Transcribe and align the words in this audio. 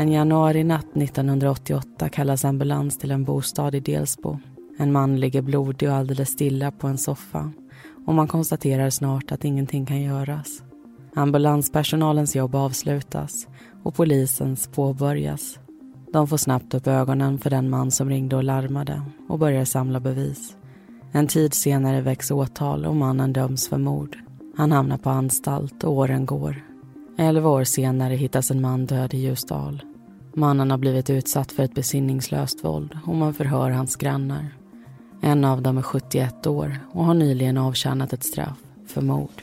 En 0.00 0.12
januarinatt 0.12 0.96
1988 0.96 2.08
kallas 2.08 2.44
ambulans 2.44 2.98
till 2.98 3.10
en 3.10 3.24
bostad 3.24 3.74
i 3.74 3.80
Delsbo. 3.80 4.38
En 4.78 4.92
man 4.92 5.20
ligger 5.20 5.42
blodig 5.42 5.88
och 5.88 5.94
alldeles 5.94 6.28
stilla 6.28 6.70
på 6.70 6.86
en 6.86 6.98
soffa 6.98 7.52
och 8.06 8.14
man 8.14 8.28
konstaterar 8.28 8.90
snart 8.90 9.32
att 9.32 9.44
ingenting 9.44 9.86
kan 9.86 10.02
göras. 10.02 10.62
Ambulanspersonalens 11.14 12.36
jobb 12.36 12.54
avslutas 12.54 13.46
och 13.82 13.94
polisens 13.94 14.68
påbörjas. 14.68 15.58
De 16.12 16.28
får 16.28 16.36
snabbt 16.36 16.74
upp 16.74 16.86
ögonen 16.86 17.38
för 17.38 17.50
den 17.50 17.70
man 17.70 17.90
som 17.90 18.10
ringde 18.10 18.36
och 18.36 18.44
larmade 18.44 19.02
och 19.28 19.38
börjar 19.38 19.64
samla 19.64 20.00
bevis. 20.00 20.56
En 21.12 21.26
tid 21.26 21.54
senare 21.54 22.00
väcks 22.00 22.30
åtal 22.30 22.86
och 22.86 22.96
mannen 22.96 23.32
döms 23.32 23.68
för 23.68 23.78
mord. 23.78 24.18
Han 24.56 24.72
hamnar 24.72 24.98
på 24.98 25.10
anstalt 25.10 25.84
och 25.84 25.92
åren 25.92 26.26
går. 26.26 26.67
Elva 27.20 27.48
år 27.48 27.64
senare 27.64 28.14
hittas 28.14 28.50
en 28.50 28.60
man 28.60 28.86
död 28.86 29.14
i 29.14 29.18
Ljusdal. 29.18 29.82
Mannen 30.34 30.70
har 30.70 30.78
blivit 30.78 31.10
utsatt 31.10 31.52
för 31.52 31.62
ett 31.62 31.74
besinningslöst 31.74 32.64
våld 32.64 32.98
och 33.06 33.14
man 33.14 33.34
förhör 33.34 33.70
hans 33.70 33.96
grannar. 33.96 34.54
En 35.20 35.44
av 35.44 35.62
dem 35.62 35.78
är 35.78 35.82
71 35.82 36.46
år 36.46 36.78
och 36.92 37.04
har 37.04 37.14
nyligen 37.14 37.58
avtjänat 37.58 38.12
ett 38.12 38.24
straff 38.24 38.58
för 38.86 39.00
mord. 39.00 39.42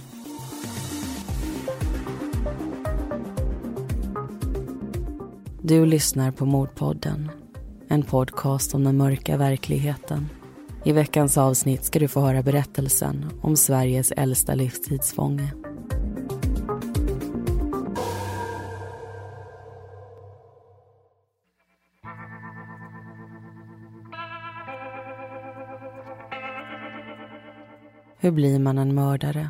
Du 5.61 5.85
lyssnar 5.85 6.31
på 6.31 6.45
Mordpodden, 6.45 7.31
en 7.87 8.03
podcast 8.03 8.75
om 8.75 8.83
den 8.83 8.97
mörka 8.97 9.37
verkligheten. 9.37 10.29
I 10.83 10.91
veckans 10.91 11.37
avsnitt 11.37 11.83
ska 11.83 11.99
du 11.99 12.07
få 12.07 12.19
höra 12.19 12.43
berättelsen 12.43 13.25
om 13.41 13.55
Sveriges 13.55 14.11
äldsta 14.11 14.55
livstidsfånge. 14.55 15.53
Hur 28.25 28.31
blir 28.31 28.59
man 28.59 28.77
en 28.77 28.95
mördare? 28.95 29.49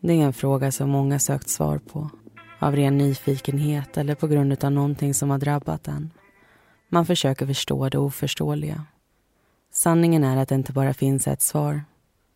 Det 0.00 0.12
är 0.12 0.24
en 0.24 0.32
fråga 0.32 0.72
som 0.72 0.90
många 0.90 1.18
sökt 1.18 1.48
svar 1.48 1.78
på. 1.78 2.10
Av 2.58 2.76
ren 2.76 2.98
nyfikenhet 2.98 3.96
eller 3.96 4.14
på 4.14 4.26
grund 4.26 4.64
av 4.64 4.72
någonting 4.72 5.14
som 5.14 5.30
har 5.30 5.38
drabbat 5.38 5.88
en. 5.88 6.10
Man 6.88 7.06
försöker 7.06 7.46
förstå 7.46 7.88
det 7.88 7.98
oförståeliga. 7.98 8.84
Sanningen 9.72 10.24
är 10.24 10.36
att 10.36 10.48
det 10.48 10.54
inte 10.54 10.72
bara 10.72 10.94
finns 10.94 11.28
ett 11.28 11.42
svar. 11.42 11.84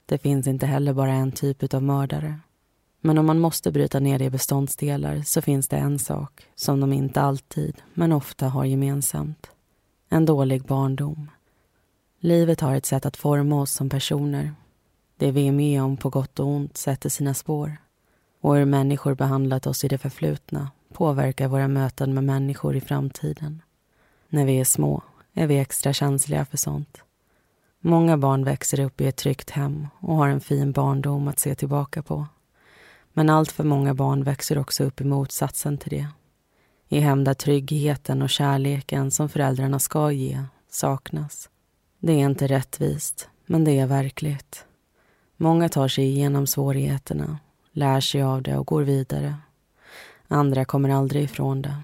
Det 0.07 0.19
finns 0.19 0.47
inte 0.47 0.67
heller 0.67 0.93
bara 0.93 1.13
en 1.13 1.33
typ 1.33 1.75
av 1.75 1.83
mördare. 1.83 2.41
Men 3.01 3.19
om 3.19 3.27
man 3.27 3.39
måste 3.39 3.73
bryta 3.73 4.01
ner 4.01 4.19
det 4.19 4.25
i 4.25 4.31
beståndsdelar 4.31 5.23
så 5.23 5.43
finns 5.43 5.69
det 5.69 5.77
en 5.77 5.99
sak 5.99 6.47
som 6.55 6.81
de 6.81 6.93
inte 6.93 7.21
alltid, 7.21 7.83
men 7.95 8.13
ofta 8.13 8.49
har 8.49 8.65
gemensamt. 8.65 9.51
En 10.09 10.25
dålig 10.25 10.63
barndom. 10.63 11.31
Livet 12.21 12.61
har 12.61 12.75
ett 12.75 12.87
sätt 12.87 13.07
att 13.07 13.17
forma 13.17 13.61
oss 13.61 13.73
som 13.73 13.89
personer 13.89 14.55
det 15.17 15.31
vi 15.31 15.49
är 15.49 15.53
med 15.53 15.83
om 15.83 15.97
på 15.97 16.11
gott 16.11 16.41
och 16.41 16.47
ont 16.47 16.77
sätter 16.77 17.09
sina 17.09 17.35
spår. 17.35 17.77
Och 18.41 18.57
hur 18.57 18.65
människor 18.65 19.15
behandlat 19.15 19.67
oss 19.67 19.85
i 19.85 19.89
det 19.89 19.99
förflutna 19.99 20.71
påverkar 20.93 21.49
våra 21.49 21.69
möten 21.69 22.15
med 22.15 22.25
människor 22.25 22.77
i 22.77 22.81
framtiden. 22.81 23.63
När 24.29 24.45
vi 24.45 24.61
är 24.61 24.65
små 24.65 25.03
är 25.35 25.47
vi 25.47 25.59
extra 25.59 25.93
känsliga 25.93 26.45
för 26.45 26.57
sånt. 26.57 27.03
Många 27.81 28.17
barn 28.17 28.45
växer 28.45 28.81
upp 28.81 29.01
i 29.01 29.07
ett 29.07 29.17
tryggt 29.17 29.51
hem 29.51 29.89
och 30.01 30.17
har 30.17 30.29
en 30.29 30.41
fin 30.41 30.73
barndom 30.73 31.29
att 31.29 31.39
se 31.39 31.55
tillbaka 31.55 32.03
på. 32.03 32.27
Men 33.13 33.31
allt 33.31 33.53
för 33.53 33.65
många 33.65 33.95
barn 33.95 34.25
växer 34.25 34.59
också 34.59 34.85
upp 34.85 35.01
i 35.01 35.05
motsatsen 35.05 35.79
till 35.79 35.91
det. 35.91 36.09
I 36.89 37.01
hem 37.01 37.25
där 37.25 37.35
tryggheten 37.35 38.23
och 38.23 38.31
kärleken 38.31 39.11
som 39.11 39.29
föräldrarna 39.29 39.79
ska 39.79 40.13
ge 40.13 40.43
saknas. 40.71 41.51
Det 41.99 42.13
är 42.13 42.27
inte 42.27 42.47
rättvist, 42.47 43.29
men 43.47 43.65
det 43.65 43.79
är 43.79 43.87
verkligt. 43.87 44.65
Många 45.37 45.69
tar 45.69 45.89
sig 45.89 46.05
igenom 46.05 46.47
svårigheterna, 46.47 47.39
lär 47.73 48.01
sig 48.01 48.23
av 48.23 48.43
det 48.43 48.57
och 48.57 48.67
går 48.67 48.83
vidare. 48.83 49.37
Andra 50.29 50.65
kommer 50.65 50.89
aldrig 50.89 51.23
ifrån 51.23 51.63
det. 51.63 51.77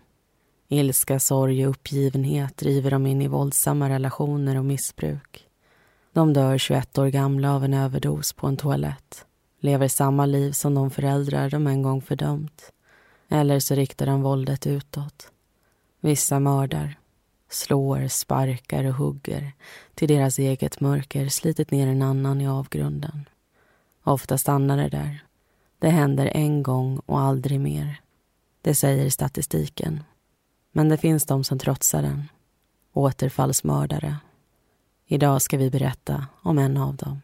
Ilska, 0.69 1.21
sorg 1.21 1.67
och 1.67 1.71
uppgivenhet 1.71 2.57
driver 2.57 2.91
dem 2.91 3.07
in 3.07 3.23
i 3.23 3.29
våldsamma 3.29 3.89
relationer 3.89 4.57
och 4.57 4.65
missbruk. 4.65 5.47
De 6.13 6.33
dör 6.33 6.59
21 6.59 6.99
år 6.99 7.07
gamla 7.07 7.55
av 7.55 7.65
en 7.65 7.75
överdos 7.75 8.33
på 8.33 8.47
en 8.47 8.57
toalett. 8.57 9.27
Lever 9.61 9.89
samma 9.89 10.27
liv 10.27 10.53
som 10.53 10.75
de 10.75 10.91
föräldrar 10.91 11.51
de 11.51 11.67
en 11.67 11.83
gång 11.83 12.03
fördömt. 12.03 12.73
Eller 13.29 13.61
så 13.61 13.75
riktar 13.75 14.07
de 14.07 14.23
våldet 14.23 14.67
utåt. 14.67 15.31
Vissa 16.01 16.41
mördar. 16.41 16.99
Slår, 17.51 18.09
sparkar 18.09 18.85
och 18.85 18.95
hugger 18.95 19.53
till 19.95 20.09
deras 20.09 20.39
eget 20.39 20.81
mörker 20.81 21.29
slitit 21.29 21.71
ner 21.71 21.87
en 21.87 22.03
annan 22.03 22.41
i 22.41 22.49
avgrunden. 22.49 23.25
Ofta 24.03 24.39
stannar 24.39 24.77
det 24.77 24.89
där. 24.89 25.25
Det 25.79 25.89
händer 25.89 26.27
en 26.27 26.63
gång 26.63 26.99
och 27.07 27.21
aldrig 27.21 27.61
mer. 27.61 28.01
Det 28.63 28.75
säger 28.75 29.11
statistiken. 29.11 30.05
Men 30.73 30.89
det 30.89 30.97
finns 30.97 31.27
de 31.27 31.45
som 31.45 31.59
trotsar 31.59 32.03
den. 32.03 32.29
Återfallsmördare. 32.93 34.17
Idag 35.07 35.43
ska 35.43 35.59
vi 35.59 35.71
berätta 35.71 36.27
om 36.43 36.59
en 36.59 36.77
av 36.77 36.97
dem. 36.97 37.21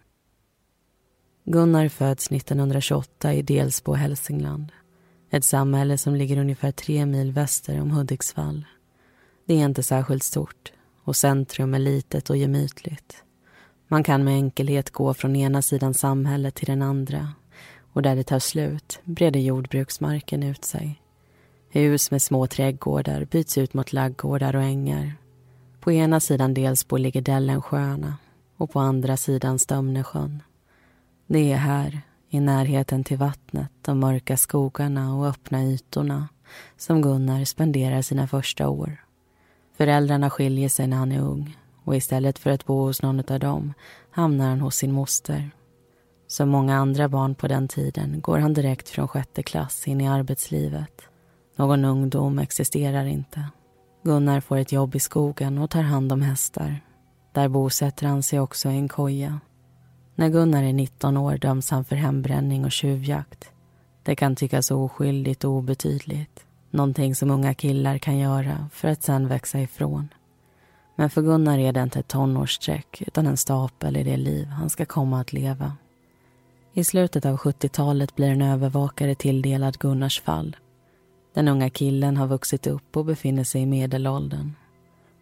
Gunnar 1.45 1.89
föds 1.89 2.33
1928 2.33 3.35
i 3.35 3.43
Delsbo, 3.43 3.93
Hälsingland. 3.93 4.73
Ett 5.31 5.45
samhälle 5.45 5.99
som 5.99 6.15
ligger 6.15 6.39
ungefär 6.39 6.73
tre 6.73 7.07
mil 7.07 7.33
väster 7.33 7.81
om 7.81 7.91
Hudiksvall. 7.91 8.65
Det 9.47 9.55
är 9.55 9.65
inte 9.65 9.83
särskilt 9.83 10.23
stort 10.23 10.73
och 11.05 11.17
centrum 11.17 11.75
är 11.75 11.79
litet 11.79 12.31
och 12.31 12.37
gemytligt. 12.37 13.25
Man 13.91 14.03
kan 14.03 14.25
med 14.25 14.35
enkelhet 14.35 14.91
gå 14.91 15.15
från 15.15 15.37
ena 15.37 15.63
sidan 15.63 15.95
samhället 15.95 16.55
till 16.55 16.67
den 16.67 16.83
andra 16.83 17.29
och 17.93 18.03
där 18.03 18.17
det 18.17 18.25
tar 18.25 18.39
slut 18.39 19.01
breder 19.05 19.41
jordbruksmarken 19.41 20.43
ut 20.43 20.65
sig. 20.65 21.03
Hus 21.71 22.11
med 22.11 22.23
små 22.23 22.47
trädgårdar 22.47 23.25
byts 23.25 23.59
ut 23.59 23.75
mot 23.75 23.93
laggårdar 23.93 24.57
och 24.57 24.63
ängar. 24.63 25.13
På 25.81 25.93
ena 25.93 26.21
sidan 26.21 26.55
Delsbo 26.55 26.97
ligger 26.97 27.23
Dellensjöarna 27.23 28.17
och 28.57 28.71
på 28.71 28.81
andra 28.81 29.17
sidan 29.17 29.59
Stömnesjön. 29.59 30.43
Det 31.27 31.53
är 31.53 31.57
här, 31.57 32.01
i 32.31 32.41
närheten 32.41 33.05
till 33.05 33.17
vattnet, 33.17 33.71
de 33.83 33.99
mörka 33.99 34.37
skogarna 34.37 35.15
och 35.15 35.27
öppna 35.27 35.65
ytorna 35.65 36.29
som 36.77 37.03
Gunnar 37.03 37.45
spenderar 37.45 38.03
sina 38.03 38.29
första 38.29 38.69
år. 38.69 38.97
Föräldrarna 39.77 40.31
skiljer 40.31 40.69
sig 40.69 40.87
när 40.87 40.97
han 40.97 41.13
är 41.13 41.21
ung 41.21 41.57
och 41.89 41.97
istället 41.97 42.39
för 42.39 42.51
att 42.51 42.67
bo 42.67 42.81
hos 42.81 43.03
någon 43.03 43.33
av 43.33 43.41
dem 43.41 43.75
hamnar 44.11 44.49
han 44.49 44.61
hos 44.61 44.77
sin 44.77 44.93
moster. 44.93 45.51
Som 46.27 46.49
många 46.49 46.77
andra 46.77 47.09
barn 47.09 47.35
på 47.35 47.49
den 47.49 47.69
tiden 47.69 48.21
går 48.21 48.39
han 48.39 48.55
direkt 48.55 48.89
från 48.89 49.09
sjätte 49.09 49.43
klass 49.43 49.89
in 49.89 50.01
i 50.01 50.09
arbetslivet. 50.09 51.03
Någon 51.57 51.85
ungdom 51.85 52.39
existerar 52.39 53.05
inte. 53.05 53.45
Gunnar 54.03 54.41
får 54.41 54.57
ett 54.57 54.73
jobb 54.73 54.95
i 54.95 55.01
skogen 55.01 55.59
och 55.59 55.71
tar 55.71 55.83
hand 55.83 56.13
om 56.13 56.23
hästar. 56.23 56.81
Där 57.33 57.49
bosätter 57.49 58.07
han 58.07 58.23
sig 58.23 58.41
också 58.41 58.71
i 58.71 58.77
en 58.77 58.89
koja. 58.89 59.41
När 60.15 60.29
Gunnar 60.29 60.63
är 60.63 60.73
19 60.73 61.17
år 61.17 61.37
döms 61.37 61.71
han 61.71 61.85
för 61.85 61.97
hembränning 61.97 62.65
och 62.65 62.73
tjuvjakt. 62.73 63.51
Det 64.03 64.17
kan 64.17 64.37
tyckas 64.37 64.71
oskyldigt 64.71 65.45
och 65.45 65.51
obetydligt. 65.51 66.45
Någonting 66.71 67.15
som 67.15 67.31
unga 67.31 67.55
killar 67.55 67.99
kan 67.99 68.19
göra 68.19 68.69
för 68.73 68.89
att 68.89 69.03
sen 69.03 69.29
växa 69.29 69.61
ifrån. 69.61 70.09
Men 71.01 71.11
för 71.11 71.23
Gunnar 71.23 71.59
är 71.59 71.73
det 71.73 71.83
inte 71.83 71.99
ett 71.99 72.09
tonårsstreck 72.09 73.03
utan 73.07 73.27
en 73.27 73.37
stapel 73.37 73.97
i 73.97 74.03
det 74.03 74.17
liv 74.17 74.47
han 74.47 74.71
ska 74.71 74.85
komma 74.85 75.21
att 75.21 75.33
leva. 75.33 75.73
I 76.73 76.85
slutet 76.85 77.27
av 77.27 77.37
70-talet 77.37 78.17
blir 78.17 78.29
en 78.29 78.43
övervakare 78.43 79.15
tilldelad 79.15 79.79
Gunnars 79.79 80.21
fall. 80.21 80.57
Den 81.35 81.49
unga 81.49 81.71
killen 81.71 82.17
har 82.17 82.27
vuxit 82.27 82.67
upp 82.67 82.97
och 82.97 83.05
befinner 83.05 83.45
sig 83.45 83.63
i 83.63 83.67
medelåldern. 83.67 84.55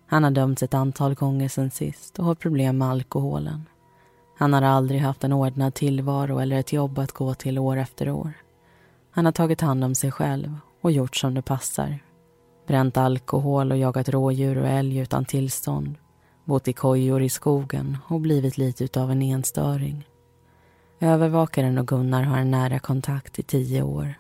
Han 0.07 0.25
har 0.25 0.31
dömts 0.31 0.63
ett 0.63 0.75
antal 0.75 1.15
gånger 1.15 1.49
sen 1.49 1.71
sist 1.71 2.19
och 2.19 2.25
har 2.25 2.35
problem 2.35 2.79
med 2.79 2.89
alkoholen. 2.89 3.65
Han 4.39 4.53
har 4.53 4.63
aldrig 4.63 5.01
haft 5.01 5.25
en 5.25 5.33
ordnad 5.33 5.75
tillvaro 5.75 6.39
eller 6.39 6.57
ett 6.57 6.73
jobb 6.73 6.99
att 6.99 7.13
gå 7.13 7.35
till 7.35 7.59
år 7.59 7.77
efter 7.77 8.11
år. 8.11 8.33
Han 9.11 9.25
har 9.25 9.33
tagit 9.33 9.61
hand 9.61 9.85
om 9.85 9.95
sig 9.95 10.11
själv 10.11 10.59
och 10.81 10.93
gjort 10.93 11.17
som 11.17 11.35
det 11.35 11.43
passar 11.43 11.99
bränt 12.67 12.97
alkohol 12.97 13.73
och 13.73 13.79
jagat 13.79 14.09
rådjur 14.09 14.59
och 14.59 14.69
älg 14.69 14.99
utan 14.99 15.25
tillstånd 15.25 15.97
bott 16.47 16.69
i 16.69 16.73
kojor 16.73 17.23
i 17.23 17.29
skogen 17.29 17.99
och 18.09 18.21
blivit 18.21 18.59
lite 18.59 18.85
utav 18.85 19.11
en 19.11 19.23
enstöring. 19.23 20.09
Övervakaren 21.01 21.79
och 21.79 21.89
Gunnar 21.89 22.23
har 22.23 22.39
en 22.39 22.51
nära 22.51 22.79
kontakt 22.79 23.39
i 23.39 23.43
tio 23.43 23.83
år. 23.83 24.15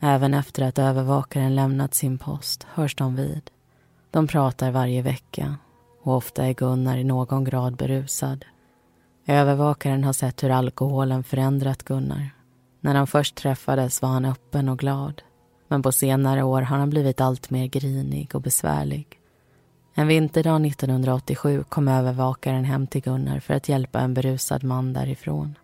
Även 0.00 0.34
efter 0.34 0.62
att 0.62 0.78
övervakaren 0.78 1.54
lämnat 1.54 1.94
sin 1.94 2.18
post 2.18 2.66
hörs 2.74 2.94
de 2.94 3.16
vid. 3.16 3.50
De 4.10 4.26
pratar 4.26 4.70
varje 4.70 5.02
vecka 5.02 5.56
och 6.02 6.16
ofta 6.16 6.46
är 6.46 6.52
Gunnar 6.52 6.96
i 6.96 7.04
någon 7.04 7.44
grad 7.44 7.76
berusad. 7.76 8.44
Övervakaren 9.26 10.04
har 10.04 10.12
sett 10.12 10.42
hur 10.42 10.50
alkoholen 10.50 11.24
förändrat 11.24 11.82
Gunnar. 11.82 12.30
När 12.80 12.94
de 12.94 13.06
först 13.06 13.34
träffades 13.34 14.02
var 14.02 14.08
han 14.08 14.24
öppen 14.24 14.68
och 14.68 14.78
glad. 14.78 15.22
Men 15.72 15.82
på 15.82 15.92
senare 15.92 16.42
år 16.42 16.62
har 16.62 16.76
han 16.76 16.90
blivit 16.90 17.20
allt 17.20 17.50
mer 17.50 17.66
grinig 17.66 18.34
och 18.34 18.42
besvärlig. 18.42 19.06
En 19.94 20.06
vinterdag 20.06 20.66
1987 20.66 21.64
kom 21.68 21.88
övervakaren 21.88 22.64
hem 22.64 22.86
till 22.86 23.00
Gunnar 23.00 23.40
för 23.40 23.54
att 23.54 23.68
hjälpa 23.68 24.00
en 24.00 24.14
berusad 24.14 24.64
man 24.64 24.92
därifrån. 24.92 25.54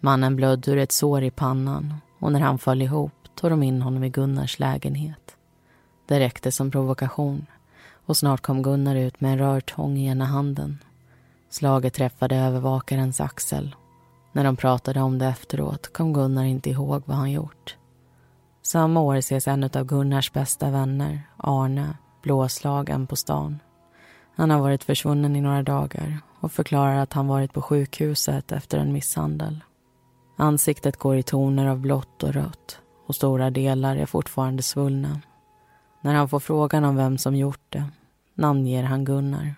Mannen 0.00 0.36
blödde 0.36 0.70
ur 0.70 0.78
ett 0.78 0.92
sår 0.92 1.22
i 1.22 1.30
pannan 1.30 1.94
och 2.18 2.32
när 2.32 2.40
han 2.40 2.58
föll 2.58 2.82
ihop 2.82 3.12
tog 3.34 3.50
de 3.50 3.62
in 3.62 3.82
honom 3.82 4.04
i 4.04 4.08
Gunnars 4.08 4.58
lägenhet. 4.58 5.36
Det 6.06 6.20
räckte 6.20 6.52
som 6.52 6.70
provokation 6.70 7.46
och 8.06 8.16
snart 8.16 8.40
kom 8.40 8.62
Gunnar 8.62 8.96
ut 8.96 9.20
med 9.20 9.32
en 9.32 9.38
rörtång 9.38 9.98
i 9.98 10.06
ena 10.06 10.24
handen. 10.24 10.78
Slaget 11.50 11.94
träffade 11.94 12.36
övervakarens 12.36 13.20
axel. 13.20 13.74
När 14.32 14.44
de 14.44 14.56
pratade 14.56 15.00
om 15.00 15.18
det 15.18 15.26
efteråt 15.26 15.92
kom 15.92 16.12
Gunnar 16.12 16.44
inte 16.44 16.70
ihåg 16.70 17.02
vad 17.06 17.16
han 17.16 17.32
gjort. 17.32 17.76
Samma 18.62 19.00
år 19.00 19.16
ses 19.16 19.48
en 19.48 19.64
av 19.64 19.84
Gunnars 19.84 20.32
bästa 20.32 20.70
vänner, 20.70 21.22
Arne, 21.36 21.96
blåslagen 22.22 23.06
på 23.06 23.16
stan. 23.16 23.58
Han 24.36 24.50
har 24.50 24.60
varit 24.60 24.84
försvunnen 24.84 25.36
i 25.36 25.40
några 25.40 25.62
dagar 25.62 26.18
och 26.40 26.52
förklarar 26.52 26.96
att 26.96 27.12
han 27.12 27.26
varit 27.26 27.52
på 27.52 27.62
sjukhuset 27.62 28.52
efter 28.52 28.78
en 28.78 28.92
misshandel. 28.92 29.64
Ansiktet 30.36 30.96
går 30.96 31.16
i 31.16 31.22
toner 31.22 31.66
av 31.66 31.78
blått 31.78 32.22
och 32.22 32.32
rött 32.32 32.80
och 33.06 33.14
stora 33.14 33.50
delar 33.50 33.96
är 33.96 34.06
fortfarande 34.06 34.62
svullna. 34.62 35.20
När 36.00 36.14
han 36.14 36.28
får 36.28 36.40
frågan 36.40 36.84
om 36.84 36.96
vem 36.96 37.18
som 37.18 37.36
gjort 37.36 37.64
det 37.68 37.84
namnger 38.34 38.82
han 38.82 39.04
Gunnar. 39.04 39.54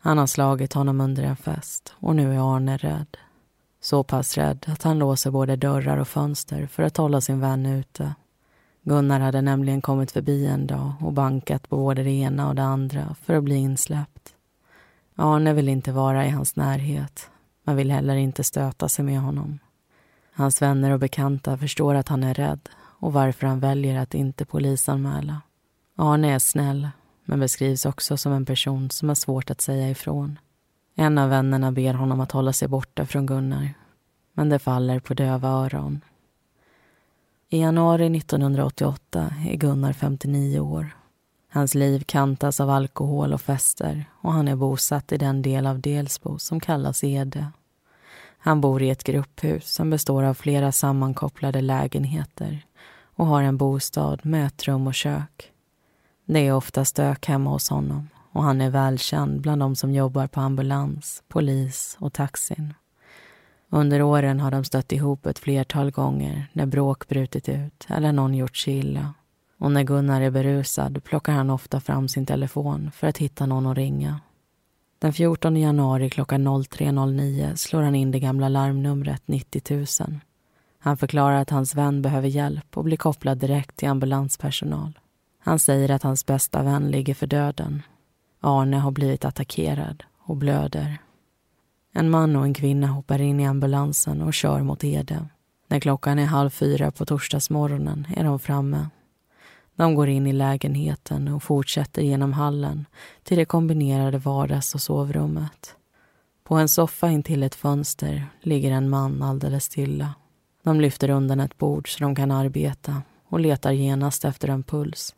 Han 0.00 0.18
har 0.18 0.26
slagit 0.26 0.72
honom 0.72 1.00
under 1.00 1.22
en 1.22 1.36
fest 1.36 1.94
och 1.98 2.16
nu 2.16 2.34
är 2.34 2.56
Arne 2.56 2.76
rädd. 2.76 3.16
Så 3.80 4.04
pass 4.04 4.36
rädd 4.36 4.66
att 4.68 4.82
han 4.82 4.98
låser 4.98 5.30
både 5.30 5.56
dörrar 5.56 5.96
och 5.96 6.08
fönster 6.08 6.66
för 6.66 6.82
att 6.82 6.96
hålla 6.96 7.20
sin 7.20 7.40
vän 7.40 7.66
ute. 7.66 8.14
Gunnar 8.82 9.20
hade 9.20 9.40
nämligen 9.42 9.80
kommit 9.80 10.10
förbi 10.10 10.46
en 10.46 10.66
dag 10.66 10.92
och 11.00 11.12
bankat 11.12 11.68
på 11.68 11.76
både 11.76 12.02
det 12.02 12.10
ena 12.10 12.48
och 12.48 12.54
det 12.54 12.62
andra 12.62 13.16
för 13.22 13.34
att 13.34 13.44
bli 13.44 13.56
insläppt. 13.56 14.34
Arne 15.16 15.52
vill 15.52 15.68
inte 15.68 15.92
vara 15.92 16.26
i 16.26 16.30
hans 16.30 16.56
närhet 16.56 17.30
men 17.64 17.76
vill 17.76 17.90
heller 17.90 18.16
inte 18.16 18.44
stöta 18.44 18.88
sig 18.88 19.04
med 19.04 19.20
honom. 19.20 19.58
Hans 20.32 20.62
vänner 20.62 20.90
och 20.90 20.98
bekanta 20.98 21.58
förstår 21.58 21.94
att 21.94 22.08
han 22.08 22.24
är 22.24 22.34
rädd 22.34 22.68
och 22.76 23.12
varför 23.12 23.46
han 23.46 23.60
väljer 23.60 23.98
att 23.98 24.14
inte 24.14 24.44
polisanmäla. 24.44 25.40
Arne 25.96 26.34
är 26.34 26.38
snäll, 26.38 26.88
men 27.24 27.40
beskrivs 27.40 27.86
också 27.86 28.16
som 28.16 28.32
en 28.32 28.46
person 28.46 28.90
som 28.90 29.08
har 29.08 29.16
svårt 29.16 29.50
att 29.50 29.60
säga 29.60 29.90
ifrån. 29.90 30.38
En 31.00 31.18
av 31.18 31.30
vännerna 31.30 31.72
ber 31.72 31.94
honom 31.94 32.20
att 32.20 32.32
hålla 32.32 32.52
sig 32.52 32.68
borta 32.68 33.06
från 33.06 33.26
Gunnar, 33.26 33.74
men 34.32 34.48
det 34.48 34.58
faller 34.58 35.00
på 35.00 35.14
döva 35.14 35.48
öron. 35.48 36.00
I 37.48 37.60
januari 37.60 38.16
1988 38.16 39.34
är 39.48 39.56
Gunnar 39.56 39.92
59 39.92 40.60
år. 40.60 40.96
Hans 41.48 41.74
liv 41.74 42.04
kantas 42.06 42.60
av 42.60 42.70
alkohol 42.70 43.32
och 43.32 43.40
fester 43.40 44.04
och 44.20 44.32
han 44.32 44.48
är 44.48 44.56
bosatt 44.56 45.12
i 45.12 45.16
den 45.16 45.42
del 45.42 45.66
av 45.66 45.80
Delsbo 45.80 46.38
som 46.38 46.60
kallas 46.60 47.04
Ede. 47.04 47.46
Han 48.38 48.60
bor 48.60 48.82
i 48.82 48.90
ett 48.90 49.04
grupphus 49.04 49.72
som 49.72 49.90
består 49.90 50.22
av 50.22 50.34
flera 50.34 50.72
sammankopplade 50.72 51.60
lägenheter 51.60 52.66
och 53.16 53.26
har 53.26 53.42
en 53.42 53.56
bostad 53.56 54.26
med 54.26 54.46
ett 54.46 54.68
rum 54.68 54.86
och 54.86 54.94
kök. 54.94 55.52
Det 56.24 56.46
är 56.46 56.52
ofta 56.52 56.84
stök 56.84 57.26
hemma 57.26 57.50
hos 57.50 57.70
honom 57.70 58.08
och 58.32 58.42
han 58.42 58.60
är 58.60 58.70
välkänd 58.70 59.40
bland 59.40 59.62
de 59.62 59.76
som 59.76 59.92
jobbar 59.92 60.26
på 60.26 60.40
ambulans, 60.40 61.22
polis 61.28 61.96
och 62.00 62.12
taxin. 62.12 62.74
Under 63.68 64.02
åren 64.02 64.40
har 64.40 64.50
de 64.50 64.64
stött 64.64 64.92
ihop 64.92 65.26
ett 65.26 65.38
flertal 65.38 65.90
gånger 65.90 66.46
när 66.52 66.66
bråk 66.66 67.08
brutit 67.08 67.48
ut 67.48 67.86
eller 67.88 68.12
någon 68.12 68.34
gjort 68.34 68.56
sig 68.56 68.78
illa. 68.78 69.14
Och 69.58 69.72
när 69.72 69.82
Gunnar 69.82 70.20
är 70.20 70.30
berusad 70.30 71.04
plockar 71.04 71.32
han 71.32 71.50
ofta 71.50 71.80
fram 71.80 72.08
sin 72.08 72.26
telefon 72.26 72.90
för 72.94 73.06
att 73.06 73.18
hitta 73.18 73.46
någon 73.46 73.66
att 73.66 73.76
ringa. 73.76 74.20
Den 74.98 75.12
14 75.12 75.56
januari 75.56 76.10
klockan 76.10 76.48
03.09 76.48 77.54
slår 77.54 77.82
han 77.82 77.94
in 77.94 78.10
det 78.10 78.20
gamla 78.20 78.48
larmnumret 78.48 79.22
90 79.26 79.76
000. 80.00 80.20
Han 80.78 80.96
förklarar 80.96 81.40
att 81.40 81.50
hans 81.50 81.74
vän 81.74 82.02
behöver 82.02 82.28
hjälp 82.28 82.76
och 82.76 82.84
blir 82.84 82.96
kopplad 82.96 83.38
direkt 83.38 83.76
till 83.76 83.88
ambulanspersonal. 83.88 84.98
Han 85.38 85.58
säger 85.58 85.90
att 85.90 86.02
hans 86.02 86.26
bästa 86.26 86.62
vän 86.62 86.90
ligger 86.90 87.14
för 87.14 87.26
döden. 87.26 87.82
Arne 88.40 88.76
har 88.76 88.90
blivit 88.90 89.24
attackerad 89.24 90.04
och 90.18 90.36
blöder. 90.36 90.98
En 91.92 92.10
man 92.10 92.36
och 92.36 92.44
en 92.44 92.54
kvinna 92.54 92.86
hoppar 92.86 93.20
in 93.20 93.40
i 93.40 93.46
ambulansen 93.46 94.22
och 94.22 94.34
kör 94.34 94.62
mot 94.62 94.84
Ede. 94.84 95.26
När 95.68 95.80
klockan 95.80 96.18
är 96.18 96.26
halv 96.26 96.50
fyra 96.50 96.90
på 96.90 97.06
torsdagsmorgonen 97.06 98.06
är 98.16 98.24
de 98.24 98.38
framme. 98.38 98.88
De 99.76 99.94
går 99.94 100.08
in 100.08 100.26
i 100.26 100.32
lägenheten 100.32 101.28
och 101.28 101.42
fortsätter 101.42 102.02
genom 102.02 102.32
hallen 102.32 102.86
till 103.22 103.38
det 103.38 103.44
kombinerade 103.44 104.18
vardags 104.18 104.74
och 104.74 104.80
sovrummet. 104.80 105.74
På 106.44 106.54
en 106.54 106.68
soffa 106.68 107.10
intill 107.10 107.42
ett 107.42 107.54
fönster 107.54 108.26
ligger 108.42 108.72
en 108.72 108.90
man 108.90 109.22
alldeles 109.22 109.64
stilla. 109.64 110.14
De 110.62 110.80
lyfter 110.80 111.10
undan 111.10 111.40
ett 111.40 111.58
bord 111.58 111.94
så 111.94 112.04
de 112.04 112.14
kan 112.14 112.30
arbeta 112.30 113.02
och 113.28 113.40
letar 113.40 113.72
genast 113.72 114.24
efter 114.24 114.48
en 114.48 114.62
puls. 114.62 115.14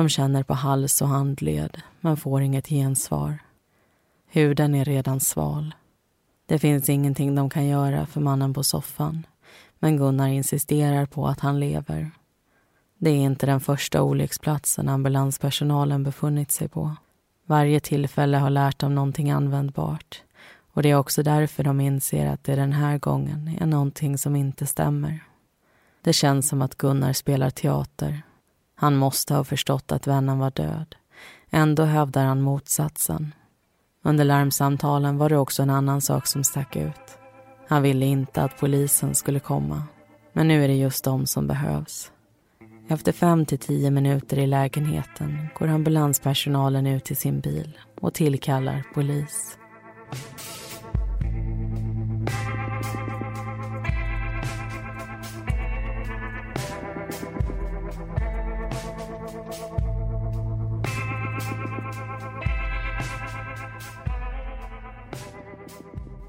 De 0.00 0.08
känner 0.08 0.42
på 0.42 0.54
hals 0.54 1.02
och 1.02 1.08
handled, 1.08 1.82
men 2.00 2.16
får 2.16 2.42
inget 2.42 2.68
gensvar. 2.68 3.38
Huden 4.26 4.74
är 4.74 4.84
redan 4.84 5.20
sval. 5.20 5.74
Det 6.46 6.58
finns 6.58 6.88
ingenting 6.88 7.34
de 7.34 7.50
kan 7.50 7.66
göra 7.66 8.06
för 8.06 8.20
mannen 8.20 8.54
på 8.54 8.64
soffan 8.64 9.26
men 9.78 9.96
Gunnar 9.96 10.28
insisterar 10.28 11.06
på 11.06 11.26
att 11.28 11.40
han 11.40 11.60
lever. 11.60 12.10
Det 12.98 13.10
är 13.10 13.16
inte 13.16 13.46
den 13.46 13.60
första 13.60 14.02
olycksplatsen 14.02 14.88
ambulanspersonalen 14.88 16.02
befunnit 16.02 16.50
sig 16.50 16.68
på. 16.68 16.96
Varje 17.46 17.80
tillfälle 17.80 18.36
har 18.36 18.50
lärt 18.50 18.78
dem 18.78 18.94
någonting 18.94 19.30
användbart 19.30 20.22
och 20.72 20.82
det 20.82 20.90
är 20.90 20.96
också 20.96 21.22
därför 21.22 21.64
de 21.64 21.80
inser 21.80 22.26
att 22.26 22.44
det 22.44 22.56
den 22.56 22.72
här 22.72 22.98
gången 22.98 23.56
är 23.60 23.66
någonting 23.66 24.18
som 24.18 24.36
inte 24.36 24.66
stämmer. 24.66 25.24
Det 26.02 26.12
känns 26.12 26.48
som 26.48 26.62
att 26.62 26.78
Gunnar 26.78 27.12
spelar 27.12 27.50
teater 27.50 28.22
han 28.80 28.96
måste 28.96 29.34
ha 29.34 29.44
förstått 29.44 29.92
att 29.92 30.06
vännen 30.06 30.38
var 30.38 30.50
död. 30.50 30.94
Ändå 31.50 31.82
hävdar 31.82 32.24
han 32.24 32.42
motsatsen. 32.42 33.34
Under 34.04 34.24
larmsamtalen 34.24 35.18
var 35.18 35.28
det 35.28 35.36
också 35.36 35.62
en 35.62 35.70
annan 35.70 36.00
sak 36.00 36.26
som 36.26 36.44
stack 36.44 36.76
ut. 36.76 37.18
Han 37.68 37.82
ville 37.82 38.06
inte 38.06 38.42
att 38.42 38.58
polisen 38.58 39.14
skulle 39.14 39.40
komma. 39.40 39.82
Men 40.32 40.48
nu 40.48 40.64
är 40.64 40.68
det 40.68 40.74
just 40.74 41.04
de 41.04 41.26
som 41.26 41.46
behövs. 41.46 42.12
Efter 42.88 43.12
fem 43.12 43.46
till 43.46 43.58
tio 43.58 43.90
minuter 43.90 44.38
i 44.38 44.46
lägenheten 44.46 45.48
går 45.58 45.68
ambulanspersonalen 45.68 46.86
ut 46.86 47.04
till 47.04 47.16
sin 47.16 47.40
bil 47.40 47.78
och 48.00 48.14
tillkallar 48.14 48.82
polis. 48.94 49.58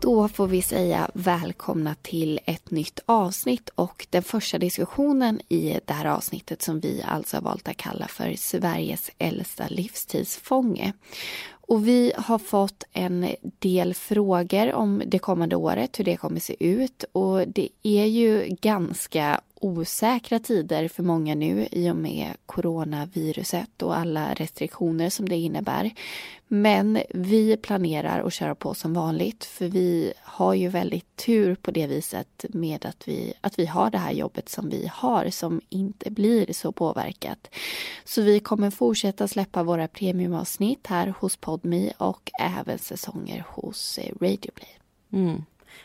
Då 0.01 0.27
får 0.27 0.47
vi 0.47 0.61
säga 0.61 1.09
välkomna 1.13 1.95
till 2.01 2.39
ett 2.45 2.71
nytt 2.71 2.99
avsnitt 3.05 3.69
och 3.75 4.07
den 4.09 4.23
första 4.23 4.57
diskussionen 4.57 5.41
i 5.49 5.79
det 5.85 5.93
här 5.93 6.05
avsnittet 6.05 6.61
som 6.61 6.79
vi 6.79 7.03
alltså 7.07 7.37
har 7.37 7.41
valt 7.41 7.67
att 7.67 7.77
kalla 7.77 8.07
för 8.07 8.35
Sveriges 8.37 9.11
äldsta 9.17 9.67
livstidsfånge. 9.67 10.93
Och 11.49 11.87
vi 11.87 12.13
har 12.17 12.39
fått 12.39 12.83
en 12.93 13.27
del 13.59 13.93
frågor 13.93 14.73
om 14.73 15.03
det 15.05 15.19
kommande 15.19 15.55
året, 15.55 15.99
hur 15.99 16.05
det 16.05 16.17
kommer 16.17 16.39
se 16.39 16.55
ut 16.59 17.03
och 17.11 17.47
det 17.47 17.69
är 17.83 18.05
ju 18.05 18.57
ganska 18.61 19.41
osäkra 19.61 20.39
tider 20.39 20.87
för 20.87 21.03
många 21.03 21.35
nu 21.35 21.67
i 21.71 21.89
och 21.89 21.95
med 21.95 22.33
coronaviruset 22.45 23.81
och 23.81 23.97
alla 23.97 24.33
restriktioner 24.33 25.09
som 25.09 25.29
det 25.29 25.35
innebär. 25.35 25.91
Men 26.47 27.01
vi 27.09 27.57
planerar 27.57 28.23
att 28.27 28.33
köra 28.33 28.55
på 28.55 28.73
som 28.73 28.93
vanligt 28.93 29.45
för 29.45 29.67
vi 29.67 30.13
har 30.21 30.53
ju 30.53 30.67
väldigt 30.67 31.15
tur 31.15 31.55
på 31.55 31.71
det 31.71 31.87
viset 31.87 32.45
med 32.49 32.85
att 32.85 33.07
vi, 33.07 33.33
att 33.41 33.59
vi 33.59 33.65
har 33.65 33.89
det 33.89 33.97
här 33.97 34.11
jobbet 34.11 34.49
som 34.49 34.69
vi 34.69 34.89
har 34.93 35.29
som 35.29 35.61
inte 35.69 36.11
blir 36.11 36.53
så 36.53 36.71
påverkat. 36.71 37.47
Så 38.05 38.21
vi 38.21 38.39
kommer 38.39 38.71
fortsätta 38.71 39.27
släppa 39.27 39.63
våra 39.63 39.87
premiumavsnitt 39.87 40.87
här 40.87 41.13
hos 41.19 41.37
Podme 41.37 41.91
och 41.97 42.31
även 42.41 42.79
säsonger 42.79 43.45
hos 43.49 43.99
Radioplay. 44.21 44.77
Mm. 45.13 45.43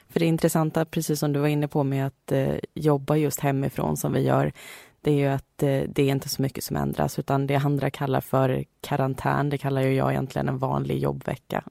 För 0.09 0.21
det 0.21 0.27
intressanta, 0.27 0.85
precis 0.85 1.19
som 1.19 1.33
du 1.33 1.41
var 1.41 1.49
inne 1.49 1.69
på 1.69 1.85
med 1.85 2.07
att 2.07 2.33
eh, 2.33 2.55
jobba 2.75 3.17
just 3.17 3.41
hemifrån 3.41 3.97
som 3.97 4.13
vi 4.13 4.21
gör, 4.21 4.53
det 5.07 5.11
är 5.11 5.17
ju 5.17 5.27
att 5.27 5.63
eh, 5.63 5.83
det 5.89 6.03
är 6.03 6.11
inte 6.11 6.29
så 6.29 6.43
mycket 6.43 6.65
som 6.65 6.77
ändras 6.77 7.19
utan 7.19 7.47
det 7.47 7.55
andra 7.55 7.91
kallar 7.91 8.21
för 8.21 8.65
karantän, 8.81 9.51
det 9.51 9.59
kallar 9.59 9.83
ju 9.83 9.95
jag 9.95 10.11
egentligen 10.11 10.49
en 10.49 10.59
vanlig 10.59 10.99
jobbvecka. 10.99 11.65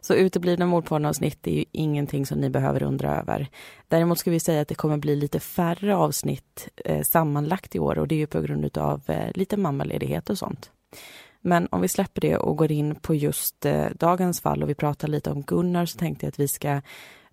Så 0.00 0.14
uteblivna 0.14 0.66
mordpornavsnitt 0.66 1.46
är 1.46 1.50
ju 1.52 1.64
ingenting 1.72 2.26
som 2.26 2.38
ni 2.38 2.50
behöver 2.50 2.82
undra 2.82 3.20
över. 3.20 3.48
Däremot 3.88 4.18
ska 4.18 4.30
vi 4.30 4.40
säga 4.40 4.60
att 4.60 4.68
det 4.68 4.74
kommer 4.74 4.96
bli 4.96 5.16
lite 5.16 5.40
färre 5.40 5.96
avsnitt 5.96 6.68
eh, 6.84 7.02
sammanlagt 7.02 7.74
i 7.74 7.78
år 7.78 7.98
och 7.98 8.08
det 8.08 8.14
är 8.14 8.18
ju 8.18 8.26
på 8.26 8.40
grund 8.40 8.78
av 8.78 9.02
eh, 9.06 9.30
lite 9.34 9.56
mammaledighet 9.56 10.30
och 10.30 10.38
sånt. 10.38 10.70
Men 11.40 11.68
om 11.70 11.80
vi 11.80 11.88
släpper 11.88 12.20
det 12.20 12.36
och 12.36 12.56
går 12.56 12.72
in 12.72 12.94
på 12.94 13.14
just 13.14 13.66
eh, 13.66 13.86
dagens 13.94 14.40
fall 14.40 14.62
och 14.62 14.68
vi 14.68 14.74
pratar 14.74 15.08
lite 15.08 15.30
om 15.30 15.42
Gunnar 15.42 15.86
så 15.86 15.98
tänkte 15.98 16.26
jag 16.26 16.28
att 16.28 16.40
vi 16.40 16.48
ska 16.48 16.80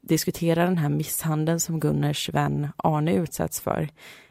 diskutera 0.01 0.65
den 0.65 0.77
här 0.77 0.89
misshandeln 0.89 1.59
som 1.59 1.79
Gunnars 1.79 2.29
vän 2.29 2.67
Arne 2.77 3.13
utsätts 3.13 3.59
för. 3.59 3.89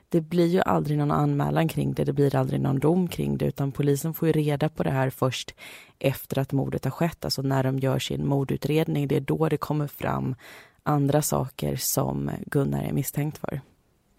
Det 0.09 0.21
blir 0.21 0.47
ju 0.47 0.61
aldrig 0.61 0.99
någon 0.99 1.11
anmälan 1.11 1.69
kring 1.69 1.93
det, 1.93 2.05
det 2.05 2.13
blir 2.13 2.37
aldrig 2.37 2.61
någon 2.61 2.79
dom 2.79 3.09
kring 3.09 3.39
det, 3.39 3.45
utan 3.45 3.73
polisen 3.73 4.15
får 4.15 4.29
ju 4.29 4.33
reda 4.33 4.69
på 4.69 4.83
det 4.83 4.91
här 4.91 5.11
först 5.11 5.55
efter 5.99 6.39
att 6.39 6.53
mordet 6.53 6.85
har 6.85 6.91
skett, 6.91 7.25
alltså 7.25 7.43
när 7.43 7.63
de 7.63 7.79
gör 7.79 7.99
sin 7.99 8.27
mordutredning. 8.27 9.09
Det 9.09 9.17
är 9.17 9.21
då 9.21 9.49
det 9.49 9.57
kommer 9.57 9.87
fram 9.87 10.35
andra 10.83 11.23
saker 11.23 11.77
som 11.77 12.31
Gunnar 12.47 12.83
är 12.83 12.93
misstänkt 12.93 13.39
för. 13.39 13.61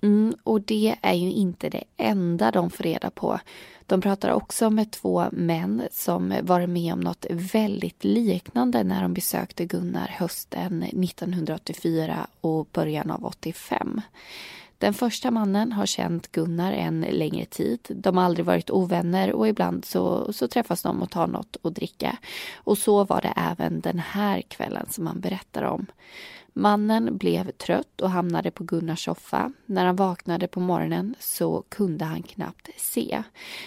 Mm, 0.01 0.36
och 0.43 0.62
det 0.62 0.96
är 1.01 1.13
ju 1.13 1.31
inte 1.31 1.70
det 1.70 1.84
enda 1.98 2.51
de 2.51 2.70
får 2.70 2.84
reda 2.84 3.10
på. 3.10 3.39
De 3.86 4.01
pratar 4.01 4.29
också 4.31 4.70
med 4.70 4.91
två 4.91 5.25
män 5.31 5.88
som 5.91 6.34
var 6.41 6.67
med 6.67 6.93
om 6.93 7.00
något 7.00 7.25
väldigt 7.29 8.03
liknande 8.03 8.84
när 8.84 9.01
de 9.01 9.13
besökte 9.13 9.65
Gunnar 9.65 10.08
hösten 10.08 10.84
1984 10.84 12.27
och 12.41 12.67
början 12.72 13.12
av 13.12 13.25
85. 13.25 14.01
Den 14.77 14.93
första 14.93 15.31
mannen 15.31 15.72
har 15.72 15.86
känt 15.86 16.31
Gunnar 16.31 16.74
en 16.74 17.01
längre 17.01 17.46
tid. 17.46 17.79
De 17.89 18.17
har 18.17 18.24
aldrig 18.24 18.46
varit 18.46 18.70
ovänner 18.70 19.31
och 19.31 19.48
ibland 19.48 19.86
så, 19.86 20.34
så 20.34 20.48
träffas 20.48 20.81
de 20.81 21.01
och 21.01 21.12
tar 21.12 21.27
något 21.27 21.58
att 21.63 21.75
dricka. 21.75 22.17
Och 22.55 22.77
så 22.77 23.03
var 23.03 23.22
det 23.22 23.34
även 23.36 23.81
den 23.81 24.00
här 24.00 24.41
kvällen 24.41 24.86
som 24.89 25.08
han 25.08 25.20
berättar 25.20 25.63
om. 25.63 25.86
Mannen 26.53 27.17
blev 27.17 27.51
trött 27.51 28.01
och 28.01 28.10
hamnade 28.10 28.51
på 28.51 28.63
Gunnars 28.63 29.05
soffa. 29.05 29.51
När 29.65 29.86
han 29.86 29.96
vaknade 29.96 30.48
på 30.48 30.60
morgonen 30.60 31.15
så 31.20 31.63
kunde 31.70 32.05
han 32.05 32.24
knappt 32.24 32.70
se. 32.77 33.24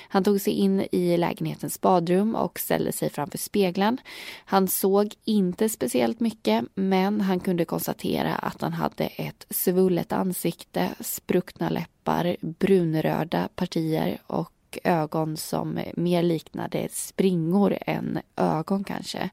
Han 0.08 0.24
tog 0.24 0.40
sig 0.40 0.52
in 0.52 0.86
i 0.92 1.16
lägenhetens 1.16 1.80
badrum 1.80 2.34
och 2.34 2.60
ställde 2.60 2.92
sig 2.92 3.10
framför 3.10 3.38
spegeln. 3.38 3.98
Han 4.44 4.68
såg 4.68 5.14
inte 5.24 5.68
speciellt 5.68 6.20
mycket 6.20 6.64
men 6.74 7.20
han 7.20 7.40
kunde 7.40 7.64
konstatera 7.64 8.34
att 8.34 8.60
han 8.62 8.72
hade 8.72 9.04
ett 9.04 9.46
svullet 9.50 10.12
ansikte, 10.12 10.94
spruckna 11.00 11.68
läppar, 11.68 12.36
brunröda 12.40 13.48
partier 13.54 14.18
och 14.26 14.50
ögon 14.84 15.36
som 15.36 15.80
mer 15.96 16.22
liknade 16.22 16.88
springor 16.92 17.78
än 17.80 18.18
ögon 18.36 18.84
kanske. 18.84 19.30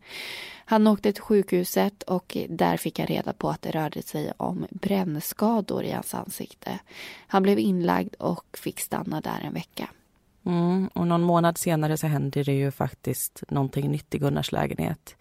Han 0.65 0.87
åkte 0.87 1.13
till 1.13 1.23
sjukhuset 1.23 2.03
och 2.03 2.37
där 2.49 2.77
fick 2.77 2.99
han 2.99 3.07
reda 3.07 3.33
på 3.33 3.49
att 3.49 3.61
det 3.61 3.71
rörde 3.71 4.01
sig 4.01 4.33
om 4.37 4.65
brännskador 4.69 5.83
i 5.83 5.91
hans 5.91 6.13
ansikte. 6.13 6.79
Han 7.27 7.43
blev 7.43 7.59
inlagd 7.59 8.15
och 8.15 8.57
fick 8.57 8.79
stanna 8.79 9.21
där 9.21 9.39
en 9.43 9.53
vecka. 9.53 9.89
Mm, 10.45 10.87
och 10.87 11.07
någon 11.07 11.21
månad 11.21 11.57
senare 11.57 11.97
så 11.97 12.07
händer 12.07 12.43
det 12.43 12.53
ju 12.53 12.71
faktiskt 12.71 13.43
någonting 13.49 13.91
nytt 13.91 14.15
i 14.15 14.17
Gunnars 14.17 14.51
lägenhet. 14.51 15.15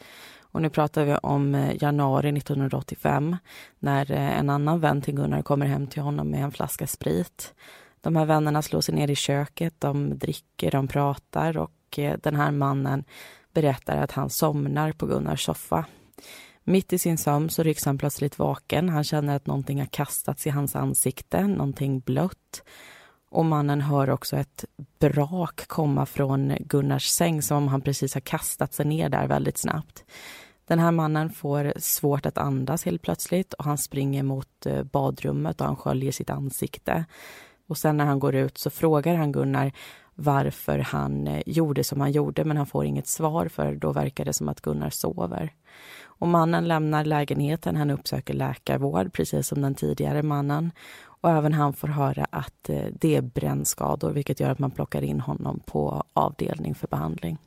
Och 0.53 0.63
nu 0.63 0.71
pratar 0.71 1.05
vi 1.05 1.17
om 1.17 1.55
eh, 1.55 1.83
januari 1.83 2.29
1985 2.29 3.37
när 3.79 4.13
eh, 4.13 4.39
en 4.39 4.51
annan 4.51 4.81
vän 4.81 5.03
till 5.03 5.15
Gunnar 5.15 5.43
kommer 5.43 5.67
hem 5.67 5.87
till 5.87 6.03
honom 6.03 6.31
med 6.31 6.45
en 6.45 6.53
flaska 6.53 6.87
sprit. 6.87 7.55
De 8.01 8.17
här 8.17 8.27
vännerna 8.27 8.63
slår 8.63 8.81
sig 8.81 8.95
ner 8.95 9.11
i 9.11 9.15
köket, 9.15 9.75
de 9.79 10.19
dricker, 10.19 10.71
de 10.71 10.89
pratar 10.89 11.59
och 11.59 11.99
eh, 11.99 12.19
den 12.23 12.37
här 12.37 12.51
mannen 12.51 13.05
berättar 13.53 13.97
att 13.97 14.13
han 14.13 14.31
somnar 14.31 14.93
på 14.93 15.07
Gunnars 15.07 15.45
soffa. 15.45 15.85
Mitt 16.65 16.93
i 16.93 16.99
sin 16.99 17.19
sömn 17.19 17.51
så 17.51 17.63
rycks 17.63 17.85
han 17.85 17.99
plötsligt 17.99 18.39
vaken. 18.39 18.89
Han 18.89 19.05
känner 19.05 19.37
att 19.37 19.47
någonting 19.47 19.79
har 19.79 19.87
kastats 19.87 20.47
i 20.47 20.51
hans 20.51 20.77
ansikte, 20.77 21.47
någonting 21.47 22.01
blött. 22.01 22.63
Och 23.31 23.45
mannen 23.45 23.81
hör 23.81 24.11
också 24.11 24.37
ett 24.37 24.65
brak 24.99 25.67
komma 25.67 26.07
från 26.07 26.57
Gunnars 26.61 27.07
säng 27.07 27.43
som 27.43 27.57
om 27.57 27.69
han 27.69 27.81
precis 27.81 28.15
har 28.15 28.21
kastat 28.21 28.75
sig 28.75 28.87
ner 28.87 29.09
där 29.09 29.27
väldigt 29.27 29.59
snabbt. 29.59 30.05
Den 30.67 30.79
här 30.79 30.93
mannen 30.93 31.31
får 31.31 31.73
svårt 31.77 32.27
att 32.27 32.39
andas 32.39 32.85
helt 32.85 33.03
plötsligt 33.03 33.53
och 33.53 33.65
han 33.65 33.79
springer 33.79 34.23
mot 34.23 34.67
eh, 34.67 34.83
badrummet 34.83 35.61
och 35.61 35.67
han 35.67 35.77
sköljer 35.77 36.13
sitt 36.13 36.31
ansikte. 36.31 37.05
Och 37.71 37.79
sen 37.79 37.97
när 37.97 38.05
han 38.05 38.19
går 38.19 38.35
ut 38.35 38.59
så 38.59 38.71
frågar 38.71 39.15
han 39.15 39.33
Gunnar 39.33 39.73
varför 40.15 40.79
han 40.79 41.27
eh, 41.27 41.43
gjorde 41.47 41.85
som 41.85 42.01
han 42.01 42.13
gjorde 42.13 42.45
men 42.45 42.57
han 42.57 42.67
får 42.67 42.85
inget 42.85 43.07
svar 43.07 43.49
för 43.49 43.75
då 43.75 43.93
verkar 43.93 44.25
det 44.25 44.33
som 44.33 44.49
att 44.49 44.61
Gunnar 44.61 44.91
sover. 44.91 45.53
Och 46.03 46.29
mannen 46.29 46.69
lämnar 46.69 47.05
lägenheten, 47.05 47.77
han 47.77 47.91
uppsöker 47.91 48.35
läkarvård 48.35 49.13
precis 49.13 49.47
som 49.47 49.63
den 49.63 49.75
tidigare 49.75 50.23
mannen. 50.23 50.73
Och 51.03 51.31
även 51.31 51.53
han 51.53 51.73
får 51.73 51.89
höra 51.89 52.27
att 52.31 52.69
eh, 52.69 52.85
det 52.93 53.17
är 53.17 53.23
brännskador 53.23 54.13
vilket 54.13 54.41
gör 54.41 54.51
att 54.51 54.59
man 54.59 54.71
plockar 54.71 55.03
in 55.03 55.21
honom 55.21 55.61
på 55.67 56.03
avdelning 56.13 56.75
för 56.75 56.89
behandling. 56.89 57.39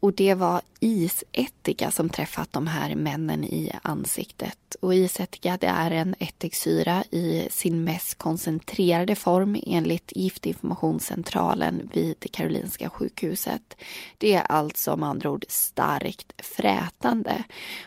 Och 0.00 0.12
det 0.12 0.34
var 0.34 0.60
isättika 0.80 1.90
som 1.90 2.08
träffat 2.08 2.52
de 2.52 2.66
här 2.66 2.94
männen 2.94 3.44
i 3.44 3.72
ansiktet. 3.82 4.76
Och 4.80 4.94
isättika 4.94 5.58
det 5.60 5.66
är 5.66 5.90
en 5.90 6.14
ättiksyra 6.18 7.04
i 7.10 7.48
sin 7.50 7.84
mest 7.84 8.18
koncentrerade 8.18 9.14
form 9.14 9.56
enligt 9.66 10.12
Giftinformationscentralen 10.16 11.90
vid 11.92 12.32
Karolinska 12.32 12.90
sjukhuset. 12.90 13.76
Det 14.18 14.34
är 14.34 14.42
alltså 14.42 14.96
med 14.96 15.08
andra 15.08 15.30
ord 15.30 15.44
starkt 15.48 16.32
frätande. 16.38 17.44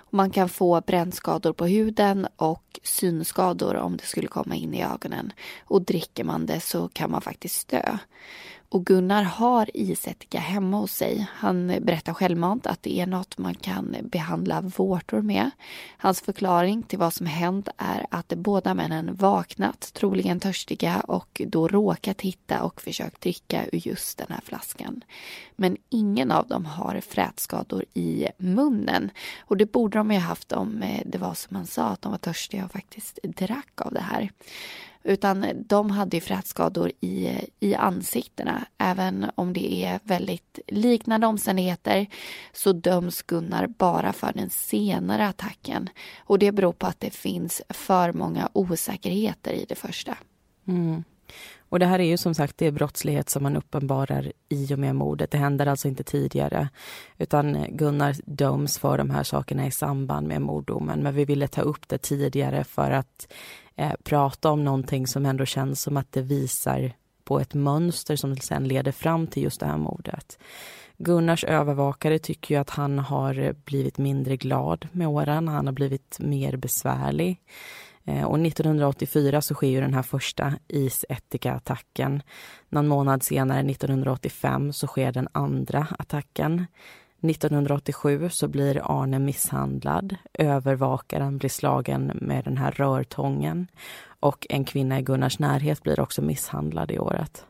Man 0.09 0.29
kan 0.29 0.49
få 0.49 0.81
brännskador 0.81 1.53
på 1.53 1.65
huden 1.65 2.27
och 2.35 2.79
synskador 2.83 3.75
om 3.75 3.97
det 3.97 4.05
skulle 4.05 4.27
komma 4.27 4.55
in 4.55 4.73
i 4.73 4.83
ögonen. 4.83 5.33
Och 5.65 5.81
dricker 5.81 6.23
man 6.23 6.45
det 6.45 6.59
så 6.59 6.87
kan 6.87 7.11
man 7.11 7.21
faktiskt 7.21 7.67
dö. 7.67 7.97
Och 8.73 8.85
Gunnar 8.85 9.23
har 9.23 9.69
isättika 9.73 10.39
hemma 10.39 10.77
hos 10.77 10.91
sig. 10.91 11.27
Han 11.31 11.67
berättar 11.67 12.13
självmant 12.13 12.67
att 12.67 12.83
det 12.83 12.99
är 12.99 13.07
något 13.07 13.37
man 13.37 13.55
kan 13.55 13.95
behandla 14.03 14.61
vårtor 14.61 15.21
med. 15.21 15.51
Hans 15.97 16.21
förklaring 16.21 16.83
till 16.83 16.99
vad 16.99 17.13
som 17.13 17.25
hänt 17.25 17.69
är 17.77 18.05
att 18.11 18.27
båda 18.27 18.73
männen 18.73 19.15
vaknat, 19.15 19.93
troligen 19.93 20.39
törstiga 20.39 20.99
och 20.99 21.41
då 21.47 21.67
råkat 21.67 22.21
hitta 22.21 22.63
och 22.63 22.81
försökt 22.81 23.21
dricka 23.21 23.65
ur 23.71 23.87
just 23.87 24.17
den 24.17 24.27
här 24.29 24.41
flaskan. 24.43 25.03
Men 25.55 25.77
ingen 25.89 26.31
av 26.31 26.47
dem 26.47 26.65
har 26.65 27.01
frätskador 27.01 27.85
i 27.93 28.27
munnen. 28.37 29.11
Och 29.39 29.57
det 29.57 29.71
borde 29.71 29.97
de 29.97 30.11
ju 30.11 30.19
haft 30.19 30.51
om 30.51 30.81
eh, 30.81 31.01
det 31.05 31.17
var 31.17 31.33
som 31.33 31.55
han 31.55 31.67
sa, 31.67 31.83
att 31.83 32.01
de 32.01 32.11
var 32.11 32.19
törstiga 32.19 32.65
och 32.65 32.71
faktiskt 32.71 33.19
drack 33.23 33.81
av 33.81 33.93
det 33.93 34.01
här. 34.01 34.29
Utan 35.03 35.45
de 35.65 35.91
hade 35.91 36.17
ju 36.17 36.21
frätskador 36.21 36.91
i, 36.99 37.29
i 37.59 37.75
ansiktena. 37.75 38.65
Även 38.77 39.25
om 39.35 39.53
det 39.53 39.85
är 39.85 39.99
väldigt 40.03 40.59
liknande 40.67 41.27
omständigheter 41.27 42.07
så 42.53 42.73
döms 42.73 43.21
Gunnar 43.21 43.67
bara 43.67 44.13
för 44.13 44.33
den 44.33 44.49
senare 44.49 45.27
attacken. 45.27 45.89
Och 46.17 46.39
det 46.39 46.51
beror 46.51 46.73
på 46.73 46.87
att 46.87 46.99
det 46.99 47.09
finns 47.09 47.61
för 47.69 48.13
många 48.13 48.49
osäkerheter 48.53 49.53
i 49.53 49.65
det 49.69 49.75
första. 49.75 50.17
Mm. 50.67 51.03
Och 51.73 51.79
det 51.79 51.85
här 51.85 51.99
är 51.99 52.03
ju 52.03 52.17
som 52.17 52.33
sagt 52.33 52.57
det 52.57 52.65
är 52.65 52.71
brottslighet 52.71 53.29
som 53.29 53.43
man 53.43 53.55
uppenbarar 53.55 54.31
i 54.49 54.73
och 54.73 54.79
med 54.79 54.95
mordet. 54.95 55.31
Det 55.31 55.37
händer 55.37 55.65
alltså 55.65 55.87
inte 55.87 56.03
tidigare. 56.03 56.69
Utan 57.17 57.65
Gunnar 57.69 58.15
döms 58.25 58.77
för 58.77 58.97
de 58.97 59.09
här 59.09 59.23
sakerna 59.23 59.67
i 59.67 59.71
samband 59.71 60.27
med 60.27 60.41
morddomen. 60.41 61.03
Men 61.03 61.15
vi 61.15 61.25
ville 61.25 61.47
ta 61.47 61.61
upp 61.61 61.87
det 61.87 61.97
tidigare 61.97 62.63
för 62.63 62.91
att 62.91 63.33
eh, 63.75 63.91
prata 64.03 64.51
om 64.51 64.63
någonting 64.63 65.07
som 65.07 65.25
ändå 65.25 65.45
känns 65.45 65.81
som 65.81 65.97
att 65.97 66.11
det 66.11 66.21
visar 66.21 66.91
på 67.23 67.39
ett 67.39 67.53
mönster 67.53 68.15
som 68.15 68.37
sen 68.37 68.67
leder 68.67 68.91
fram 68.91 69.27
till 69.27 69.43
just 69.43 69.59
det 69.59 69.65
här 69.65 69.77
mordet. 69.77 70.39
Gunnars 70.97 71.43
övervakare 71.43 72.19
tycker 72.19 72.55
ju 72.55 72.61
att 72.61 72.69
han 72.69 72.99
har 72.99 73.55
blivit 73.65 73.97
mindre 73.97 74.37
glad 74.37 74.87
med 74.91 75.07
åren. 75.07 75.47
Han 75.47 75.65
har 75.65 75.73
blivit 75.73 76.17
mer 76.19 76.55
besvärlig. 76.55 77.39
Eh, 78.05 78.23
och 78.23 78.39
1984 78.39 79.41
så 79.41 79.53
sker 79.53 79.67
ju 79.67 79.81
den 79.81 79.93
här 79.93 80.01
första 80.01 80.53
isättika-attacken. 80.67 82.21
Någon 82.69 82.87
månad 82.87 83.23
senare, 83.23 83.59
1985, 83.59 84.73
så 84.73 84.87
sker 84.87 85.11
den 85.11 85.27
andra 85.31 85.87
attacken. 85.99 86.65
1987 87.21 88.29
så 88.29 88.47
blir 88.47 89.01
Arne 89.01 89.19
misshandlad. 89.19 90.15
Övervakaren 90.33 91.37
blir 91.37 91.49
slagen 91.49 92.11
med 92.21 92.43
den 92.43 92.57
här 92.57 92.71
rörtången. 92.71 93.67
Och 94.19 94.47
en 94.49 94.65
kvinna 94.65 94.99
i 94.99 95.01
Gunnars 95.01 95.39
närhet 95.39 95.83
blir 95.83 95.99
också 95.99 96.21
misshandlad 96.21 96.91
i 96.91 96.99
året. 96.99 97.45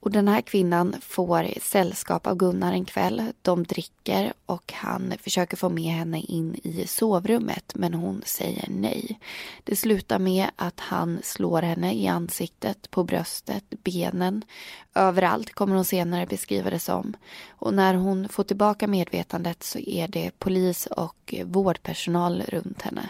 Och 0.00 0.10
den 0.10 0.28
här 0.28 0.40
kvinnan 0.40 0.96
får 1.00 1.48
sällskap 1.60 2.26
av 2.26 2.36
Gunnar 2.36 2.72
en 2.72 2.84
kväll. 2.84 3.32
De 3.42 3.64
dricker 3.64 4.32
och 4.46 4.72
han 4.72 5.14
försöker 5.22 5.56
få 5.56 5.68
med 5.68 5.92
henne 5.92 6.20
in 6.20 6.60
i 6.62 6.86
sovrummet 6.86 7.72
men 7.74 7.94
hon 7.94 8.22
säger 8.26 8.68
nej. 8.68 9.18
Det 9.64 9.76
slutar 9.76 10.18
med 10.18 10.46
att 10.56 10.80
han 10.80 11.18
slår 11.22 11.62
henne 11.62 11.94
i 11.94 12.06
ansiktet, 12.08 12.90
på 12.90 13.04
bröstet, 13.04 13.64
benen. 13.70 14.44
Överallt 14.94 15.54
kommer 15.54 15.74
hon 15.74 15.84
senare 15.84 16.26
beskriva 16.26 16.70
det 16.70 16.78
som. 16.78 17.16
Och 17.48 17.74
när 17.74 17.94
hon 17.94 18.28
får 18.28 18.44
tillbaka 18.44 18.86
medvetandet 18.86 19.62
så 19.62 19.78
är 19.78 20.08
det 20.08 20.30
polis 20.38 20.86
och 20.86 21.34
vårdpersonal 21.44 22.42
runt 22.48 22.82
henne. 22.82 23.08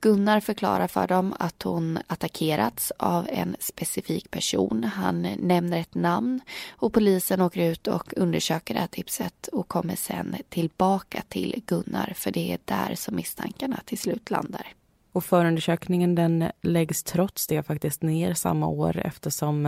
Gunnar 0.00 0.40
förklarar 0.40 0.86
för 0.86 1.06
dem 1.06 1.34
att 1.38 1.62
hon 1.62 1.98
attackerats 2.06 2.92
av 2.96 3.26
en 3.30 3.56
specifik 3.60 4.30
person. 4.30 4.84
Han 4.84 5.22
nämner 5.22 5.78
ett 5.80 5.94
namn 5.94 6.40
och 6.70 6.92
polisen 6.92 7.40
åker 7.40 7.70
ut 7.70 7.86
och 7.86 8.12
undersöker 8.16 8.74
det 8.74 8.80
här 8.80 8.86
tipset 8.86 9.48
och 9.52 9.68
kommer 9.68 9.96
sen 9.96 10.36
tillbaka 10.48 11.22
till 11.28 11.62
Gunnar 11.66 12.12
för 12.16 12.30
det 12.30 12.52
är 12.52 12.58
där 12.64 12.94
som 12.94 13.16
misstankarna 13.16 13.80
till 13.84 13.98
slut 13.98 14.30
landar. 14.30 14.66
Och 15.12 15.24
förundersökningen 15.24 16.14
den 16.14 16.50
läggs 16.60 17.02
trots 17.02 17.46
det 17.46 17.62
faktiskt 17.62 18.02
ner 18.02 18.34
samma 18.34 18.66
år 18.66 18.96
eftersom 18.96 19.66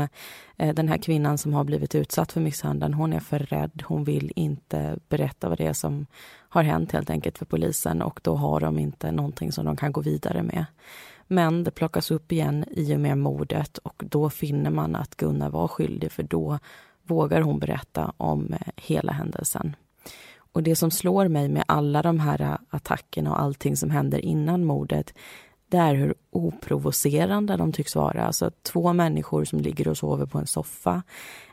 eh, 0.56 0.74
den 0.74 0.88
här 0.88 0.98
kvinnan 0.98 1.38
som 1.38 1.52
har 1.52 1.64
blivit 1.64 1.94
utsatt 1.94 2.32
för 2.32 2.40
misshandeln, 2.40 2.94
hon 2.94 3.12
är 3.12 3.20
för 3.20 3.38
rädd. 3.38 3.82
Hon 3.86 4.04
vill 4.04 4.32
inte 4.36 4.98
berätta 5.08 5.48
vad 5.48 5.58
det 5.58 5.66
är 5.66 5.72
som 5.72 6.06
har 6.52 6.62
hänt 6.62 6.92
helt 6.92 7.10
enkelt 7.10 7.38
för 7.38 7.46
polisen 7.46 8.02
och 8.02 8.20
då 8.22 8.34
har 8.36 8.60
de 8.60 8.78
inte 8.78 9.12
någonting 9.12 9.52
som 9.52 9.64
de 9.64 9.76
kan 9.76 9.92
gå 9.92 10.00
vidare 10.00 10.42
med. 10.42 10.64
Men 11.26 11.64
det 11.64 11.70
plockas 11.70 12.10
upp 12.10 12.32
igen 12.32 12.64
i 12.70 12.94
och 12.94 13.00
med 13.00 13.18
mordet 13.18 13.78
och 13.78 14.02
då 14.06 14.30
finner 14.30 14.70
man 14.70 14.96
att 14.96 15.16
Gunnar 15.16 15.50
var 15.50 15.68
skyldig 15.68 16.12
för 16.12 16.22
då 16.22 16.58
vågar 17.02 17.40
hon 17.40 17.58
berätta 17.58 18.12
om 18.16 18.52
eh, 18.52 18.72
hela 18.76 19.12
händelsen. 19.12 19.76
Och 20.36 20.62
det 20.62 20.76
som 20.76 20.90
slår 20.90 21.28
mig 21.28 21.48
med 21.48 21.64
alla 21.68 22.02
de 22.02 22.20
här 22.20 22.40
eh, 22.40 22.56
attackerna 22.70 23.30
och 23.30 23.40
allting 23.40 23.76
som 23.76 23.90
händer 23.90 24.18
innan 24.18 24.64
mordet 24.64 25.14
det 25.72 25.78
är 25.78 25.94
hur 25.94 26.14
oprovocerande 26.30 27.56
de 27.56 27.72
tycks 27.72 27.96
vara. 27.96 28.24
Alltså 28.24 28.50
två 28.62 28.92
människor 28.92 29.44
som 29.44 29.60
ligger 29.60 29.88
och 29.88 29.98
sover 29.98 30.26
på 30.26 30.38
en 30.38 30.46
soffa. 30.46 31.02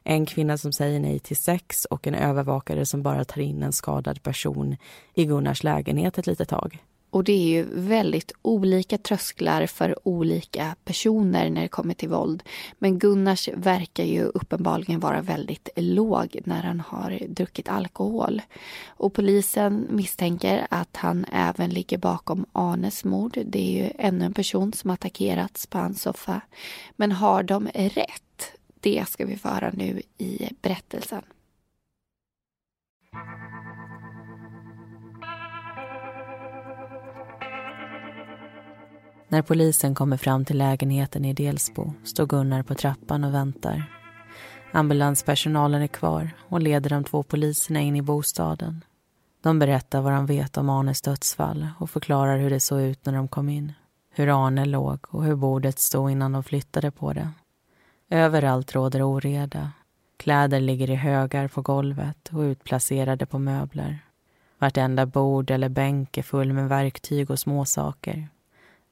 En 0.03 0.25
kvinna 0.25 0.57
som 0.57 0.71
säger 0.71 0.99
nej 0.99 1.19
till 1.19 1.37
sex 1.37 1.85
och 1.85 2.07
en 2.07 2.15
övervakare 2.15 2.85
som 2.85 3.03
bara 3.03 3.25
tar 3.25 3.41
in 3.41 3.63
en 3.63 3.73
skadad 3.73 4.23
person 4.23 4.77
i 5.13 5.25
Gunnars 5.25 5.63
lägenhet 5.63 6.17
ett 6.17 6.27
litet 6.27 6.49
tag. 6.49 6.83
Och 7.09 7.23
det 7.23 7.31
är 7.31 7.47
ju 7.47 7.65
väldigt 7.71 8.31
olika 8.41 8.97
trösklar 8.97 9.67
för 9.67 10.07
olika 10.07 10.75
personer 10.83 11.49
när 11.49 11.61
det 11.61 11.67
kommer 11.67 11.93
till 11.93 12.09
våld. 12.09 12.43
Men 12.77 12.99
Gunnars 12.99 13.49
verkar 13.53 14.03
ju 14.03 14.23
uppenbarligen 14.23 14.99
vara 14.99 15.21
väldigt 15.21 15.69
låg 15.75 16.39
när 16.43 16.63
han 16.63 16.79
har 16.79 17.19
druckit 17.27 17.69
alkohol. 17.69 18.41
Och 18.87 19.13
polisen 19.13 19.87
misstänker 19.89 20.67
att 20.69 20.97
han 20.97 21.25
även 21.31 21.69
ligger 21.69 21.97
bakom 21.97 22.45
Arnes 22.51 23.03
mord. 23.03 23.37
Det 23.45 23.59
är 23.59 23.83
ju 23.83 23.91
ännu 23.97 24.25
en 24.25 24.33
person 24.33 24.73
som 24.73 24.89
attackerats 24.89 25.67
på 25.67 25.77
hans 25.77 26.01
soffa. 26.01 26.41
Men 26.95 27.11
har 27.11 27.43
de 27.43 27.67
rätt? 27.73 28.51
Det 28.79 29.05
ska 29.09 29.25
vi 29.25 29.37
få 29.37 29.49
höra 29.49 29.71
nu 29.73 30.01
i 30.17 30.49
berättelsen. 30.61 31.23
När 39.31 39.41
polisen 39.41 39.95
kommer 39.95 40.17
fram 40.17 40.45
till 40.45 40.57
lägenheten 40.57 41.25
i 41.25 41.33
Delsbo 41.33 41.93
står 42.03 42.25
Gunnar 42.25 42.63
på 42.63 42.75
trappan 42.75 43.23
och 43.23 43.33
väntar. 43.33 43.83
Ambulanspersonalen 44.71 45.81
är 45.81 45.87
kvar 45.87 46.29
och 46.49 46.61
leder 46.61 46.89
de 46.89 47.03
två 47.03 47.23
poliserna 47.23 47.79
in 47.79 47.95
i 47.95 48.01
bostaden. 48.01 48.83
De 49.41 49.59
berättar 49.59 50.01
vad 50.01 50.13
de 50.13 50.25
vet 50.25 50.57
om 50.57 50.69
Arnes 50.69 51.01
dödsfall 51.01 51.67
och 51.79 51.89
förklarar 51.89 52.37
hur 52.37 52.49
det 52.49 52.59
såg 52.59 52.81
ut 52.81 53.05
när 53.05 53.13
de 53.13 53.27
kom 53.27 53.49
in. 53.49 53.73
Hur 54.11 54.45
Arne 54.45 54.65
låg 54.65 54.99
och 55.09 55.23
hur 55.23 55.35
bordet 55.35 55.79
stod 55.79 56.11
innan 56.11 56.31
de 56.31 56.43
flyttade 56.43 56.91
på 56.91 57.13
det. 57.13 57.29
Överallt 58.09 58.75
råder 58.75 59.03
oreda. 59.03 59.71
Kläder 60.17 60.59
ligger 60.59 60.89
i 60.89 60.95
högar 60.95 61.47
på 61.47 61.61
golvet 61.61 62.29
och 62.33 62.41
utplacerade 62.41 63.25
på 63.25 63.39
möbler. 63.39 63.99
Vartenda 64.59 65.05
bord 65.05 65.51
eller 65.51 65.69
bänk 65.69 66.17
är 66.17 66.23
full 66.23 66.53
med 66.53 66.69
verktyg 66.69 67.31
och 67.31 67.39
småsaker. 67.39 68.27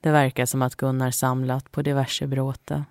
Det 0.07 0.11
verkar 0.11 0.45
som 0.45 0.61
att 0.61 0.75
Gunnar 0.75 1.11
samlat 1.11 1.71
på 1.71 1.81
diverse 1.81 2.27
bråte. 2.27 2.83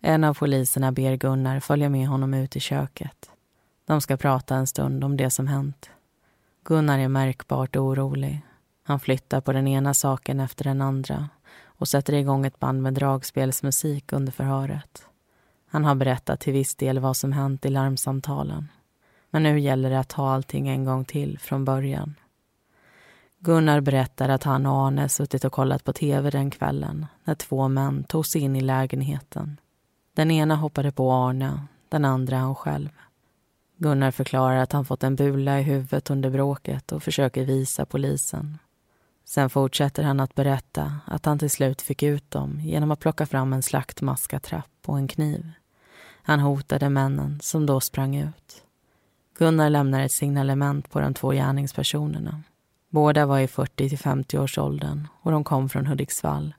En 0.00 0.24
av 0.24 0.34
poliserna 0.34 0.92
ber 0.92 1.16
Gunnar 1.16 1.60
följa 1.60 1.88
med 1.88 2.08
honom 2.08 2.34
ut 2.34 2.56
i 2.56 2.60
köket. 2.60 3.30
De 3.86 4.00
ska 4.00 4.16
prata 4.16 4.56
en 4.56 4.66
stund 4.66 5.04
om 5.04 5.16
det 5.16 5.30
som 5.30 5.46
hänt. 5.46 5.90
Gunnar 6.62 6.98
är 6.98 7.08
märkbart 7.08 7.76
orolig. 7.76 8.40
Han 8.82 9.00
flyttar 9.00 9.40
på 9.40 9.52
den 9.52 9.68
ena 9.68 9.94
saken 9.94 10.40
efter 10.40 10.64
den 10.64 10.80
andra 10.80 11.28
och 11.64 11.88
sätter 11.88 12.12
igång 12.12 12.46
ett 12.46 12.60
band 12.60 12.82
med 12.82 12.94
dragspelsmusik 12.94 14.12
under 14.12 14.32
förhöret. 14.32 15.06
Han 15.66 15.84
har 15.84 15.94
berättat 15.94 16.40
till 16.40 16.52
viss 16.52 16.74
del 16.74 16.98
vad 16.98 17.16
som 17.16 17.32
hänt 17.32 17.64
i 17.66 17.68
larmsamtalen. 17.68 18.68
Men 19.30 19.42
nu 19.42 19.60
gäller 19.60 19.90
det 19.90 19.98
att 19.98 20.08
ta 20.08 20.30
allting 20.30 20.68
en 20.68 20.84
gång 20.84 21.04
till 21.04 21.38
från 21.38 21.64
början. 21.64 22.14
Gunnar 23.44 23.80
berättar 23.80 24.28
att 24.28 24.44
han 24.44 24.66
och 24.66 24.86
Arne 24.86 25.08
suttit 25.08 25.44
och 25.44 25.52
kollat 25.52 25.84
på 25.84 25.92
tv 25.92 26.30
den 26.30 26.50
kvällen 26.50 27.06
när 27.24 27.34
två 27.34 27.68
män 27.68 28.04
tog 28.04 28.26
sig 28.26 28.40
in 28.40 28.56
i 28.56 28.60
lägenheten. 28.60 29.60
Den 30.14 30.30
ena 30.30 30.56
hoppade 30.56 30.92
på 30.92 31.12
Arne, 31.12 31.60
den 31.88 32.04
andra 32.04 32.36
han 32.36 32.54
själv. 32.54 32.88
Gunnar 33.76 34.10
förklarar 34.10 34.56
att 34.56 34.72
han 34.72 34.84
fått 34.84 35.02
en 35.02 35.16
bula 35.16 35.60
i 35.60 35.62
huvudet 35.62 36.10
under 36.10 36.30
bråket 36.30 36.92
och 36.92 37.02
försöker 37.02 37.44
visa 37.44 37.86
polisen. 37.86 38.58
Sen 39.24 39.50
fortsätter 39.50 40.02
han 40.02 40.20
att 40.20 40.34
berätta 40.34 41.00
att 41.06 41.26
han 41.26 41.38
till 41.38 41.50
slut 41.50 41.82
fick 41.82 42.02
ut 42.02 42.30
dem 42.30 42.60
genom 42.60 42.90
att 42.90 43.00
plocka 43.00 43.26
fram 43.26 43.52
en 43.52 43.62
slaktmaskatrapp 43.62 44.70
och 44.86 44.98
en 44.98 45.08
kniv. 45.08 45.50
Han 46.22 46.40
hotade 46.40 46.88
männen 46.88 47.40
som 47.42 47.66
då 47.66 47.80
sprang 47.80 48.16
ut. 48.16 48.62
Gunnar 49.38 49.70
lämnar 49.70 50.00
ett 50.00 50.12
signalement 50.12 50.90
på 50.90 51.00
de 51.00 51.14
två 51.14 51.30
gärningspersonerna. 51.30 52.42
Båda 52.94 53.26
var 53.26 53.38
i 53.38 53.46
40 53.46 53.88
till 53.88 53.98
50 53.98 54.38
års 54.38 54.58
åldern 54.58 55.08
och 55.22 55.30
de 55.30 55.44
kom 55.44 55.68
från 55.68 55.86
Hudiksvall. 55.86 56.54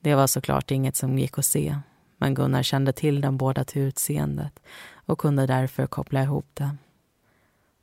Det 0.00 0.14
var 0.14 0.26
såklart 0.26 0.70
inget 0.70 0.96
som 0.96 1.18
gick 1.18 1.38
att 1.38 1.44
se, 1.44 1.78
men 2.16 2.34
Gunnar 2.34 2.62
kände 2.62 2.92
till 2.92 3.20
dem 3.20 3.36
båda 3.36 3.64
till 3.64 3.82
utseendet 3.82 4.60
och 5.06 5.18
kunde 5.18 5.46
därför 5.46 5.86
koppla 5.86 6.22
ihop 6.22 6.46
det. 6.54 6.76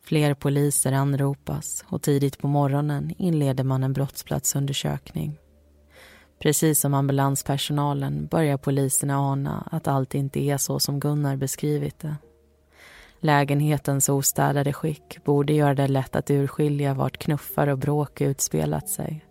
Fler 0.04 0.34
poliser 0.34 0.92
anropas 0.92 1.84
och 1.88 2.02
tidigt 2.02 2.38
på 2.38 2.48
morgonen 2.48 3.14
inleder 3.18 3.64
man 3.64 3.84
en 3.84 3.94
brottsplatsundersökning. 3.94 5.38
Precis 6.40 6.80
som 6.80 6.94
ambulanspersonalen 6.94 8.28
börjar 8.28 8.58
poliserna 8.58 9.18
ana 9.18 9.68
att 9.72 9.88
allt 9.88 10.16
inte 10.16 10.40
är 10.40 10.58
så 10.58 10.80
som 10.80 11.00
Gunnar 11.00 11.36
beskrivit 11.36 12.00
det. 12.00 12.16
Lägenhetens 13.24 14.10
ostädade 14.10 14.74
skick 14.74 15.24
borde 15.24 15.54
göra 15.54 15.76
det 15.76 15.88
lätt 15.88 16.16
att 16.16 16.32
urskilja 16.32 16.94
vart 16.94 17.18
knuffar 17.18 17.68
och 17.68 17.78
bråk 17.78 18.22
utspelat 18.22 18.90
sig. 18.90 19.26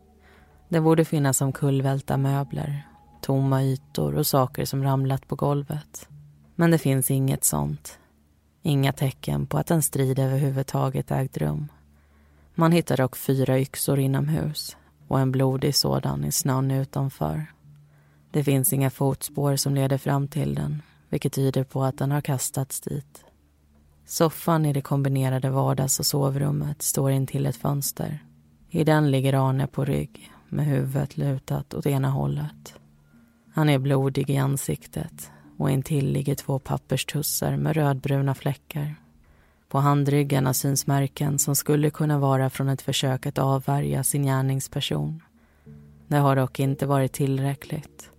Det 0.68 0.81
borde 0.81 1.05
finnas 1.05 1.40
omkullvälta 1.40 2.16
möbler, 2.16 2.87
tomma 3.20 3.62
ytor 3.62 4.14
och 4.14 4.26
saker 4.26 4.64
som 4.64 4.85
ramlat 4.85 5.29
på 5.29 5.37
golvet. 5.37 6.09
Men 6.55 6.70
det 6.70 6.79
finns 6.79 7.11
inget 7.11 7.44
sånt. 7.44 7.98
Inga 8.62 8.92
tecken 8.92 9.46
på 9.46 9.59
att 9.59 9.70
en 9.70 9.83
strid 9.83 10.18
överhuvudtaget 10.18 11.11
ägt 11.11 11.37
rum. 11.37 11.68
Man 12.55 12.72
hittar 12.72 12.96
dock 12.96 13.16
fyra 13.16 13.61
yxor 13.61 13.98
inomhus 13.98 14.76
och 15.09 15.20
en 15.20 15.33
blodig 15.33 15.74
sådan 15.74 16.24
i 16.24 16.33
snön 16.33 16.70
utanför. 16.70 17.46
Det 18.31 18.44
finns 18.44 18.72
inga 18.72 18.90
fotspår 18.90 19.57
som 19.57 19.74
leder 19.74 19.98
fram 19.98 20.29
till 20.29 20.55
den 20.55 20.83
vilket 21.09 21.33
tyder 21.33 21.64
på 21.64 21.85
att 21.85 21.98
den 21.98 22.11
har 22.11 22.20
kastats 22.20 22.81
dit. 22.81 23.24
Soffan 24.11 24.66
i 24.66 24.73
det 24.73 24.81
kombinerade 24.81 25.51
vardags 25.51 25.99
och 25.99 26.07
sovrummet 26.07 26.83
står 26.83 27.11
intill 27.11 27.46
ett 27.46 27.57
fönster. 27.57 28.25
I 28.68 28.85
den 28.85 29.11
ligger 29.11 29.49
Arne 29.49 29.66
på 29.66 29.85
rygg 29.85 30.33
med 30.49 30.66
huvudet 30.66 31.16
lutat 31.16 31.75
åt 31.75 31.87
ena 31.87 32.11
hållet. 32.11 32.75
Han 33.55 33.68
är 33.68 33.79
blodig 33.79 34.31
i 34.31 34.37
ansiktet 34.37 35.31
och 35.57 35.70
intill 35.70 36.12
ligger 36.12 36.35
två 36.35 36.59
papperstussar 36.59 37.57
med 37.57 37.77
rödbruna 37.77 38.35
fläckar. 38.35 38.94
På 39.68 39.79
handryggarna 39.79 40.55
syns 40.55 40.87
märken 40.87 41.38
som 41.38 41.57
skulle 41.57 41.90
kunna 41.90 42.18
vara 42.18 42.51
från 42.51 42.68
ett 42.68 42.83
försök 42.83 43.27
att 43.27 43.38
avvärja 43.38 44.05
sin 44.05 44.23
gärningsperson. 44.23 45.23
Det 46.09 46.16
har 46.16 46.37
dock 46.37 46.61
inte 46.61 46.87
varit 46.87 47.12
tillräckligt 47.12 48.11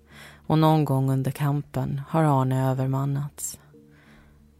och 0.47 0.59
någon 0.59 0.85
gång 0.85 1.11
under 1.11 1.31
kampen 1.31 2.01
har 2.07 2.23
Arne 2.23 2.69
övermannats. 2.69 3.60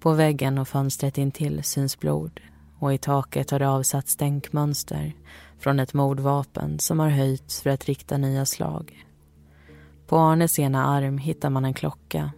På 0.02 0.14
väggen 0.14 0.58
och 0.58 0.68
fönstret 0.68 1.18
intill 1.18 1.64
syns 1.64 2.00
blod 2.00 2.40
och 2.80 2.94
i 2.94 2.98
taket 2.98 3.52
har 3.52 3.60
det 3.60 3.70
avsatt 3.70 4.08
stänkmönster 4.08 5.14
från 5.60 5.80
ett 5.80 5.94
mordvapen 5.94 6.80
som 6.80 7.00
har 7.00 7.10
höjts 7.10 7.62
för 7.62 7.70
att 7.70 7.86
rikta 7.86 8.18
nya 8.18 8.46
slag. 8.46 9.06
På 10.08 10.18
Arnes 10.18 10.60
ena 10.60 10.86
arm 10.86 11.18
hittar 11.18 11.50
man 11.50 11.66
en 11.66 11.74
klocka. 11.74 12.32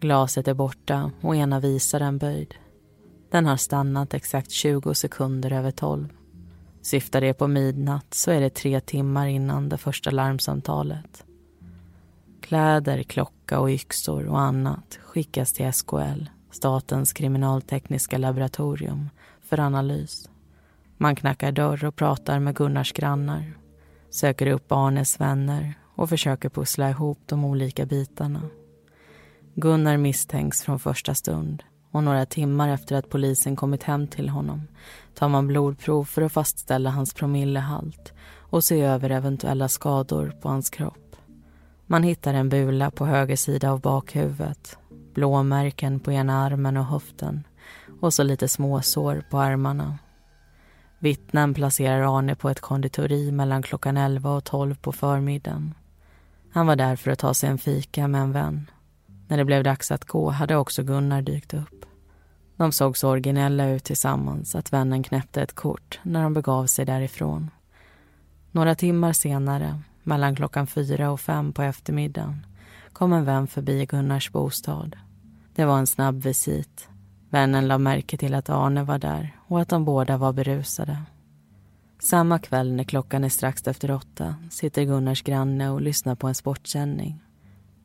Glaset 0.00 0.48
är 0.48 0.54
borta 0.54 1.10
och 1.20 1.36
ena 1.36 1.60
visaren 1.60 2.18
böjd. 2.18 2.54
Den 3.30 3.46
har 3.46 3.56
stannat 3.56 4.14
exakt 4.14 4.50
20 4.50 4.94
sekunder 4.94 5.52
över 5.52 5.70
tolv. 5.70 6.08
Syftar 6.82 7.20
det 7.20 7.34
på 7.34 7.48
midnatt 7.48 8.14
så 8.14 8.30
är 8.30 8.40
det 8.40 8.50
tre 8.50 8.80
timmar 8.80 9.26
innan 9.26 9.68
det 9.68 9.78
första 9.78 10.10
larmsamtalet. 10.10 11.24
Kläder, 12.40 13.02
klocka 13.02 13.60
och 13.60 13.70
yxor 13.70 14.26
och 14.26 14.40
annat 14.40 14.98
skickas 15.02 15.52
till 15.52 15.72
SKL, 15.72 16.24
Statens 16.50 17.12
kriminaltekniska 17.12 18.18
laboratorium, 18.18 19.10
för 19.40 19.60
analys. 19.60 20.30
Man 20.96 21.16
knackar 21.16 21.52
dörr 21.52 21.84
och 21.84 21.96
pratar 21.96 22.38
med 22.38 22.56
Gunnars 22.56 22.92
grannar, 22.92 23.58
söker 24.10 24.46
upp 24.46 24.72
Arnes 24.72 25.20
vänner 25.20 25.74
och 25.96 26.08
försöker 26.08 26.48
pussla 26.48 26.90
ihop 26.90 27.18
de 27.26 27.44
olika 27.44 27.86
bitarna. 27.86 28.42
Gunnar 29.54 29.96
misstänks 29.96 30.62
från 30.62 30.78
första 30.78 31.14
stund 31.14 31.62
och 31.90 32.04
några 32.04 32.26
timmar 32.26 32.68
efter 32.68 32.96
att 32.96 33.08
polisen 33.10 33.56
kommit 33.56 33.82
hem 33.82 34.06
till 34.06 34.28
honom 34.28 34.62
tar 35.14 35.28
man 35.28 35.46
blodprov 35.46 36.04
för 36.04 36.22
att 36.22 36.32
fastställa 36.32 36.90
hans 36.90 37.14
promillehalt 37.14 38.12
och 38.38 38.64
se 38.64 38.80
över 38.80 39.10
eventuella 39.10 39.68
skador 39.68 40.34
på 40.40 40.48
hans 40.48 40.70
kropp. 40.70 41.16
Man 41.86 42.02
hittar 42.02 42.34
en 42.34 42.48
bula 42.48 42.90
på 42.90 43.06
höger 43.06 43.36
sida 43.36 43.70
av 43.70 43.80
bakhuvudet, 43.80 44.78
blåmärken 45.14 46.00
på 46.00 46.12
ena 46.12 46.44
armen 46.44 46.76
och 46.76 46.84
höften 46.84 47.44
och 48.00 48.14
så 48.14 48.22
lite 48.22 48.48
småsår 48.48 49.24
på 49.30 49.38
armarna. 49.38 49.98
Vittnen 50.98 51.54
placerar 51.54 52.18
Arne 52.18 52.34
på 52.34 52.48
ett 52.48 52.60
konditori 52.60 53.32
mellan 53.32 53.62
klockan 53.62 53.96
11 53.96 54.30
och 54.30 54.44
12 54.44 54.74
på 54.74 54.92
förmiddagen. 54.92 55.74
Han 56.52 56.66
var 56.66 56.76
där 56.76 56.96
för 56.96 57.10
att 57.10 57.18
ta 57.18 57.34
sig 57.34 57.50
en 57.50 57.58
fika 57.58 58.08
med 58.08 58.20
en 58.20 58.32
vän. 58.32 58.70
När 59.28 59.36
det 59.36 59.44
blev 59.44 59.64
dags 59.64 59.90
att 59.90 60.04
gå 60.04 60.30
hade 60.30 60.56
också 60.56 60.82
Gunnar 60.82 61.22
dykt 61.22 61.54
upp. 61.54 61.84
De 62.56 62.72
såg 62.72 62.96
så 62.96 63.08
originella 63.08 63.68
ut 63.68 63.84
tillsammans 63.84 64.54
att 64.54 64.72
vännen 64.72 65.02
knäppte 65.02 65.42
ett 65.42 65.54
kort 65.54 66.00
när 66.02 66.22
de 66.22 66.34
begav 66.34 66.66
sig 66.66 66.84
därifrån. 66.84 67.50
Några 68.50 68.74
timmar 68.74 69.12
senare, 69.12 69.80
mellan 70.02 70.36
klockan 70.36 70.66
fyra 70.66 71.10
och 71.10 71.20
fem 71.20 71.52
på 71.52 71.62
eftermiddagen 71.62 72.46
kom 72.92 73.12
en 73.12 73.24
vän 73.24 73.46
förbi 73.46 73.86
Gunnars 73.86 74.32
bostad. 74.32 74.96
Det 75.54 75.64
var 75.64 75.78
en 75.78 75.86
snabb 75.86 76.22
visit. 76.22 76.88
Vännen 77.30 77.68
la 77.68 77.78
märke 77.78 78.16
till 78.16 78.34
att 78.34 78.50
Arne 78.50 78.82
var 78.84 78.98
där 78.98 79.36
och 79.46 79.60
att 79.60 79.68
de 79.68 79.84
båda 79.84 80.16
var 80.16 80.32
berusade. 80.32 81.02
Samma 81.98 82.38
kväll 82.38 82.72
när 82.72 82.84
klockan 82.84 83.24
är 83.24 83.28
strax 83.28 83.66
efter 83.66 83.90
åtta 83.90 84.34
sitter 84.50 84.84
Gunnars 84.84 85.22
granne 85.22 85.70
och 85.70 85.80
lyssnar 85.80 86.14
på 86.14 86.28
en 86.28 86.34
sportsändning. 86.34 87.22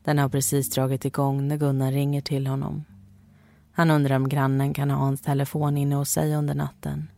Den 0.04 0.18
har 0.18 0.28
precis 0.28 0.70
dragit 0.70 1.04
igång 1.04 1.48
när 1.48 1.56
Gunnar 1.56 1.92
ringer 1.92 2.20
till 2.20 2.46
honom. 2.46 2.84
Han 3.72 3.90
undrar 3.90 4.16
om 4.16 4.28
grannen 4.28 4.74
kan 4.74 4.90
ha 4.90 4.98
hans 4.98 5.22
telefon 5.22 5.76
inne 5.76 5.94
hos 5.94 6.10
sig 6.10 6.34
under 6.34 6.54
natten. 6.54 7.08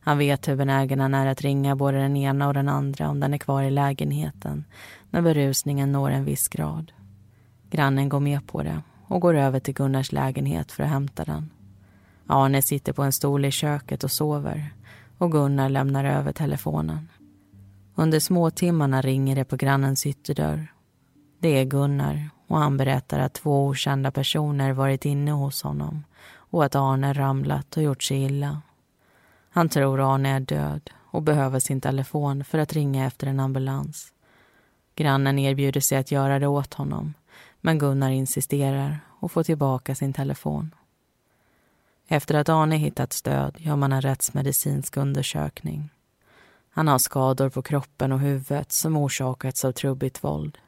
Han 0.00 0.18
vet 0.18 0.48
hur 0.48 0.56
benägen 0.56 1.00
han 1.00 1.14
är 1.14 1.26
att 1.26 1.42
ringa 1.42 1.76
både 1.76 1.98
den 1.98 2.16
ena 2.16 2.48
och 2.48 2.54
den 2.54 2.68
andra 2.68 3.08
om 3.08 3.20
den 3.20 3.34
är 3.34 3.38
kvar 3.38 3.62
i 3.62 3.70
lägenheten 3.70 4.64
när 5.10 5.22
berusningen 5.22 5.92
når 5.92 6.10
en 6.10 6.24
viss 6.24 6.48
grad. 6.48 6.92
Grannen 7.70 8.08
går 8.08 8.20
med 8.20 8.46
på 8.46 8.62
det 8.62 8.82
och 9.06 9.20
går 9.20 9.34
över 9.34 9.60
till 9.60 9.74
Gunnars 9.74 10.12
lägenhet 10.12 10.72
för 10.72 10.82
att 10.82 10.90
hämta 10.90 11.24
den. 11.24 11.50
Arne 12.26 12.62
sitter 12.62 12.92
på 12.92 13.02
en 13.02 13.12
stol 13.12 13.44
i 13.44 13.50
köket 13.50 14.04
och 14.04 14.10
sover 14.10 14.72
och 15.18 15.32
Gunnar 15.32 15.68
lämnar 15.68 16.04
över 16.04 16.32
telefonen. 16.32 17.08
Under 17.94 18.20
småtimmarna 18.20 19.02
ringer 19.02 19.36
det 19.36 19.44
på 19.44 19.56
grannens 19.56 20.06
ytterdörr. 20.06 20.72
Det 21.38 21.48
är 21.48 21.64
Gunnar 21.64 22.30
och 22.46 22.58
han 22.58 22.76
berättar 22.76 23.18
att 23.18 23.34
två 23.34 23.66
okända 23.66 24.10
personer 24.10 24.72
varit 24.72 25.04
inne 25.04 25.30
hos 25.30 25.62
honom 25.62 26.04
och 26.34 26.64
att 26.64 26.74
Arne 26.74 27.12
ramlat 27.12 27.76
och 27.76 27.82
gjort 27.82 28.02
sig 28.02 28.24
illa. 28.24 28.62
Han 29.50 29.68
tror 29.68 30.14
Arne 30.14 30.28
är 30.28 30.40
död 30.40 30.90
och 30.94 31.22
behöver 31.22 31.60
sin 31.60 31.80
telefon 31.80 32.44
för 32.44 32.58
att 32.58 32.72
ringa 32.72 33.06
efter 33.06 33.26
en 33.26 33.40
ambulans. 33.40 34.12
Grannen 34.94 35.38
erbjuder 35.38 35.80
sig 35.80 35.98
att 35.98 36.10
göra 36.10 36.38
det 36.38 36.46
åt 36.46 36.74
honom 36.74 37.14
men 37.60 37.78
Gunnar 37.78 38.10
insisterar 38.10 39.00
och 39.20 39.32
får 39.32 39.42
tillbaka 39.42 39.94
sin 39.94 40.12
telefon. 40.12 40.74
Efter 42.08 42.34
att 42.34 42.48
Arne 42.48 42.76
hittat 42.76 43.12
stöd 43.12 43.56
gör 43.58 43.76
man 43.76 43.92
en 43.92 44.02
rättsmedicinsk 44.02 44.96
undersökning. 44.96 45.90
Han 46.70 46.88
har 46.88 46.98
skador 46.98 47.48
på 47.48 47.62
kroppen 47.62 48.12
och 48.12 48.20
huvudet 48.20 48.72
som 48.72 48.96
orsakats 48.96 49.64
av 49.64 49.72
trubbigt 49.72 50.24
våld. 50.24 50.58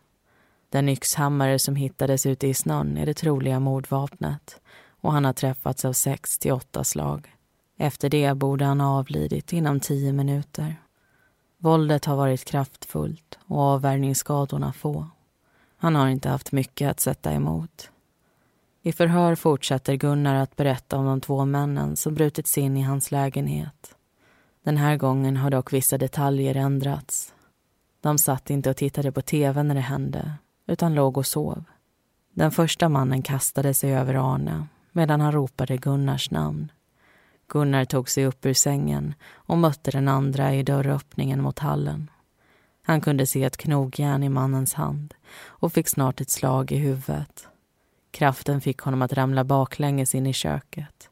Den 0.68 0.88
yxhammare 0.88 1.58
som 1.58 1.76
hittades 1.76 2.26
ute 2.26 2.46
i 2.46 2.54
snön 2.54 2.96
är 2.96 3.06
det 3.06 3.14
troliga 3.14 3.60
mordvapnet 3.60 4.60
och 5.00 5.12
han 5.12 5.24
har 5.24 5.32
träffats 5.32 5.84
av 5.84 5.92
sex 5.92 6.38
till 6.38 6.52
åtta 6.52 6.84
slag. 6.84 7.36
Efter 7.76 8.08
det 8.08 8.34
borde 8.34 8.64
han 8.64 8.80
ha 8.80 8.98
avlidit 8.98 9.52
inom 9.52 9.80
tio 9.80 10.12
minuter. 10.12 10.76
Våldet 11.58 12.04
har 12.04 12.16
varit 12.16 12.44
kraftfullt 12.44 13.38
och 13.46 13.60
avvärjningsskadorna 13.60 14.72
få. 14.72 15.06
Han 15.82 15.94
har 15.94 16.08
inte 16.08 16.28
haft 16.28 16.52
mycket 16.52 16.90
att 16.90 17.00
sätta 17.00 17.32
emot. 17.32 17.90
I 18.82 18.92
förhör 18.92 19.34
fortsätter 19.34 19.94
Gunnar 19.94 20.34
att 20.34 20.56
berätta 20.56 20.96
om 20.96 21.06
de 21.06 21.20
två 21.20 21.44
männen 21.44 21.96
som 21.96 22.14
brutit 22.14 22.46
sig 22.46 22.62
in 22.62 22.76
i 22.76 22.82
hans 22.82 23.10
lägenhet. 23.10 23.94
Den 24.64 24.76
här 24.76 24.96
gången 24.96 25.36
har 25.36 25.50
dock 25.50 25.72
vissa 25.72 25.98
detaljer 25.98 26.54
ändrats. 26.54 27.34
De 28.00 28.18
satt 28.18 28.50
inte 28.50 28.70
och 28.70 28.76
tittade 28.76 29.12
på 29.12 29.22
tv 29.22 29.62
när 29.62 29.74
det 29.74 29.80
hände, 29.80 30.32
utan 30.66 30.94
låg 30.94 31.18
och 31.18 31.26
sov. 31.26 31.64
Den 32.34 32.50
första 32.50 32.88
mannen 32.88 33.22
kastade 33.22 33.74
sig 33.74 33.94
över 33.94 34.34
Arne 34.34 34.66
medan 34.92 35.20
han 35.20 35.32
ropade 35.32 35.76
Gunnars 35.76 36.30
namn. 36.30 36.72
Gunnar 37.48 37.84
tog 37.84 38.08
sig 38.08 38.26
upp 38.26 38.46
ur 38.46 38.54
sängen 38.54 39.14
och 39.32 39.58
mötte 39.58 39.90
den 39.90 40.08
andra 40.08 40.54
i 40.54 40.62
dörröppningen 40.62 41.42
mot 41.42 41.58
hallen. 41.58 42.10
Han 42.82 43.00
kunde 43.00 43.26
se 43.26 43.44
ett 43.44 43.56
knogjärn 43.56 44.22
i 44.22 44.28
mannens 44.28 44.74
hand 44.74 45.14
och 45.46 45.72
fick 45.72 45.88
snart 45.88 46.20
ett 46.20 46.30
slag 46.30 46.72
i 46.72 46.76
huvudet. 46.76 47.48
Kraften 48.10 48.60
fick 48.60 48.80
honom 48.80 49.02
att 49.02 49.12
ramla 49.12 49.44
baklänges 49.44 50.14
in 50.14 50.26
i 50.26 50.32
köket 50.32 51.10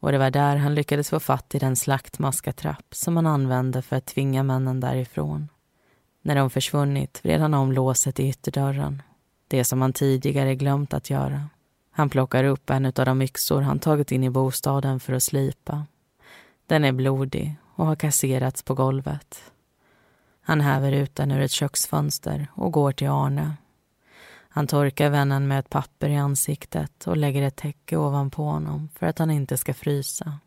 och 0.00 0.12
det 0.12 0.18
var 0.18 0.30
där 0.30 0.56
han 0.56 0.74
lyckades 0.74 1.10
få 1.10 1.20
fatt 1.20 1.54
i 1.54 1.58
den 1.58 1.76
slaktmaskatrapp 1.76 2.94
som 2.94 3.16
han 3.16 3.26
använde 3.26 3.82
för 3.82 3.96
att 3.96 4.06
tvinga 4.06 4.42
männen 4.42 4.80
därifrån. 4.80 5.48
När 6.22 6.34
de 6.34 6.50
försvunnit 6.50 7.20
vred 7.24 7.40
han 7.40 7.54
om 7.54 7.72
låset 7.72 8.20
i 8.20 8.28
ytterdörren. 8.28 9.02
Det 9.48 9.64
som 9.64 9.82
han 9.82 9.92
tidigare 9.92 10.54
glömt 10.54 10.94
att 10.94 11.10
göra. 11.10 11.48
Han 11.90 12.10
plockar 12.10 12.44
upp 12.44 12.70
en 12.70 12.86
av 12.86 12.92
de 12.92 13.22
yxor 13.22 13.60
han 13.60 13.78
tagit 13.78 14.12
in 14.12 14.24
i 14.24 14.30
bostaden 14.30 15.00
för 15.00 15.12
att 15.12 15.22
slipa. 15.22 15.86
Den 16.66 16.84
är 16.84 16.92
blodig 16.92 17.56
och 17.74 17.86
har 17.86 17.96
kasserats 17.96 18.62
på 18.62 18.74
golvet. 18.74 19.52
Han 20.48 20.60
häver 20.60 20.92
utan 20.92 21.30
ur 21.30 21.40
ett 21.40 21.50
köksfönster 21.50 22.46
och 22.54 22.72
går 22.72 22.92
till 22.92 23.08
Arne. 23.08 23.56
Han 24.48 24.66
torkar 24.66 25.10
vännen 25.10 25.48
med 25.48 25.58
ett 25.58 25.70
papper 25.70 26.08
i 26.08 26.16
ansiktet 26.16 27.06
och 27.06 27.16
lägger 27.16 27.42
ett 27.42 27.56
täcke 27.56 27.96
ovanpå 27.96 28.42
honom 28.44 28.88
för 28.94 29.06
att 29.06 29.18
han 29.18 29.30
inte 29.30 29.56
ska 29.56 29.74
frysa. 29.74 30.38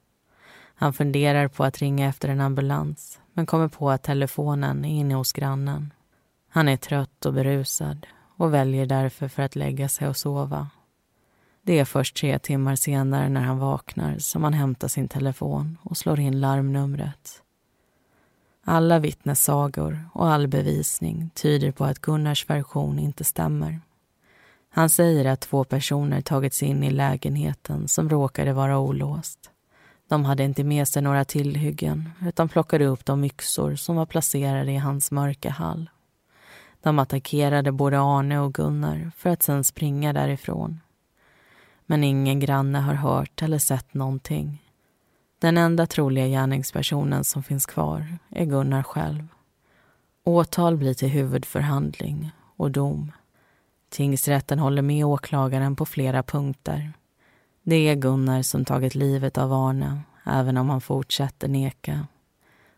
Han 0.76 0.94
funderar 0.94 1.48
på 1.48 1.64
att 1.64 1.78
ringa 1.78 2.08
efter 2.08 2.30
en 2.30 2.42
ambulans 2.42 3.20
men 3.34 3.46
kommer 3.46 3.68
på 3.68 3.92
att 3.92 4.04
telefonen 4.04 4.86
är 4.86 4.90
inne 4.90 5.16
hos 5.16 5.34
grannen. 5.34 5.94
Han 6.50 6.68
är 6.68 6.78
trött 6.78 7.26
och 7.26 7.34
berusad 7.34 8.08
och 8.38 8.54
väljer 8.54 8.86
därför 8.86 9.28
för 9.28 9.44
att 9.44 9.56
lägga 9.56 9.90
sig 9.90 10.08
och 10.08 10.18
sova. 10.18 10.70
Det 11.62 11.80
är 11.80 11.86
först 11.86 12.18
tre 12.18 12.40
timmar 12.40 12.76
senare 12.76 13.30
när 13.30 13.42
han 13.42 13.60
vaknar 13.60 14.18
som 14.18 14.44
han 14.44 14.54
hämtar 14.54 14.88
sin 14.88 15.08
telefon 15.08 15.78
och 15.84 15.98
slår 15.98 16.20
in 16.20 16.42
larmnumret. 16.42 17.41
Alla 18.66 19.00
vittnessagor 19.00 20.10
och 20.14 20.28
all 20.28 20.48
bevisning 20.48 21.30
tyder 21.34 21.72
på 21.72 21.86
att 21.86 22.00
Gunnars 22.00 22.50
version 22.50 23.00
inte 23.00 23.24
stämmer. 23.24 23.80
Han 24.70 24.90
säger 24.90 25.26
att 25.26 25.42
två 25.42 25.64
personer 25.64 26.22
tagit 26.22 26.54
sig 26.54 26.68
in 26.68 26.84
i 26.84 26.92
lägenheten 26.92 27.88
som 27.88 28.10
råkade 28.10 28.54
vara 28.54 28.80
olåst. 28.80 29.52
De 30.08 30.26
hade 30.26 30.44
inte 30.44 30.64
med 30.64 30.88
sig 30.88 31.02
några 31.02 31.26
tillhyggen 31.26 32.10
utan 32.22 32.50
plockade 32.50 32.86
upp 32.86 33.06
de 33.06 33.24
yxor 33.24 33.76
som 33.76 33.96
var 33.96 34.06
placerade 34.06 34.72
i 34.72 34.78
hans 34.78 35.12
mörka 35.12 35.50
hall. 35.50 35.90
De 36.82 37.00
attackerade 37.00 37.72
både 37.72 38.00
Arne 38.00 38.40
och 38.40 38.54
Gunnar 38.54 39.12
för 39.18 39.30
att 39.30 39.44
sen 39.44 39.64
springa 39.64 40.14
därifrån. 40.14 40.80
Men 41.86 42.04
ingen 42.04 42.40
granne 42.40 42.80
har 42.80 42.94
hört 42.94 43.42
eller 43.42 43.58
sett 43.58 43.94
någonting. 43.94 44.61
Den 45.42 45.58
enda 45.58 45.88
troliga 45.88 46.28
gärningspersonen 46.28 47.24
som 47.24 47.44
finns 47.44 47.66
kvar 47.66 48.18
är 48.30 48.46
Gunnar 48.46 48.84
själv. 48.84 49.28
Åtal 50.24 50.78
blir 50.78 50.94
till 50.94 51.08
huvudförhandling 51.08 52.32
och 52.56 52.72
dom. 52.72 53.12
Tingsrätten 53.90 54.60
håller 54.60 54.82
med 54.82 55.06
åklagaren 55.06 55.76
på 55.76 55.86
flera 55.86 56.24
punkter. 56.24 56.94
Det 57.64 57.76
är 57.76 57.96
Gunnar 57.96 58.42
som 58.42 58.66
tagit 58.66 58.96
livet 58.96 59.38
av 59.38 59.54
Arne, 59.54 60.02
även 60.26 60.58
om 60.58 60.70
han 60.70 60.82
fortsätter 60.82 61.48
neka. 61.48 62.08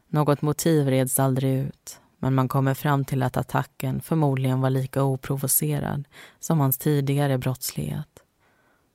Något 0.07 0.41
motiv 0.41 0.87
reds 0.87 1.19
aldrig 1.19 1.59
ut, 1.59 1.99
men 2.17 2.35
man 2.35 2.47
kommer 2.47 2.73
fram 2.73 3.05
till 3.05 3.23
att 3.23 3.37
attacken 3.37 4.01
förmodligen 4.01 4.61
var 4.61 4.69
lika 4.69 5.03
oprovocerad 5.03 6.07
som 6.39 6.59
hans 6.59 6.77
tidigare 6.77 7.37
brottslighet. 7.37 8.19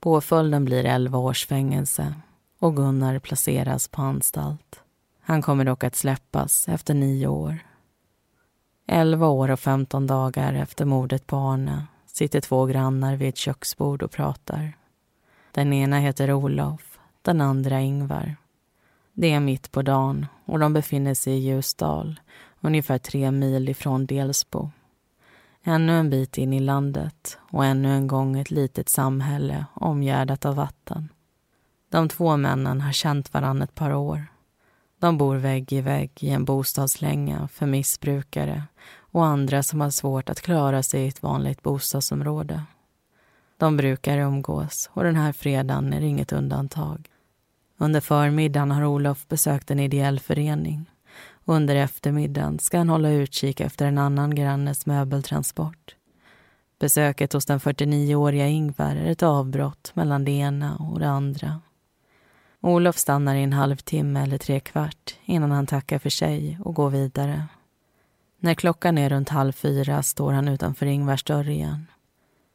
Påföljden 0.01 0.65
blir 0.65 0.85
11 0.85 1.19
års 1.19 1.47
fängelse 1.47 2.15
och 2.59 2.77
Gunnar 2.77 3.19
placeras 3.19 3.89
på 3.89 4.03
anstalt. 4.03 4.83
Han 5.21 5.43
kommer 5.43 5.65
dock 5.65 5.85
att 5.85 5.97
släppas 5.97 6.69
efter 6.69 6.95
nio 6.95 7.27
år. 7.27 7.59
11 8.87 9.29
år 9.29 9.51
och 9.51 9.61
15 9.61 10.07
dagar 10.07 10.55
efter 10.55 10.85
mordet 10.85 11.27
på 11.27 11.37
Arne 11.37 11.87
sitter 12.07 12.41
två 12.41 12.67
grannar 12.67 13.17
vid 13.17 13.29
ett 13.29 13.37
köksbord 13.37 14.03
och 14.03 14.11
pratar. 14.11 14.77
Den 15.53 15.73
ena 15.73 15.99
heter 15.99 16.33
Olof, 16.33 16.99
den 17.23 17.41
andra 17.41 17.81
Ingvar. 17.81 18.37
Det 19.13 19.33
är 19.33 19.41
mitt 19.41 19.73
på 19.73 19.83
dagen 19.83 20.27
och 20.45 20.59
de 20.59 20.73
befinner 20.73 21.15
sig 21.15 21.33
i 21.33 21.39
Ljusdal, 21.39 22.21
ungefär 22.61 22.99
tre 22.99 23.31
mil 23.31 23.69
ifrån 23.69 24.07
Delsbo. 24.07 24.71
Ännu 25.65 25.93
en 25.93 26.11
bit 26.11 26.39
in 26.39 26.53
i 26.53 26.61
landet 26.61 27.39
och 27.41 27.65
ännu 27.65 27.95
en 27.95 28.07
gång 28.07 28.39
ett 28.39 28.51
litet 28.51 28.89
samhälle 28.89 29.67
omgärdat 29.75 30.45
av 30.45 30.55
vatten. 30.55 31.09
De 31.89 32.09
två 32.09 32.37
männen 32.37 32.81
har 32.81 32.93
känt 32.93 33.35
varann 33.35 33.63
ett 33.63 33.75
par 33.75 33.95
år. 33.95 34.27
De 35.01 35.19
bor 35.19 35.37
vägg 35.37 35.73
i 35.73 35.81
vägg 35.81 36.11
i 36.21 36.31
en 36.31 36.45
bostadslänga 36.45 37.49
för 37.49 37.67
missbrukare 37.67 38.63
och 39.13 39.27
andra 39.27 39.63
som 39.63 39.81
har 39.81 39.91
svårt 39.91 40.31
att 40.31 40.41
klara 40.41 40.83
sig 40.83 41.05
i 41.05 41.09
ett 41.09 41.23
vanligt 41.23 41.63
bostadsområde. 41.63 42.63
De 43.57 43.77
brukar 43.77 44.19
umgås 44.19 44.91
och 44.93 45.05
den 45.05 45.17
här 45.17 45.33
fredagen 45.33 45.93
är 45.93 46.01
inget 46.01 46.33
undantag. 46.33 47.09
Under 47.79 48.01
förmiddagen 48.01 48.71
har 48.71 48.85
Olof 48.85 49.29
besökt 49.29 49.71
en 49.71 49.81
ideell 49.81 50.21
förening 50.21 50.91
under 51.51 51.77
eftermiddagen 51.77 52.59
ska 52.59 52.79
han 52.79 52.89
hålla 52.89 53.11
utkik 53.11 53.61
efter 53.61 53.87
en 53.87 53.99
annan 53.99 54.35
grannes 54.35 54.87
möbeltransport. 54.87 55.97
Besöket 56.81 57.33
hos 57.33 57.47
den 57.47 57.61
49-åriga 57.61 58.47
Ingvar 58.47 58.97
är 58.97 59.11
ett 59.11 59.23
avbrott 59.23 59.91
mellan 59.95 60.25
det 60.25 60.31
ena 60.31 60.77
och 60.77 61.01
det 61.01 61.09
andra. 61.09 61.61
Olof 62.61 62.97
stannar 62.99 63.35
i 63.35 63.43
en 63.43 63.53
halvtimme 63.53 64.23
eller 64.23 64.39
tre 64.39 64.61
kvart 64.61 65.17
innan 65.25 65.51
han 65.51 65.67
tackar 65.67 65.99
för 65.99 66.11
sig 66.11 66.59
och 66.65 66.75
går 66.75 66.91
vidare. 66.91 67.47
När 68.41 68.55
klockan 68.55 68.99
är 68.99 69.09
runt 69.09 69.29
halv 69.29 69.53
fyra 69.53 70.03
står 70.03 70.33
han 70.33 70.49
utanför 70.49 70.87
Ingvars 70.87 71.25
dörr 71.25 71.49
igen. 71.49 71.87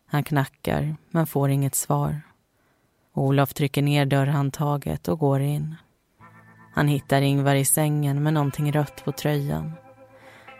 Han 0.08 0.24
knackar, 0.24 0.96
men 1.12 1.28
får 1.28 1.50
inget 1.50 1.76
svar. 1.76 2.22
Olof 3.14 3.54
trycker 3.54 3.82
ner 3.82 4.06
dörrhandtaget 4.06 5.08
och 5.08 5.20
går 5.20 5.42
in. 5.42 5.76
Han 6.74 6.88
hittar 6.88 7.22
Ingvar 7.22 7.56
i 7.56 7.66
sängen 7.66 8.24
med 8.24 8.34
någonting 8.34 8.72
rött 8.72 9.06
på 9.06 9.12
tröjan. 9.12 9.72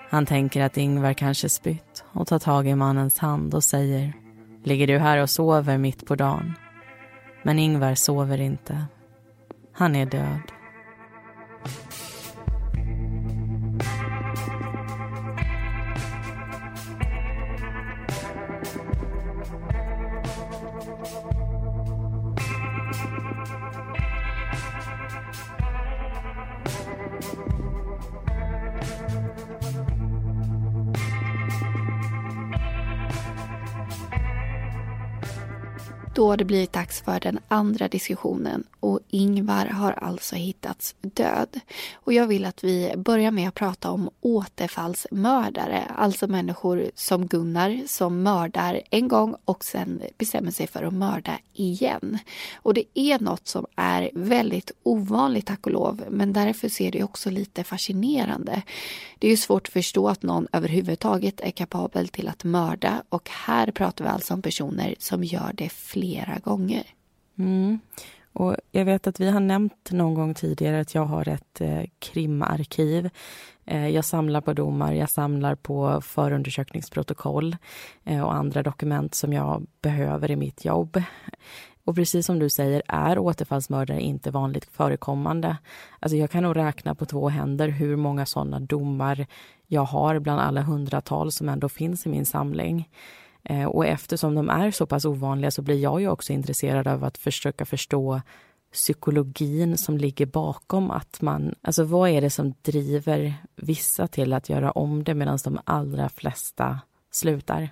Han 0.10 0.26
tänker 0.26 0.62
att 0.62 0.78
Ingvar 0.78 1.14
kanske 1.14 1.50
spytt 1.50 2.04
och 2.12 2.28
tar 2.28 2.40
tag 2.40 2.68
i 2.68 2.76
mannens 2.76 3.18
hand 3.18 3.54
och 3.54 3.64
säger 3.64 4.14
Ligger 4.64 4.88
du 4.88 4.98
här 4.98 5.18
och 5.18 5.30
sover 5.30 5.78
mitt 5.78 6.06
på 6.06 6.16
dagen? 6.16 6.54
Men 7.44 7.60
Ingvar 7.60 7.96
sover 7.96 8.42
inte. 8.42 8.86
Han 9.76 9.96
är 9.96 10.06
död. 10.06 10.54
Då 36.16 36.28
har 36.28 36.38
det 36.38 36.46
blivit 36.46 36.74
dags 36.74 37.02
för 37.02 37.20
den 37.20 37.40
andra 37.48 37.88
diskussionen 37.88 38.64
och 38.80 39.00
Ingvar 39.14 39.66
har 39.66 39.92
alltså 39.92 40.36
hittats 40.36 40.96
död. 41.02 41.60
Och 41.94 42.14
jag 42.14 42.28
vill 42.28 42.46
att 42.46 42.64
vi 42.64 42.94
börjar 42.98 43.32
med 43.32 43.48
att 43.48 43.56
prata 43.56 43.92
om 43.92 44.10
återfallsmördare, 44.22 45.84
alltså 45.96 46.28
människor 46.28 46.92
som 46.96 47.28
Gunnar 47.28 47.84
som 47.88 48.24
mördar 48.24 48.82
en 48.90 49.08
gång 49.08 49.36
och 49.46 49.64
sen 49.64 50.02
bestämmer 50.18 50.52
sig 50.52 50.68
för 50.68 50.84
att 50.84 50.94
mörda 50.94 51.40
igen. 51.54 52.18
Och 52.56 52.74
det 52.74 52.86
är 52.94 53.20
något 53.20 53.48
som 53.48 53.66
är 53.76 54.10
väldigt 54.14 54.72
ovanligt 54.84 55.48
tack 55.48 55.66
och 55.66 55.72
lov, 55.72 56.04
men 56.10 56.34
därför 56.34 56.70
ser 56.70 56.92
det 56.92 57.04
också 57.04 57.30
lite 57.30 57.64
fascinerande. 57.64 58.62
Det 59.20 59.28
är 59.28 59.32
ju 59.32 59.38
svårt 59.38 59.68
att 59.68 59.74
förstå 59.74 60.10
att 60.10 60.24
någon 60.24 60.48
överhuvudtaget 60.52 61.42
är 61.42 61.52
kapabel 61.52 62.08
till 62.08 62.28
att 62.28 62.44
mörda 62.44 63.04
och 63.10 63.30
här 63.30 63.72
pratar 63.72 64.06
vi 64.06 64.12
alltså 64.12 64.34
om 64.34 64.42
personer 64.42 64.96
som 65.00 65.24
gör 65.24 65.52
det 65.54 65.70
flera 65.70 66.40
gånger. 66.40 66.84
Mm. 67.38 67.80
Och 68.34 68.56
jag 68.72 68.86
vet 68.86 69.08
att 69.08 69.20
vi 69.20 69.30
har 69.30 69.40
nämnt 69.40 69.92
någon 69.92 70.14
gång 70.14 70.34
tidigare 70.34 70.80
att 70.80 70.96
jag 70.96 71.06
har 71.06 71.30
ett 71.30 71.62
eh, 71.62 71.84
krimarkiv. 72.00 73.10
Eh, 73.66 73.88
jag 73.88 74.06
samlar 74.06 74.42
på 74.42 74.54
domar, 74.54 74.94
jag 74.94 75.10
samlar 75.10 75.56
på 75.56 76.02
förundersökningsprotokoll 76.02 77.56
eh, 78.04 78.22
och 78.22 78.34
andra 78.34 78.64
dokument 78.64 79.16
som 79.16 79.34
jag 79.34 79.66
behöver 79.82 80.32
i 80.32 80.36
mitt 80.36 80.66
jobb. 80.66 81.02
Och 81.86 81.96
precis 81.96 82.26
som 82.26 82.40
du 82.40 82.50
säger 82.50 82.82
är 82.88 83.18
återfallsmördare 83.18 84.02
inte 84.02 84.32
vanligt 84.32 84.66
förekommande. 84.66 85.58
Alltså 86.00 86.16
jag 86.16 86.32
kan 86.32 86.44
nog 86.44 86.56
räkna 86.56 86.96
på 86.96 87.06
två 87.06 87.30
händer 87.30 87.68
hur 87.68 87.96
många 87.96 88.26
sådana 88.26 88.60
domar 88.60 89.26
jag 89.68 89.84
har 89.84 90.20
bland 90.20 90.42
alla 90.42 90.62
hundratals 90.62 91.36
som 91.36 91.50
ändå 91.50 91.70
finns 91.70 92.06
i 92.06 92.10
min 92.10 92.26
samling. 92.26 92.90
Eh, 93.44 93.66
och 93.66 93.86
eftersom 93.86 94.36
de 94.36 94.50
är 94.50 94.72
så 94.72 94.86
pass 94.86 95.06
ovanliga 95.06 95.52
så 95.52 95.62
blir 95.62 95.80
jag 95.80 96.02
ju 96.02 96.10
också 96.10 96.34
intresserad 96.34 96.88
av 96.88 97.04
att 97.04 97.18
försöka 97.18 97.66
förstå 97.66 98.22
psykologin 98.74 99.78
som 99.78 99.98
ligger 99.98 100.26
bakom 100.26 100.92
att 100.92 101.22
man... 101.22 101.56
Alltså 101.62 101.84
vad 101.84 102.10
är 102.10 102.22
det 102.22 102.30
som 102.30 102.54
driver 102.62 103.34
vissa 103.56 104.08
till 104.08 104.34
att 104.34 104.50
göra 104.50 104.72
om 104.72 105.04
det 105.04 105.14
medan 105.14 105.40
de 105.44 105.60
allra 105.64 106.10
flesta 106.10 106.80
slutar? 107.12 107.70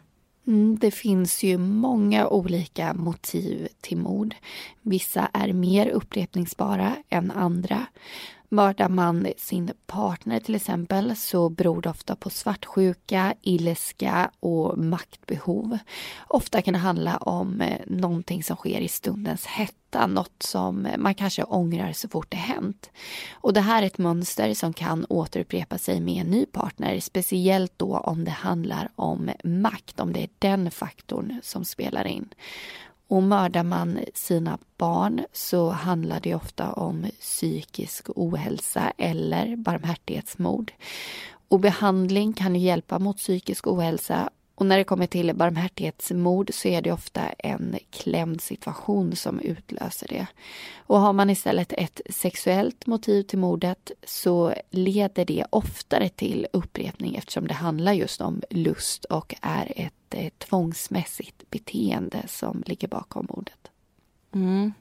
Mm, 0.47 0.77
det 0.81 0.91
finns 0.91 1.43
ju 1.43 1.57
många 1.57 2.27
olika 2.27 2.93
motiv 2.93 3.67
till 3.81 3.97
mord. 3.97 4.35
Vissa 4.81 5.29
är 5.33 5.53
mer 5.53 5.87
upprepningsbara 5.87 6.95
än 7.09 7.31
andra. 7.31 7.85
Mördar 8.53 8.89
man 8.89 9.27
sin 9.37 9.71
partner 9.85 10.39
till 10.39 10.55
exempel 10.55 11.15
så 11.15 11.49
beror 11.49 11.81
det 11.81 11.89
ofta 11.89 12.15
på 12.15 12.29
svartsjuka, 12.29 13.33
ilska 13.41 14.31
och 14.39 14.77
maktbehov. 14.77 15.77
Ofta 16.27 16.61
kan 16.61 16.73
det 16.73 16.79
handla 16.79 17.17
om 17.17 17.61
eh, 17.61 17.79
någonting 17.87 18.43
som 18.43 18.55
sker 18.55 18.81
i 18.81 18.87
stundens 18.87 19.45
hetta, 19.45 20.07
något 20.07 20.43
som 20.43 20.87
man 20.97 21.15
kanske 21.15 21.43
ångrar 21.43 21.91
så 21.91 22.09
fort 22.09 22.31
det 22.31 22.37
hänt. 22.37 22.89
Och 23.33 23.53
det 23.53 23.61
här 23.61 23.81
är 23.81 23.87
ett 23.87 23.97
mönster 23.97 24.53
som 24.53 24.73
kan 24.73 25.05
återupprepa 25.09 25.77
sig 25.77 25.99
med 25.99 26.21
en 26.21 26.31
ny 26.31 26.45
partner, 26.45 26.99
speciellt 26.99 27.73
då 27.77 27.97
om 27.97 28.23
det 28.23 28.31
handlar 28.31 28.89
om 28.95 29.31
makt, 29.43 29.99
om 29.99 30.13
det 30.13 30.23
är 30.23 30.29
den 30.39 30.71
faktorn 30.71 31.39
som 31.43 31.65
spelar 31.65 32.07
in. 32.07 32.29
Och 33.11 33.23
mördar 33.23 33.63
man 33.63 33.99
sina 34.13 34.57
barn 34.77 35.25
så 35.33 35.69
handlar 35.69 36.19
det 36.19 36.35
ofta 36.35 36.73
om 36.73 37.05
psykisk 37.19 38.07
ohälsa 38.15 38.93
eller 38.97 39.55
barmhärtighetsmord. 39.55 40.71
Och 41.49 41.59
behandling 41.59 42.33
kan 42.33 42.55
hjälpa 42.55 42.99
mot 42.99 43.17
psykisk 43.17 43.67
ohälsa 43.67 44.29
och 44.55 44.65
när 44.65 44.77
det 44.77 44.83
kommer 44.83 45.07
till 45.07 45.35
barmhärtighetsmord 45.35 46.49
så 46.53 46.67
är 46.67 46.81
det 46.81 46.91
ofta 46.91 47.21
en 47.21 47.79
klämd 47.89 48.41
situation 48.41 49.15
som 49.15 49.39
utlöser 49.39 50.07
det. 50.07 50.27
Och 50.77 50.99
har 50.99 51.13
man 51.13 51.29
istället 51.29 51.73
ett 51.73 52.01
sexuellt 52.09 52.85
motiv 52.85 53.23
till 53.23 53.39
mordet 53.39 53.91
så 54.03 54.53
leder 54.69 55.25
det 55.25 55.45
oftare 55.49 56.09
till 56.09 56.47
upprepning 56.53 57.15
eftersom 57.15 57.47
det 57.47 57.53
handlar 57.53 57.93
just 57.93 58.21
om 58.21 58.41
lust 58.49 59.05
och 59.05 59.35
är 59.41 59.73
ett, 59.75 59.93
eh, 60.09 60.29
tvångsmässigt 60.37 61.49
beteende 61.49 62.23
som 62.27 62.63
ligger 62.65 62.87
bakom 62.87 63.27
mordet. 63.29 63.67
Mm. 64.33 64.73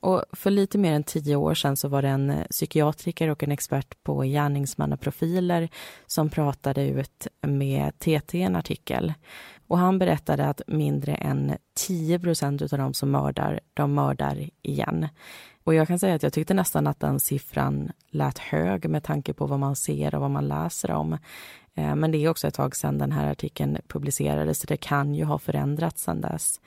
Och 0.00 0.24
för 0.32 0.50
lite 0.50 0.78
mer 0.78 0.92
än 0.92 1.04
tio 1.04 1.36
år 1.36 1.54
sedan 1.54 1.76
så 1.76 1.88
var 1.88 2.02
det 2.02 2.08
en 2.08 2.30
eh, 2.30 2.44
psykiatriker 2.50 3.28
och 3.28 3.42
en 3.42 3.52
expert 3.52 4.02
på 4.02 4.22
gärningsmannaprofiler 4.22 5.68
som 6.06 6.30
pratade 6.30 6.86
ut 6.86 7.26
med 7.42 7.98
TT 7.98 8.38
i 8.38 8.42
en 8.42 8.56
artikel. 8.56 9.12
Och 9.66 9.78
han 9.78 9.98
berättade 9.98 10.46
att 10.46 10.62
mindre 10.66 11.14
än 11.14 11.56
10 11.74 12.18
procent 12.18 12.62
av 12.62 12.78
de 12.78 12.94
som 12.94 13.10
mördar, 13.10 13.60
de 13.74 13.94
mördar 13.94 14.50
igen. 14.62 15.08
Och 15.64 15.74
jag 15.74 15.88
kan 15.88 15.98
säga 15.98 16.14
att 16.14 16.22
jag 16.22 16.32
tyckte 16.32 16.54
nästan 16.54 16.86
att 16.86 17.00
den 17.00 17.20
siffran 17.20 17.92
lät 18.10 18.38
hög 18.38 18.88
med 18.88 19.04
tanke 19.04 19.32
på 19.32 19.46
vad 19.46 19.58
man 19.58 19.76
ser 19.76 20.14
och 20.14 20.20
vad 20.20 20.30
man 20.30 20.48
läser 20.48 20.90
om. 20.90 21.12
Eh, 21.74 21.94
men 21.94 22.10
det 22.10 22.18
är 22.18 22.28
också 22.28 22.48
ett 22.48 22.54
tag 22.54 22.76
sedan 22.76 22.98
den 22.98 23.12
här 23.12 23.30
artikeln 23.30 23.78
publicerades 23.88 24.60
så 24.60 24.66
det 24.66 24.76
kan 24.76 25.14
ju 25.14 25.24
ha 25.24 25.38
förändrats 25.38 26.02
sedan 26.02 26.20
dess. 26.20 26.60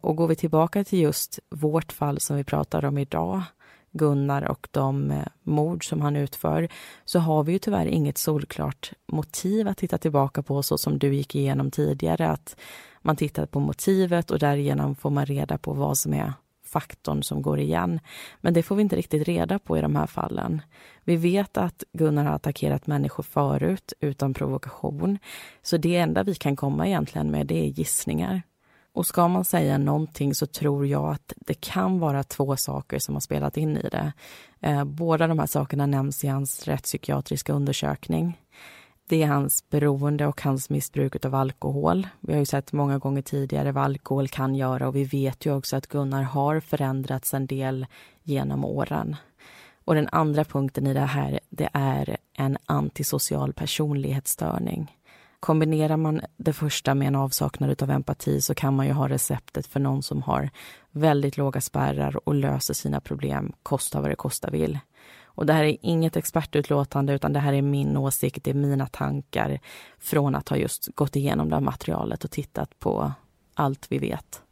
Och 0.00 0.16
går 0.16 0.28
vi 0.28 0.36
tillbaka 0.36 0.84
till 0.84 1.00
just 1.00 1.38
vårt 1.50 1.92
fall 1.92 2.20
som 2.20 2.36
vi 2.36 2.44
pratar 2.44 2.84
om 2.84 2.98
idag 2.98 3.42
Gunnar 3.90 4.42
och 4.42 4.68
de 4.70 5.10
eh, 5.10 5.24
mord 5.42 5.88
som 5.88 6.00
han 6.00 6.16
utför 6.16 6.68
så 7.04 7.18
har 7.18 7.44
vi 7.44 7.52
ju 7.52 7.58
tyvärr 7.58 7.86
inget 7.86 8.18
solklart 8.18 8.92
motiv 9.06 9.68
att 9.68 9.78
titta 9.78 9.98
tillbaka 9.98 10.42
på 10.42 10.62
så 10.62 10.78
som 10.78 10.98
du 10.98 11.14
gick 11.14 11.34
igenom 11.34 11.70
tidigare. 11.70 12.28
Att 12.28 12.56
man 13.02 13.16
tittar 13.16 13.46
på 13.46 13.60
motivet 13.60 14.30
och 14.30 14.38
därigenom 14.38 14.94
får 14.94 15.10
man 15.10 15.26
reda 15.26 15.58
på 15.58 15.72
vad 15.72 15.98
som 15.98 16.14
är 16.14 16.32
faktorn 16.64 17.22
som 17.22 17.42
går 17.42 17.60
igen. 17.60 18.00
Men 18.40 18.54
det 18.54 18.62
får 18.62 18.76
vi 18.76 18.82
inte 18.82 18.96
riktigt 18.96 19.28
reda 19.28 19.58
på 19.58 19.78
i 19.78 19.80
de 19.80 19.96
här 19.96 20.06
fallen. 20.06 20.62
Vi 21.04 21.16
vet 21.16 21.56
att 21.56 21.84
Gunnar 21.92 22.24
har 22.24 22.32
attackerat 22.32 22.86
människor 22.86 23.22
förut 23.22 23.92
utan 24.00 24.34
provokation. 24.34 25.18
Så 25.62 25.76
det 25.76 25.96
enda 25.96 26.22
vi 26.22 26.34
kan 26.34 26.56
komma 26.56 26.86
egentligen 26.86 27.30
med 27.30 27.46
det 27.46 27.64
är 27.64 27.68
gissningar. 27.68 28.42
Och 28.98 29.06
ska 29.06 29.28
man 29.28 29.44
säga 29.44 29.78
någonting 29.78 30.34
så 30.34 30.46
tror 30.46 30.86
jag 30.86 31.12
att 31.12 31.32
det 31.36 31.54
kan 31.54 31.98
vara 31.98 32.22
två 32.22 32.56
saker 32.56 32.98
som 32.98 33.14
har 33.14 33.20
spelat 33.20 33.56
in 33.56 33.76
i 33.76 33.88
det. 33.88 34.12
Eh, 34.60 34.84
båda 34.84 35.26
de 35.26 35.38
här 35.38 35.46
sakerna 35.46 35.86
nämns 35.86 36.24
i 36.24 36.28
hans 36.28 36.68
rättspsykiatriska 36.68 37.52
undersökning. 37.52 38.40
Det 39.08 39.22
är 39.22 39.26
hans 39.26 39.70
beroende 39.70 40.26
och 40.26 40.42
hans 40.42 40.70
missbruk 40.70 41.24
av 41.24 41.34
alkohol. 41.34 42.06
Vi 42.20 42.32
har 42.32 42.40
ju 42.40 42.46
sett 42.46 42.72
många 42.72 42.98
gånger 42.98 43.22
tidigare 43.22 43.72
vad 43.72 43.84
alkohol 43.84 44.28
kan 44.28 44.54
göra 44.54 44.88
och 44.88 44.96
vi 44.96 45.04
vet 45.04 45.46
ju 45.46 45.54
också 45.54 45.76
att 45.76 45.86
Gunnar 45.86 46.22
har 46.22 46.60
förändrats 46.60 47.34
en 47.34 47.46
del 47.46 47.86
genom 48.22 48.64
åren. 48.64 49.16
Och 49.84 49.94
den 49.94 50.08
andra 50.12 50.44
punkten 50.44 50.86
i 50.86 50.94
det 50.94 51.00
här, 51.00 51.40
det 51.50 51.68
är 51.72 52.16
en 52.34 52.58
antisocial 52.66 53.52
personlighetsstörning. 53.52 54.97
Kombinerar 55.40 55.96
man 55.96 56.20
det 56.36 56.52
första 56.52 56.94
med 56.94 57.08
en 57.08 57.14
avsaknad 57.14 57.82
av 57.82 57.90
empati 57.90 58.40
så 58.40 58.54
kan 58.54 58.76
man 58.76 58.86
ju 58.86 58.92
ha 58.92 59.08
receptet 59.08 59.66
för 59.66 59.80
någon 59.80 60.02
som 60.02 60.22
har 60.22 60.50
väldigt 60.90 61.36
låga 61.36 61.60
spärrar 61.60 62.28
och 62.28 62.34
löser 62.34 62.74
sina 62.74 63.00
problem, 63.00 63.52
kosta 63.62 64.00
vad 64.00 64.10
det 64.10 64.16
kosta 64.16 64.50
vill. 64.50 64.78
Och 65.24 65.46
det 65.46 65.52
här 65.52 65.64
är 65.64 65.76
inget 65.80 66.16
expertutlåtande 66.16 67.12
utan 67.12 67.32
det 67.32 67.40
här 67.40 67.52
är 67.52 67.62
min 67.62 67.96
åsikt, 67.96 68.44
det 68.44 68.50
är 68.50 68.54
mina 68.54 68.86
tankar 68.86 69.60
från 69.98 70.34
att 70.34 70.48
ha 70.48 70.56
just 70.56 70.88
gått 70.94 71.16
igenom 71.16 71.48
det 71.48 71.56
här 71.56 71.60
materialet 71.60 72.24
och 72.24 72.30
tittat 72.30 72.78
på 72.78 73.12
allt 73.54 73.86
vi 73.92 73.98
vet. 73.98 74.42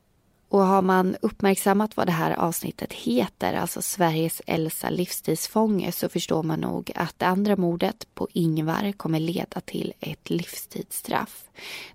Och 0.48 0.60
har 0.60 0.82
man 0.82 1.16
uppmärksammat 1.22 1.96
vad 1.96 2.06
det 2.06 2.12
här 2.12 2.30
avsnittet 2.30 2.92
heter, 2.92 3.54
alltså 3.54 3.82
Sveriges 3.82 4.42
äldsta 4.46 4.90
livstidsfånge, 4.90 5.92
så 5.92 6.08
förstår 6.08 6.42
man 6.42 6.60
nog 6.60 6.92
att 6.94 7.18
det 7.18 7.26
andra 7.26 7.56
mordet 7.56 8.06
på 8.14 8.28
Ingvar 8.32 8.92
kommer 8.92 9.20
leda 9.20 9.60
till 9.60 9.92
ett 10.00 10.30
livstidsstraff. 10.30 11.44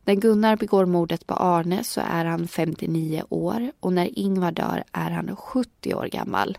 När 0.06 0.16
Gunnar 0.16 0.56
begår 0.56 0.86
mordet 0.86 1.28
på 1.28 1.34
Arne 1.34 1.84
så 1.84 2.02
är 2.02 2.26
han 2.26 2.48
59 2.48 3.24
år 3.30 3.72
och 3.80 3.94
när 3.94 4.20
Ingvar 4.20 4.52
dör 4.52 4.84
är 4.92 5.12
han 5.12 5.36
70 5.36 5.94
år 5.94 6.06
gammal. 6.06 6.58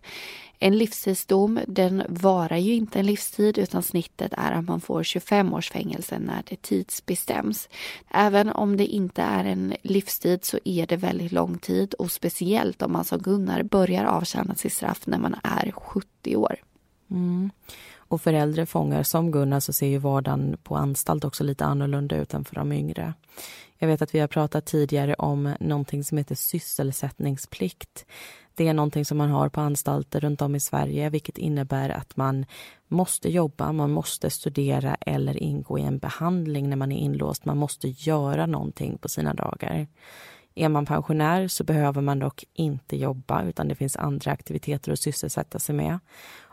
En 0.65 0.79
livstidsdom 0.79 1.61
den 1.67 2.03
varar 2.09 2.57
ju 2.57 2.75
inte 2.75 2.99
en 2.99 3.07
livstid 3.07 3.59
utan 3.59 3.83
snittet 3.83 4.33
är 4.37 4.53
att 4.53 4.65
man 4.65 4.81
får 4.81 5.03
25 5.03 5.55
års 5.55 5.71
fängelse 5.71 6.19
när 6.19 6.43
det 6.49 6.63
tidsbestäms. 6.63 7.69
Även 8.11 8.49
om 8.49 8.77
det 8.77 8.87
inte 8.87 9.23
är 9.23 9.45
en 9.45 9.75
livstid 9.83 10.45
så 10.45 10.59
är 10.65 10.87
det 10.87 10.97
väldigt 10.97 11.33
lång 11.33 11.59
tid 11.59 11.95
och 11.95 12.11
speciellt 12.11 12.83
om 12.83 12.93
man 12.93 13.05
som 13.05 13.19
Gunnar 13.19 13.63
börjar 13.63 14.05
avtjäna 14.05 14.55
sitt 14.55 14.73
straff 14.73 15.07
när 15.07 15.19
man 15.19 15.37
är 15.43 15.71
70 15.71 16.37
år. 16.37 16.57
Mm. 17.11 17.51
Och 17.97 18.21
för 18.23 18.33
äldre 18.33 18.67
fångar 18.67 19.03
som 19.03 19.31
Gunnar 19.31 19.61
så 19.61 19.73
ser 19.73 19.87
ju 19.87 19.99
vardagen 19.99 20.57
på 20.63 20.77
anstalt 20.77 21.25
också 21.25 21.45
lite 21.45 21.65
annorlunda 21.65 22.17
ut 22.17 22.35
än 22.35 22.45
för 22.45 22.55
de 22.55 22.73
yngre. 22.73 23.15
Jag 23.83 23.89
vet 23.89 24.03
att 24.03 24.15
vi 24.15 24.19
har 24.19 24.29
pratat 24.29 24.67
tidigare 24.67 25.15
om 25.15 25.55
någonting 25.61 26.05
som 26.05 26.19
heter 26.19 26.35
sysselsättningsplikt. 26.35 28.07
Det 28.55 28.69
är 28.69 28.75
någonting 28.75 29.05
som 29.05 29.19
man 29.19 29.31
har 29.31 29.49
på 29.49 29.61
anstalter 29.61 30.21
runt 30.21 30.43
om 30.43 30.55
i 30.55 30.61
Sverige 30.61 31.11
vilket 31.11 31.39
innebär 31.39 31.89
att 31.91 32.17
man 32.17 32.47
måste 32.89 33.29
jobba, 33.29 33.73
man 33.73 33.91
måste 33.91 34.31
studera 34.31 34.95
eller 34.95 35.43
ingå 35.43 35.79
i 35.79 35.83
en 35.83 35.99
behandling 35.99 36.69
när 36.69 36.77
man 36.77 36.93
är 36.93 36.99
inlåst. 36.99 37.45
Man 37.45 37.57
måste 37.57 37.89
göra 37.89 38.47
någonting 38.47 38.99
på 38.99 39.09
sina 39.09 39.35
dagar. 39.35 39.87
Är 40.55 40.69
man 40.69 40.87
pensionär 40.87 41.49
så 41.49 41.65
behöver 41.65 42.01
man 42.01 42.19
dock 42.19 42.45
inte 42.53 42.97
jobba 42.97 43.43
utan 43.43 43.69
det 43.69 43.75
finns 43.75 43.97
andra 43.97 44.33
aktiviteter 44.33 44.93
att 44.93 45.01
sysselsätta 45.01 45.59
sig 45.59 45.75
med. 45.75 45.99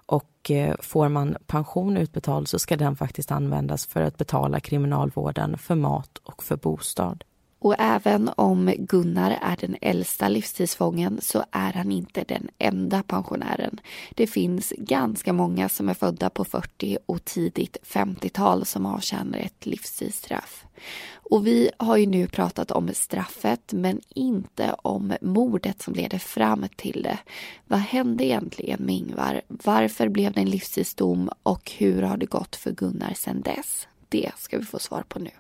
Och 0.10 0.52
eh, 0.52 0.76
får 0.80 1.10
man 1.10 1.38
pension 1.48 1.98
utbetald 1.98 2.48
så 2.48 2.60
ska 2.60 2.78
den 2.78 2.96
faktiskt 2.96 3.32
användas 3.32 3.86
för 3.86 4.02
att 4.02 4.18
betala 4.18 4.60
kriminalvården 4.60 5.58
för 5.58 5.76
mat 5.76 6.18
och 6.24 6.44
för 6.44 6.56
bostad. 6.56 7.24
Och 7.60 7.76
även 7.80 8.30
om 8.36 8.74
Gunnar 8.78 9.40
är 9.42 9.58
den 9.60 9.76
äldsta 9.82 10.28
livstidsfången 10.28 11.20
så 11.22 11.44
är 11.52 11.74
han 11.74 11.92
inte 11.92 12.24
den 12.24 12.50
enda 12.58 13.04
pensionären. 13.04 13.80
Det 14.16 14.28
finns 14.28 14.74
ganska 14.78 15.34
många 15.34 15.70
som 15.70 15.90
är 15.90 15.94
födda 15.94 16.30
på 16.30 16.46
40 16.46 16.98
och 17.06 17.26
tidigt 17.26 17.78
50-tal 17.84 18.66
som 18.66 18.86
avtjänar 18.86 19.40
ett 19.40 19.66
livstidsstraff. 19.66 20.66
Och 21.14 21.48
vi 21.48 21.70
har 21.78 21.98
ju 21.98 22.06
nu 22.06 22.28
pratat 22.28 22.72
om 22.72 22.90
straffet 22.94 23.74
men 23.74 24.02
inte 24.10 24.76
om 24.82 25.14
mordet 25.22 25.82
som 25.82 25.94
leder 25.94 26.18
fram 26.20 26.66
till 26.76 27.02
det. 27.04 27.20
Vad 27.68 27.80
hände 27.80 28.26
egentligen 28.26 28.86
med 28.86 28.96
Ingvar? 28.96 29.42
Varför 29.48 30.10
blev 30.10 30.34
det 30.34 30.42
en 30.42 30.50
livstidsdom 30.50 31.30
och 31.44 31.72
hur 31.78 32.02
har 32.02 32.18
det 32.18 32.26
gått 32.26 32.56
för 32.56 32.72
Gunnar 32.72 33.14
sedan 33.14 33.42
dess? 33.42 33.88
Det 34.10 34.32
ska 34.38 34.58
vi 34.58 34.66
få 34.66 34.80
svar 34.80 35.04
på 35.08 35.20
nu. 35.20 35.32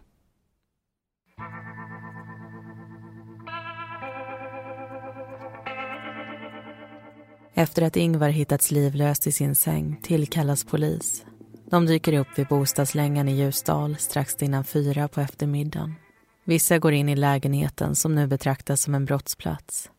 Efter 7.59 7.81
att 7.81 7.95
Ingvar 7.95 8.29
hittats 8.29 8.71
livlöst 8.71 9.27
i 9.27 9.31
sin 9.31 9.55
säng 9.55 9.99
tillkallas 10.01 10.63
polis. 10.63 11.25
De 11.69 11.85
dyker 11.85 12.13
upp 12.13 12.27
vid 12.35 12.47
bostadslängan 12.47 13.29
i 13.29 13.35
Ljusdal 13.35 13.95
strax 13.95 14.35
innan 14.41 14.63
fyra 14.63 15.07
på 15.07 15.21
eftermiddagen. 15.21 15.95
Vissa 16.43 16.77
går 16.77 16.93
in 16.93 17.09
i 17.09 17.15
lägenheten 17.15 17.95
som 17.95 18.15
nu 18.15 18.27
betraktas 18.27 18.81
som 18.81 18.95
en 18.95 19.05
brottsplats. 19.05 19.89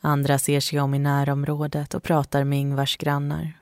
Andra 0.00 0.38
ser 0.38 0.60
sig 0.60 0.80
om 0.80 0.94
i 0.94 0.98
närområdet 0.98 1.94
och 1.94 2.02
pratar 2.02 2.44
med 2.44 2.58
Ingvars 2.58 2.96
grannar. 2.96 3.52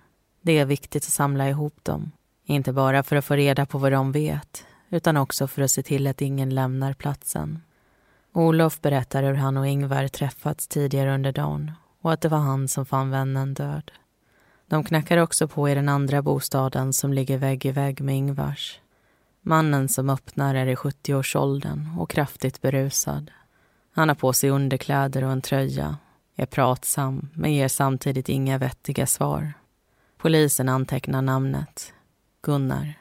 Det 0.42 0.58
är 0.58 0.64
viktigt 0.64 1.04
att 1.04 1.12
samla 1.12 1.48
ihop 1.48 1.84
dem. 1.84 2.12
Inte 2.44 2.72
bara 2.72 3.02
för 3.02 3.16
att 3.16 3.24
få 3.24 3.34
reda 3.34 3.66
på 3.66 3.78
vad 3.78 3.92
de 3.92 4.12
vet 4.12 4.64
utan 4.90 5.16
också 5.16 5.46
för 5.46 5.62
att 5.62 5.70
se 5.70 5.82
till 5.82 6.06
att 6.06 6.20
ingen 6.20 6.54
lämnar 6.54 6.92
platsen. 6.92 7.62
Olof 8.32 8.80
berättar 8.80 9.22
hur 9.22 9.34
han 9.34 9.56
och 9.56 9.66
Ingvar 9.66 10.08
träffats 10.08 10.68
tidigare 10.68 11.14
under 11.14 11.32
dagen 11.32 11.70
och 12.02 12.12
att 12.12 12.20
det 12.20 12.28
var 12.28 12.38
han 12.38 12.68
som 12.68 12.86
fann 12.86 13.10
vännen 13.10 13.54
död. 13.54 13.90
De 14.66 14.84
knackar 14.84 15.18
också 15.18 15.48
på 15.48 15.68
i 15.68 15.74
den 15.74 15.88
andra 15.88 16.22
bostaden 16.22 16.92
som 16.92 17.12
ligger 17.12 17.38
vägg 17.38 17.66
i 17.66 17.70
vägg 17.70 18.00
med 18.00 18.16
Ingvars. 18.16 18.80
Mannen 19.40 19.88
som 19.88 20.10
öppnar 20.10 20.54
är 20.54 20.66
i 20.66 20.74
70-årsåldern 20.74 21.88
och 21.98 22.10
kraftigt 22.10 22.60
berusad. 22.60 23.30
Han 23.92 24.08
har 24.08 24.16
på 24.16 24.32
sig 24.32 24.50
underkläder 24.50 25.24
och 25.24 25.32
en 25.32 25.42
tröja, 25.42 25.96
är 26.36 26.46
pratsam 26.46 27.28
men 27.34 27.54
ger 27.54 27.68
samtidigt 27.68 28.28
inga 28.28 28.58
vettiga 28.58 29.06
svar. 29.06 29.52
Polisen 30.18 30.68
antecknar 30.68 31.22
namnet, 31.22 31.92
Gunnar. 32.42 32.94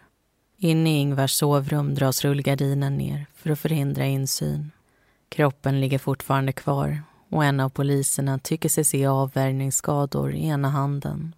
Inne 0.57 0.89
i 0.89 0.99
Ingvars 0.99 1.31
sovrum 1.31 1.95
dras 1.95 2.23
rullgardinen 2.23 2.97
ner 2.97 3.25
för 3.35 3.49
att 3.49 3.59
förhindra 3.59 4.05
insyn. 4.05 4.71
Kroppen 5.29 5.81
ligger 5.81 5.99
fortfarande 5.99 6.51
kvar 6.51 7.03
och 7.31 7.45
en 7.45 7.59
av 7.59 7.69
poliserna 7.69 8.39
tycker 8.39 8.69
sig 8.69 8.83
se 8.83 9.05
avvärjningsskador 9.05 10.33
i 10.33 10.45
ena 10.45 10.69
handen. 10.69 11.35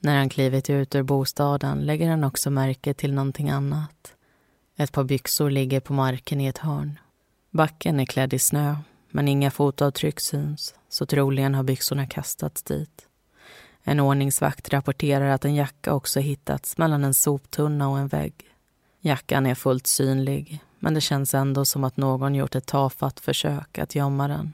När 0.00 0.18
han 0.18 0.28
klivit 0.28 0.70
ut 0.70 0.94
ur 0.94 1.02
bostaden 1.02 1.86
lägger 1.86 2.10
han 2.10 2.24
också 2.24 2.50
märke 2.50 2.94
till 2.94 3.12
någonting 3.12 3.50
annat. 3.50 4.14
Ett 4.76 4.92
par 4.92 5.04
byxor 5.04 5.50
ligger 5.50 5.80
på 5.80 5.92
marken 5.92 6.40
i 6.40 6.46
ett 6.46 6.58
hörn. 6.58 6.98
Backen 7.50 8.00
är 8.00 8.06
klädd 8.06 8.34
i 8.34 8.38
snö, 8.38 8.76
men 9.10 9.28
inga 9.28 9.50
fotavtryck 9.50 10.20
syns 10.20 10.74
så 10.88 11.06
troligen 11.06 11.54
har 11.54 11.62
byxorna 11.62 12.06
kastats 12.06 12.62
dit. 12.62 13.08
En 13.82 14.00
ordningsvakt 14.00 14.72
rapporterar 14.72 15.28
att 15.28 15.44
en 15.44 15.54
jacka 15.54 15.94
också 15.94 16.20
hittats 16.20 16.78
mellan 16.78 17.04
en 17.04 17.14
soptunna 17.14 17.88
och 17.88 17.98
en 17.98 18.08
vägg. 18.08 18.34
Jackan 19.00 19.46
är 19.46 19.54
fullt 19.54 19.86
synlig, 19.86 20.60
men 20.78 20.94
det 20.94 21.00
känns 21.00 21.34
ändå 21.34 21.64
som 21.64 21.84
att 21.84 21.96
någon 21.96 22.34
gjort 22.34 22.54
ett 22.54 22.66
tafatt 22.66 23.20
försök 23.20 23.78
att 23.78 23.94
gömma 23.94 24.28
den. 24.28 24.52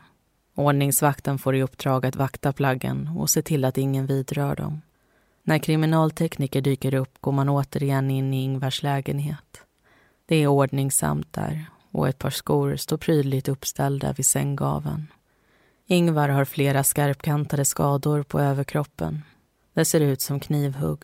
Ordningsvakten 0.55 1.39
får 1.39 1.57
i 1.57 1.63
uppdrag 1.63 2.07
att 2.07 2.17
vakta 2.17 2.53
plaggen 2.53 3.11
och 3.17 3.31
se 3.31 3.43
till 3.43 3.65
att 3.65 3.79
ingen 3.79 4.07
vidrör 4.07 4.57
dem. 4.57 4.83
När 5.43 5.59
kriminaltekniker 5.59 6.61
dyker 6.61 6.95
upp 6.95 7.21
går 7.21 7.33
man 7.33 7.49
återigen 7.49 8.11
in 8.11 8.35
i 8.35 8.43
Ingvars 8.43 8.83
lägenhet. 8.83 9.63
Det 10.27 10.37
är 10.37 10.47
ordningsamt 10.47 11.33
där 11.33 11.67
och 11.91 12.09
ett 12.09 12.19
par 12.19 12.31
skor 12.31 12.77
står 12.77 12.97
prydligt 12.97 13.49
uppställda 13.49 14.13
vid 14.13 14.27
sänggaven. 14.27 15.07
Ingvar 15.87 16.29
har 16.29 16.45
flera 16.45 16.85
skarpkantade 16.85 17.65
skador 17.65 18.23
på 18.23 18.41
överkroppen. 18.41 19.23
Det 19.75 19.85
ser 19.85 20.01
ut 20.01 20.21
som 20.21 20.41
knivhugg. 20.41 21.03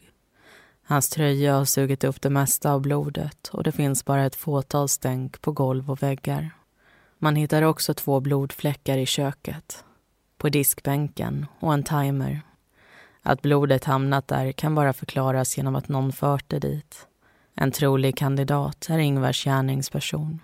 Hans 0.82 1.08
tröja 1.08 1.56
har 1.56 1.64
sugit 1.64 2.04
upp 2.04 2.22
det 2.22 2.30
mesta 2.30 2.72
av 2.72 2.80
blodet 2.80 3.48
och 3.48 3.62
det 3.62 3.72
finns 3.72 4.04
bara 4.04 4.26
ett 4.26 4.36
fåtal 4.36 4.88
stänk 4.88 5.40
på 5.40 5.52
golv 5.52 5.90
och 5.90 6.02
väggar. 6.02 6.50
Man 7.18 7.36
hittar 7.36 7.62
också 7.62 7.94
två 7.94 8.20
blodfläckar 8.20 8.98
i 8.98 9.06
köket, 9.06 9.84
på 10.36 10.48
diskbänken 10.48 11.46
och 11.60 11.74
en 11.74 11.82
timer. 11.82 12.42
Att 13.22 13.42
blodet 13.42 13.84
hamnat 13.84 14.28
där 14.28 14.52
kan 14.52 14.74
bara 14.74 14.92
förklaras 14.92 15.56
genom 15.56 15.76
att 15.76 15.88
någon 15.88 16.12
fört 16.12 16.44
det 16.48 16.58
dit. 16.58 17.06
En 17.54 17.72
trolig 17.72 18.16
kandidat 18.16 18.86
är 18.90 18.98
Ingvars 18.98 19.44
gärningsperson. 19.44 20.40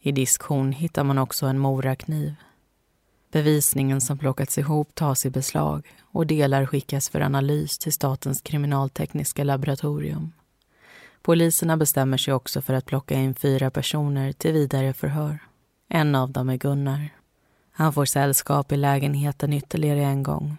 I 0.00 0.12
diskhon 0.12 0.72
hittar 0.72 1.04
man 1.04 1.18
också 1.18 1.46
en 1.46 1.58
morakniv. 1.58 2.34
Bevisningen 3.32 4.00
som 4.00 4.18
plockats 4.18 4.58
ihop 4.58 4.94
tas 4.94 5.26
i 5.26 5.30
beslag 5.30 5.94
och 6.00 6.26
delar 6.26 6.66
skickas 6.66 7.08
för 7.08 7.20
analys 7.20 7.78
till 7.78 7.92
Statens 7.92 8.40
kriminaltekniska 8.40 9.44
laboratorium. 9.44 10.32
Poliserna 11.22 11.76
bestämmer 11.76 12.16
sig 12.16 12.34
också 12.34 12.62
för 12.62 12.74
att 12.74 12.86
plocka 12.86 13.14
in 13.14 13.34
fyra 13.34 13.70
personer 13.70 14.32
till 14.32 14.52
vidare 14.52 14.92
förhör. 14.92 15.38
En 15.92 16.14
av 16.14 16.30
dem 16.30 16.48
är 16.48 16.56
Gunnar. 16.56 17.08
Han 17.72 17.92
får 17.92 18.04
sällskap 18.04 18.72
i 18.72 18.76
lägenheten 18.76 19.52
ytterligare 19.52 20.00
en 20.00 20.22
gång. 20.22 20.56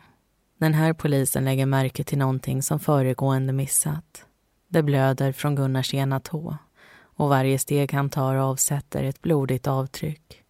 Den 0.58 0.74
här 0.74 0.94
polisen 0.94 1.46
lägger 1.46 1.66
märke 1.66 2.04
till 2.04 2.18
någonting 2.18 2.64
som 2.64 2.80
föregående 2.80 3.54
missat. 3.54 4.26
Det 4.68 4.84
blöder 4.84 5.32
från 5.32 5.56
Gunnars 5.56 5.94
ena 5.94 6.20
tå 6.20 6.58
och 7.02 7.30
varje 7.30 7.60
steg 7.60 7.94
han 7.94 8.10
tar 8.10 8.36
avsätter 8.36 9.04
ett 9.04 9.22
blodigt 9.22 9.68
avtryck. 9.68 10.44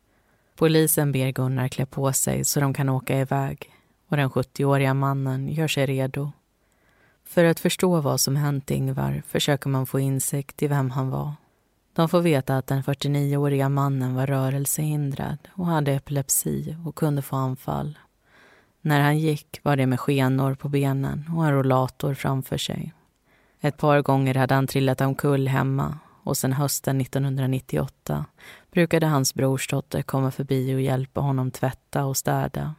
Polisen 0.56 1.12
ber 1.12 1.32
Gunnar 1.32 1.68
klä 1.68 1.86
på 1.86 2.14
sig 2.14 2.46
så 2.46 2.60
de 2.60 2.74
kan 2.74 2.90
åka 2.90 3.20
iväg 3.20 3.74
och 4.08 4.18
den 4.18 4.30
70-åriga 4.30 4.94
mannen 4.94 5.50
gör 5.50 5.68
sig 5.68 5.86
redo. 5.86 6.32
För 7.26 7.44
att 7.44 7.60
förstå 7.60 8.02
vad 8.02 8.22
som 8.22 8.36
hänt 8.36 8.72
Ingvar 8.72 9.24
försöker 9.28 9.70
man 9.70 9.86
få 9.86 10.00
insikt 10.00 10.64
i 10.64 10.68
vem 10.68 10.92
han 10.92 11.10
var. 11.10 11.34
De 11.94 12.10
får 12.10 12.22
veta 12.22 12.58
att 12.58 12.68
den 12.68 12.84
49-åriga 12.84 13.70
mannen 13.70 14.16
var 14.16 14.28
rörelsehindrad 14.28 15.38
och 15.54 15.66
hade 15.66 15.92
epilepsi 15.92 16.76
och 16.86 16.96
kunde 16.96 17.22
få 17.22 17.36
anfall. 17.36 17.98
När 18.82 19.00
han 19.00 19.20
gick 19.20 19.60
var 19.64 19.76
det 19.76 19.86
med 19.86 20.00
skenor 20.00 20.56
på 20.56 20.70
benen 20.70 21.32
och 21.36 21.46
en 21.46 21.54
rollator 21.54 22.14
framför 22.14 22.58
sig. 22.58 22.94
Ett 23.62 23.78
par 23.78 24.02
gånger 24.02 24.36
hade 24.36 24.54
han 24.56 24.68
trillat 24.68 25.02
omkull 25.02 25.48
hemma 25.48 25.98
och 26.24 26.38
sen 26.38 26.54
hösten 26.54 27.02
1998 27.02 28.26
brukade 28.72 29.08
hans 29.08 29.34
brorsdotter 29.34 30.02
komma 30.02 30.32
förbi 30.32 30.76
och 30.76 30.82
hjälpa 30.82 31.22
honom 31.22 31.52
tvätta 31.52 32.06
och 32.06 32.18
städa. 32.18 32.76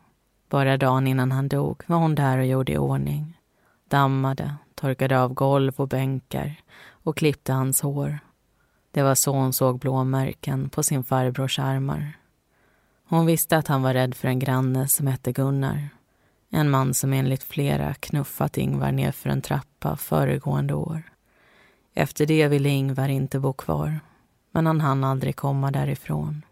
Bara 0.48 0.76
dagen 0.76 1.06
innan 1.06 1.32
han 1.32 1.48
dog 1.48 1.82
var 1.86 1.96
hon 1.96 2.14
där 2.14 2.38
och 2.38 2.46
gjorde 2.46 2.72
i 2.72 2.78
ordning. 2.78 3.38
Dammade, 3.88 4.54
torkade 4.74 5.20
av 5.20 5.34
golv 5.34 5.72
och 5.76 5.88
bänkar 5.88 6.54
och 6.90 7.16
klippte 7.16 7.52
hans 7.52 7.80
hår. 7.80 8.18
Det 8.92 9.02
var 9.02 9.14
så 9.14 9.32
hon 9.32 9.52
såg 9.52 9.78
blåmärken 9.78 10.68
på 10.68 10.82
sin 10.82 11.04
farbrors 11.04 11.58
armar. 11.58 12.12
Hon 13.08 13.26
visste 13.26 13.56
att 13.56 13.68
han 13.68 13.82
var 13.82 13.94
rädd 13.94 14.14
för 14.14 14.28
en 14.28 14.38
granne 14.38 14.88
som 14.88 15.06
hette 15.06 15.32
Gunnar. 15.32 15.88
En 16.50 16.70
man 16.70 16.94
som 16.94 17.12
enligt 17.12 17.42
flera 17.42 17.94
knuffat 17.94 18.58
Ingvar 18.58 18.92
nerför 18.92 19.30
en 19.30 19.42
trappa 19.42 19.96
föregående 19.96 20.74
år. 20.74 21.02
Efter 21.94 22.26
det 22.26 22.48
ville 22.48 22.68
Ingvar 22.68 23.08
inte 23.08 23.40
bo 23.40 23.52
kvar, 23.52 24.00
men 24.50 24.66
han 24.66 24.80
hann 24.80 25.04
aldrig 25.04 25.36
komma 25.36 25.70
därifrån. 25.70 26.42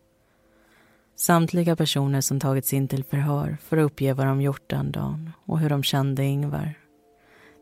Samtliga 1.17 1.77
personer 1.77 2.21
som 2.21 2.41
tagits 2.41 2.73
in 2.73 2.89
till 2.89 3.05
förhör 3.05 3.57
får 3.63 3.77
uppge 3.77 4.13
vad 4.13 4.27
de 4.27 4.41
gjort 4.41 4.71
den 4.71 4.93
dagen 4.93 5.33
och 5.45 5.59
hur 5.59 5.71
de 5.71 5.83
kände 5.83 6.25
Ingvar. 6.25 6.75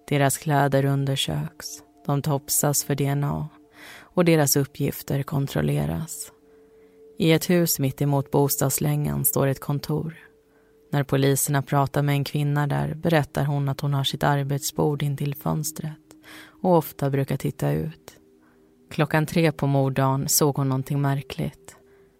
Deras 0.08 0.38
kläder 0.38 0.84
undersöks, 0.84 1.66
de 2.06 2.22
topsas 2.22 2.84
för 2.84 2.94
DNA 2.94 3.48
och 4.18 4.24
deras 4.24 4.56
uppgifter 4.56 5.22
kontrolleras. 5.22 6.32
I 7.18 7.32
ett 7.32 7.50
hus 7.50 7.78
mitt 7.78 8.02
emot 8.02 8.30
bostadslängan 8.30 9.24
står 9.24 9.46
ett 9.46 9.60
kontor. 9.60 10.14
När 10.92 11.02
poliserna 11.02 11.62
pratar 11.62 12.02
med 12.02 12.12
en 12.12 12.24
kvinna 12.24 12.66
där 12.66 12.94
berättar 12.94 13.44
hon 13.44 13.68
att 13.68 13.80
hon 13.80 13.94
har 13.94 14.04
sitt 14.04 14.22
arbetsbord 14.22 15.02
intill 15.02 15.34
fönstret 15.34 15.98
och 16.62 16.76
ofta 16.76 17.10
brukar 17.10 17.36
titta 17.36 17.72
ut. 17.72 18.12
Klockan 18.90 19.26
tre 19.26 19.52
på 19.52 19.66
morddagen 19.66 20.28
såg 20.28 20.56
hon 20.56 20.68
någonting 20.68 21.00
märkligt. 21.00 21.76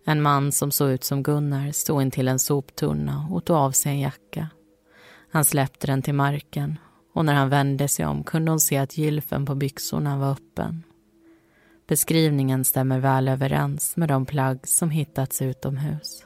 En 0.07 0.22
man 0.22 0.53
som 0.53 0.70
såg 0.70 0.90
ut 0.90 1.05
som 1.05 1.22
Gunnar 1.22 1.72
stod 1.72 2.03
intill 2.03 2.28
en 2.28 2.38
soptunna 2.38 3.28
och 3.30 3.44
tog 3.44 3.57
av 3.57 3.70
sig 3.70 3.92
en 3.92 4.01
jacka. 4.01 4.49
Han 5.30 5.44
släppte 5.44 5.86
den 5.86 6.03
till 6.03 6.14
marken 6.14 6.78
och 7.14 7.24
när 7.24 7.34
han 7.34 7.49
vände 7.49 7.88
sig 7.88 8.07
om 8.07 8.24
kunde 8.24 8.51
hon 8.51 8.61
se 8.61 8.76
att 8.76 8.99
gylfen 8.99 9.46
på 9.46 9.55
byxorna 9.55 10.18
var 10.18 10.30
öppen. 10.30 10.82
Beskrivningen 11.89 12.64
stämmer 12.64 12.99
väl 12.99 13.28
överens 13.28 13.97
med 13.97 14.09
de 14.09 14.26
plagg 14.26 14.59
som 14.64 14.91
hittats 14.91 15.43
utomhus. 15.43 16.24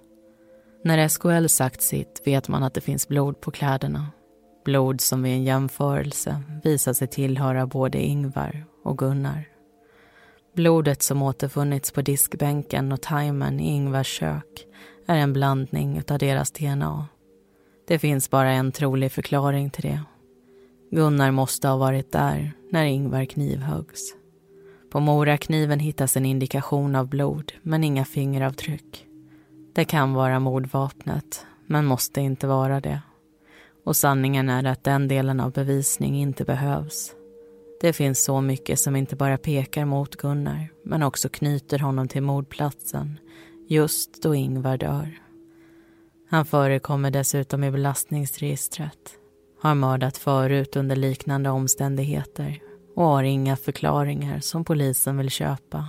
När 0.84 1.08
SKL 1.08 1.46
sagt 1.46 1.82
sitt 1.82 2.22
vet 2.24 2.48
man 2.48 2.62
att 2.62 2.74
det 2.74 2.80
finns 2.80 3.08
blod 3.08 3.40
på 3.40 3.50
kläderna. 3.50 4.06
Blod 4.64 5.00
som 5.00 5.22
vid 5.22 5.32
en 5.32 5.44
jämförelse 5.44 6.42
visar 6.64 6.92
sig 6.92 7.08
tillhöra 7.08 7.66
både 7.66 7.98
Ingvar 7.98 8.64
och 8.84 8.98
Gunnar. 8.98 9.48
Blodet 10.54 11.02
som 11.02 11.22
återfunnits 11.22 11.92
på 11.92 12.02
diskbänken 12.02 12.92
och 12.92 13.02
timern 13.02 13.60
i 13.60 13.68
Ingvars 13.68 14.18
kök 14.18 14.66
är 15.06 15.16
en 15.16 15.32
blandning 15.32 16.02
av 16.08 16.18
deras 16.18 16.50
DNA. 16.50 17.06
Det 17.88 17.98
finns 17.98 18.30
bara 18.30 18.52
en 18.52 18.72
trolig 18.72 19.12
förklaring 19.12 19.70
till 19.70 19.82
det. 19.82 20.02
Gunnar 20.90 21.30
måste 21.30 21.68
ha 21.68 21.76
varit 21.76 22.12
där 22.12 22.52
när 22.70 22.84
Ingvar 22.84 23.24
knivhöggs. 23.24 24.21
På 24.92 25.00
morakniven 25.00 25.78
hittas 25.78 26.16
en 26.16 26.26
indikation 26.26 26.96
av 26.96 27.08
blod, 27.08 27.52
men 27.62 27.84
inga 27.84 28.04
fingeravtryck. 28.04 29.06
Det 29.72 29.84
kan 29.84 30.14
vara 30.14 30.40
mordvapnet, 30.40 31.46
men 31.66 31.86
måste 31.86 32.20
inte 32.20 32.46
vara 32.46 32.80
det. 32.80 33.02
Och 33.84 33.96
sanningen 33.96 34.48
är 34.48 34.64
att 34.64 34.84
den 34.84 35.08
delen 35.08 35.40
av 35.40 35.52
bevisning 35.52 36.20
inte 36.20 36.44
behövs. 36.44 37.12
Det 37.80 37.92
finns 37.92 38.24
så 38.24 38.40
mycket 38.40 38.80
som 38.80 38.96
inte 38.96 39.16
bara 39.16 39.38
pekar 39.38 39.84
mot 39.84 40.16
Gunnar, 40.16 40.68
men 40.84 41.02
också 41.02 41.28
knyter 41.28 41.78
honom 41.78 42.08
till 42.08 42.22
mordplatsen, 42.22 43.18
just 43.68 44.22
då 44.22 44.34
Ingvar 44.34 44.76
dör. 44.76 45.18
Han 46.30 46.44
förekommer 46.44 47.10
dessutom 47.10 47.64
i 47.64 47.70
belastningsregistret, 47.70 49.18
har 49.60 49.74
mördat 49.74 50.18
förut 50.18 50.76
under 50.76 50.96
liknande 50.96 51.50
omständigheter 51.50 52.71
och 52.96 53.04
har 53.04 53.22
inga 53.22 53.56
förklaringar 53.56 54.40
som 54.40 54.64
polisen 54.64 55.18
vill 55.18 55.30
köpa. 55.30 55.88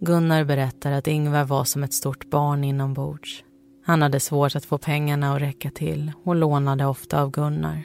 Gunnar 0.00 0.44
berättar 0.44 0.92
att 0.92 1.06
Ingvar 1.06 1.44
var 1.44 1.64
som 1.64 1.82
ett 1.82 1.94
stort 1.94 2.30
barn 2.30 2.64
inombords. 2.64 3.44
Han 3.84 4.02
hade 4.02 4.20
svårt 4.20 4.56
att 4.56 4.64
få 4.64 4.78
pengarna 4.78 5.34
att 5.34 5.42
räcka 5.42 5.70
till 5.70 6.12
och 6.24 6.36
lånade 6.36 6.86
ofta 6.86 7.22
av 7.22 7.30
Gunnar. 7.30 7.82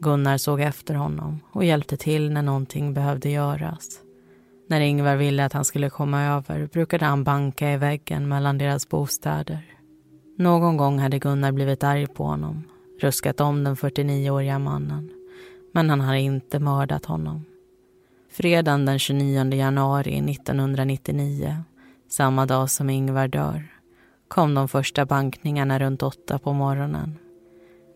Gunnar 0.00 0.36
såg 0.36 0.60
efter 0.60 0.94
honom 0.94 1.40
och 1.52 1.64
hjälpte 1.64 1.96
till 1.96 2.32
när 2.32 2.42
någonting 2.42 2.94
behövde 2.94 3.28
göras. 3.28 4.00
När 4.68 4.80
Ingvar 4.80 5.16
ville 5.16 5.44
att 5.44 5.52
han 5.52 5.64
skulle 5.64 5.90
komma 5.90 6.22
över 6.22 6.68
brukade 6.72 7.04
han 7.04 7.24
banka 7.24 7.72
i 7.72 7.76
väggen 7.76 8.28
mellan 8.28 8.58
deras 8.58 8.88
bostäder. 8.88 9.64
Någon 10.38 10.76
gång 10.76 10.98
hade 10.98 11.18
Gunnar 11.18 11.52
blivit 11.52 11.84
arg 11.84 12.06
på 12.06 12.24
honom, 12.24 12.64
ruskat 13.00 13.40
om 13.40 13.64
den 13.64 13.76
49-åriga 13.76 14.58
mannen 14.58 15.13
men 15.74 15.90
han 15.90 16.00
har 16.00 16.14
inte 16.14 16.58
mördat 16.58 17.04
honom. 17.04 17.44
Fredagen 18.30 18.86
den 18.86 18.98
29 18.98 19.54
januari 19.54 20.18
1999, 20.30 21.56
samma 22.08 22.46
dag 22.46 22.70
som 22.70 22.90
Ingvar 22.90 23.28
dör, 23.28 23.66
kom 24.28 24.54
de 24.54 24.68
första 24.68 25.06
bankningarna 25.06 25.78
runt 25.78 26.02
åtta 26.02 26.38
på 26.38 26.52
morgonen. 26.52 27.18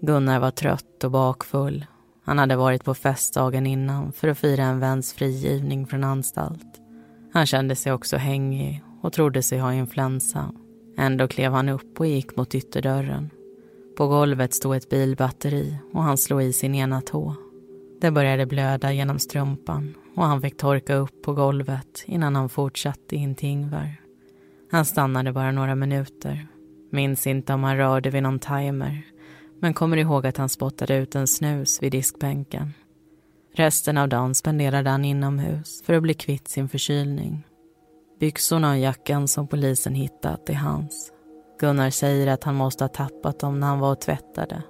Gunnar 0.01 0.41
var 0.41 0.51
trött 0.51 1.05
och 1.05 1.11
bakfull. 1.11 1.87
Han 2.25 2.39
hade 2.39 2.57
varit 2.57 2.85
på 2.85 2.95
fest 2.95 3.35
dagen 3.35 3.67
innan 3.67 4.13
för 4.13 4.29
att 4.29 4.39
fira 4.39 4.63
en 4.63 4.81
väns 4.81 5.13
frigivning 5.13 5.87
från 5.87 6.05
anstalt. 6.05 6.81
Han 7.33 7.47
kände 7.47 7.77
sig 7.77 7.93
också 7.93 8.17
hängig 8.17 8.83
och 9.03 9.13
trodde 9.13 9.43
sig 9.43 9.59
ha 9.59 9.73
influensa. 9.73 10.53
Ändå 10.97 11.29
klev 11.29 11.53
han 11.53 11.69
upp 11.69 12.01
och 12.01 12.07
gick 12.07 12.37
mot 12.37 12.55
ytterdörren. 12.55 13.31
På 13.97 14.07
golvet 14.07 14.55
stod 14.55 14.77
ett 14.77 14.89
bilbatteri 14.89 15.79
och 15.93 16.03
han 16.03 16.19
slog 16.19 16.43
i 16.43 16.53
sin 16.53 16.75
ena 16.75 17.01
tå. 17.01 17.48
Det 18.01 18.11
började 18.11 18.47
blöda 18.47 18.93
genom 18.93 19.19
strumpan 19.19 19.95
och 20.17 20.25
han 20.25 20.43
fick 20.43 20.57
torka 20.57 20.95
upp 20.95 21.23
på 21.23 21.33
golvet 21.33 22.05
innan 22.07 22.37
han 22.37 22.49
fortsatte 22.49 23.17
in 23.17 23.35
till 23.35 23.49
Ingvar. 23.49 23.97
Han 24.71 24.85
stannade 24.85 25.33
bara 25.33 25.53
några 25.53 25.75
minuter. 25.75 26.47
Minns 26.91 27.27
inte 27.27 27.55
om 27.55 27.65
han 27.65 27.77
rörde 27.77 28.11
vid 28.11 28.23
någon 28.23 28.39
timer 28.39 29.03
men 29.61 29.75
kommer 29.75 29.97
ihåg 29.97 30.27
att 30.27 30.37
han 30.37 30.49
spottade 30.49 30.97
ut 30.97 31.15
en 31.15 31.27
snus 31.27 31.83
vid 31.83 31.93
diskbänken. 31.93 32.73
Resten 33.55 33.99
av 33.99 34.09
dagen 34.09 34.35
spenderade 34.35 34.91
han 34.91 35.05
inomhus 35.05 35.83
för 35.83 35.95
att 35.95 36.03
bli 36.03 36.15
kvitt 36.15 36.49
sin 36.49 36.69
förkylning. 36.69 37.47
Byxorna 38.21 38.71
och 38.71 38.79
jackan 38.79 39.29
som 39.29 39.49
polisen 39.49 39.95
hittat 39.95 40.51
är 40.51 40.55
hans. 40.55 41.13
Gunnar 41.61 41.91
säger 41.91 42.27
att 42.27 42.45
han 42.45 42.55
måste 42.55 42.85
ha 42.85 42.89
tappat 42.89 43.41
dem 43.41 43.61
när 43.61 43.67
han 43.67 43.79
var 43.79 43.93
och 43.93 44.01
tvättade 44.01 44.63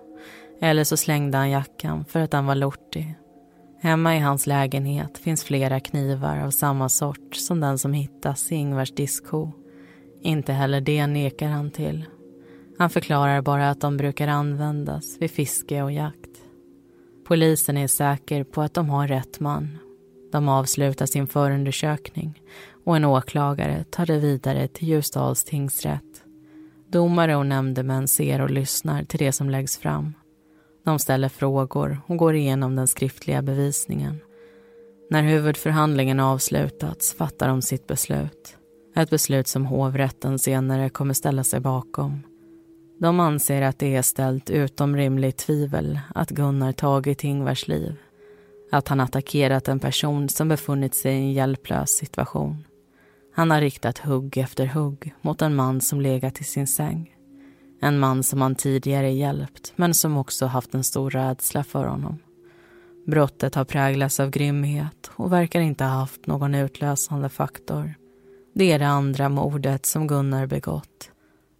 eller 0.61 0.85
så 0.85 0.97
slängde 0.97 1.39
han 1.39 1.51
jackan 1.51 2.05
för 2.05 2.21
att 2.21 2.31
den 2.31 2.47
var 2.47 2.55
lortig. 2.55 3.15
Hemma 3.81 4.17
i 4.17 4.19
hans 4.19 4.47
lägenhet 4.47 5.19
finns 5.19 5.45
flera 5.45 5.81
knivar 5.81 6.39
av 6.39 6.51
samma 6.51 6.89
sort 6.89 7.37
som 7.37 7.61
den 7.61 7.79
som 7.79 7.93
hittas 7.93 8.53
i 8.53 8.55
Ingvars 8.55 8.95
diskho. 8.95 9.53
Inte 10.23 10.53
heller 10.53 10.81
det 10.81 11.07
nekar 11.07 11.49
han 11.49 11.71
till. 11.71 12.05
Han 12.79 12.91
förklarar 12.91 13.43
bara 13.43 13.71
att 13.71 13.81
de 13.81 13.97
brukar 13.97 14.29
användas 14.29 15.17
vid 15.21 15.31
fiske 15.31 15.83
och 15.83 15.93
jakt. 15.93 16.31
Polisen 17.27 17.77
är 17.77 17.87
säker 17.87 18.45
på 18.45 18.63
att 18.63 18.75
de 18.75 18.91
har 18.91 19.09
rätt 19.09 19.41
man. 19.41 19.79
De 20.33 20.49
avslutar 20.49 21.07
sin 21.07 21.27
förundersökning 21.27 22.43
och 22.85 22.97
en 22.97 23.05
åklagare 23.05 23.85
tar 23.91 24.07
det 24.07 24.19
vidare 24.19 24.69
till 24.69 24.89
Ljusdals 24.89 25.45
tingsrätt. 25.45 26.25
Domare 26.89 27.37
och 27.37 27.47
nämndemän 27.47 28.09
ser 28.09 28.41
och 28.41 28.51
lyssnar 28.51 29.05
till 29.05 29.19
det 29.19 29.33
som 29.33 29.51
läggs 29.51 29.79
fram. 29.79 30.15
De 30.89 30.99
ställer 30.99 31.29
frågor 31.29 32.01
och 32.07 32.17
går 32.17 32.35
igenom 32.35 32.77
den 32.77 32.89
skriftliga 32.89 33.43
bevisningen. 33.43 34.21
När 35.11 35.23
huvudförhandlingen 35.23 36.21
avslutats 36.21 37.15
fattar 37.15 37.49
de 37.49 37.63
sitt 37.63 37.87
beslut. 37.87 38.57
Ett 38.97 39.11
beslut 39.11 39.49
som 39.49 39.67
hovrätten 39.67 40.39
senare 40.39 40.89
kommer 40.89 41.15
ställa 41.15 41.45
sig 41.45 41.61
bakom. 41.61 42.23
De 43.01 43.21
anser 43.21 43.63
att 43.63 43.79
det 43.79 43.97
är 43.97 44.03
ställt 44.03 44.51
utom 44.51 44.97
rimligt 44.97 45.37
tvivel 45.37 46.01
att 46.15 46.31
Gunnar 46.31 46.73
tagit 46.73 47.25
Ingvars 47.25 47.69
liv. 47.69 47.97
Att 48.73 48.89
han 48.89 49.01
attackerat 49.01 49.69
en 49.69 49.81
person 49.81 50.29
som 50.29 50.49
befunnit 50.49 50.95
sig 50.95 51.13
i 51.13 51.17
en 51.17 51.33
hjälplös 51.33 51.91
situation. 51.91 52.65
Han 53.35 53.51
har 53.51 53.61
riktat 53.61 53.99
hugg 53.99 54.37
efter 54.37 54.67
hugg 54.67 55.15
mot 55.21 55.43
en 55.43 55.55
man 55.55 55.81
som 55.81 56.01
legat 56.01 56.41
i 56.41 56.45
sin 56.45 56.67
säng. 56.67 57.15
En 57.81 57.99
man 57.99 58.23
som 58.23 58.41
han 58.41 58.55
tidigare 58.55 59.11
hjälpt, 59.11 59.73
men 59.77 59.95
som 59.95 60.17
också 60.17 60.47
haft 60.47 60.75
en 60.75 60.85
stor 60.85 61.11
rädsla 61.11 61.65
för 61.65 61.87
honom. 61.87 62.19
Brottet 63.07 63.55
har 63.55 63.65
präglats 63.65 64.21
av 64.21 64.31
grymhet 64.31 65.11
och 65.17 65.33
verkar 65.33 65.61
inte 65.61 65.85
ha 65.85 65.91
haft 65.91 66.27
någon 66.27 66.55
utlösande 66.55 67.29
faktor. 67.29 67.95
Det 68.55 68.73
är 68.73 68.79
det 68.79 68.89
andra 68.89 69.29
mordet 69.29 69.87
som 69.87 70.07
Gunnar 70.07 70.47
begått. 70.47 71.11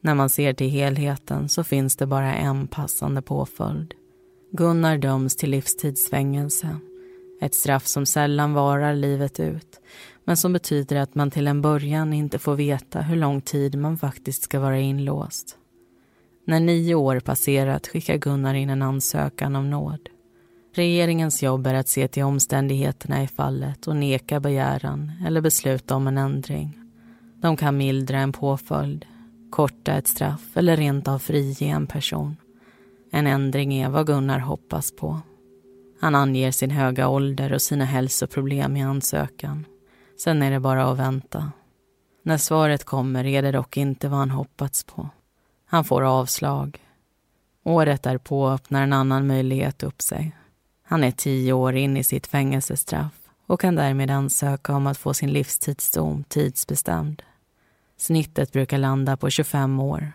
När 0.01 0.15
man 0.15 0.31
ser 0.31 0.53
till 0.53 0.71
helheten 0.71 1.49
så 1.49 1.65
finns 1.65 1.97
det 1.97 2.07
bara 2.07 2.35
en 2.35 2.67
passande 2.67 3.23
påföljd. 3.23 3.95
Gunnar 4.53 4.99
döms 4.99 5.37
till 5.37 5.51
livstidsfängelse. 5.51 6.77
Ett 7.41 7.55
straff 7.55 7.87
som 7.87 8.07
sällan 8.07 8.53
varar 8.53 8.95
livet 8.95 9.41
ut 9.41 9.81
men 10.29 10.37
som 10.37 10.53
betyder 10.53 10.97
att 10.97 11.15
man 11.15 11.31
till 11.31 11.47
en 11.47 11.63
början 11.63 12.13
inte 12.13 12.39
får 12.39 12.55
veta 12.55 13.01
hur 13.01 13.17
lång 13.17 13.41
tid 13.41 13.79
man 13.79 13.99
faktiskt 13.99 14.43
ska 14.43 14.61
vara 14.61 14.79
inlåst. 14.79 15.59
När 16.49 16.61
nio 16.61 16.95
år 16.95 17.21
passerat 17.21 17.87
skickar 17.87 18.17
Gunnar 18.17 18.55
in 18.55 18.71
en 18.71 18.83
ansökan 18.83 19.57
om 19.57 19.71
nåd. 19.71 20.09
Regeringens 20.75 21.43
jobb 21.43 21.67
är 21.67 21.75
att 21.75 21.89
se 21.89 22.09
till 22.09 22.23
omständigheterna 22.23 23.23
i 23.23 23.27
fallet 23.27 23.87
och 23.87 23.97
neka 23.97 24.41
begäran 24.41 25.13
eller 25.27 25.41
besluta 25.41 25.97
om 25.97 26.07
en 26.07 26.19
ändring. 26.19 26.79
De 27.41 27.57
kan 27.57 27.77
mildra 27.77 28.19
en 28.19 28.33
påföljd, 28.33 29.07
korta 29.51 29.93
ett 29.93 30.07
straff 30.07 30.57
eller 30.57 30.77
rent 30.77 31.09
av 31.09 31.19
frige 31.19 31.67
en 31.67 31.87
person. 31.87 32.37
En 33.11 33.27
ändring 33.27 33.75
är 33.75 33.89
vad 33.89 34.07
Gunnar 34.07 34.39
hoppas 34.39 34.93
på. 34.97 35.21
Han 36.01 36.15
anger 36.15 36.51
sin 36.51 36.71
höga 36.71 37.09
ålder 37.09 37.53
och 37.53 37.63
sina 37.63 37.85
hälsoproblem 37.85 38.77
i 38.77 38.83
ansökan. 38.83 39.65
Sen 40.19 40.43
är 40.43 40.51
det 40.51 40.61
bara 40.61 40.91
att 40.91 40.99
vänta. 40.99 41.53
När 42.23 42.37
svaret 42.37 42.85
kommer 42.85 43.25
är 43.25 43.43
det 43.43 43.53
dock 43.53 43.77
inte 43.77 44.09
vad 44.09 44.19
han 44.19 44.31
hoppats 44.31 44.85
på. 44.85 45.09
Han 45.69 45.85
får 45.85 46.03
avslag. 46.03 46.79
Året 47.65 48.03
därpå 48.03 48.49
öppnar 48.49 48.83
en 48.83 48.93
annan 48.93 49.27
möjlighet 49.27 49.83
upp 49.83 50.03
sig. 50.03 50.37
Han 50.83 51.05
är 51.05 51.11
tio 51.11 51.53
år 51.53 51.77
in 51.77 51.97
i 51.97 52.05
sitt 52.05 52.27
fängelsestraff 52.27 53.13
och 53.47 53.61
kan 53.61 53.75
därmed 53.75 54.11
ansöka 54.11 54.77
om 54.77 54.87
att 54.87 54.99
få 54.99 55.15
sin 55.15 55.33
livstidsdom 55.33 56.25
tidsbestämd. 56.25 57.23
Snittet 57.97 58.53
brukar 58.53 58.79
landa 58.79 59.17
på 59.17 59.31
25 59.31 59.81
år 59.81 60.13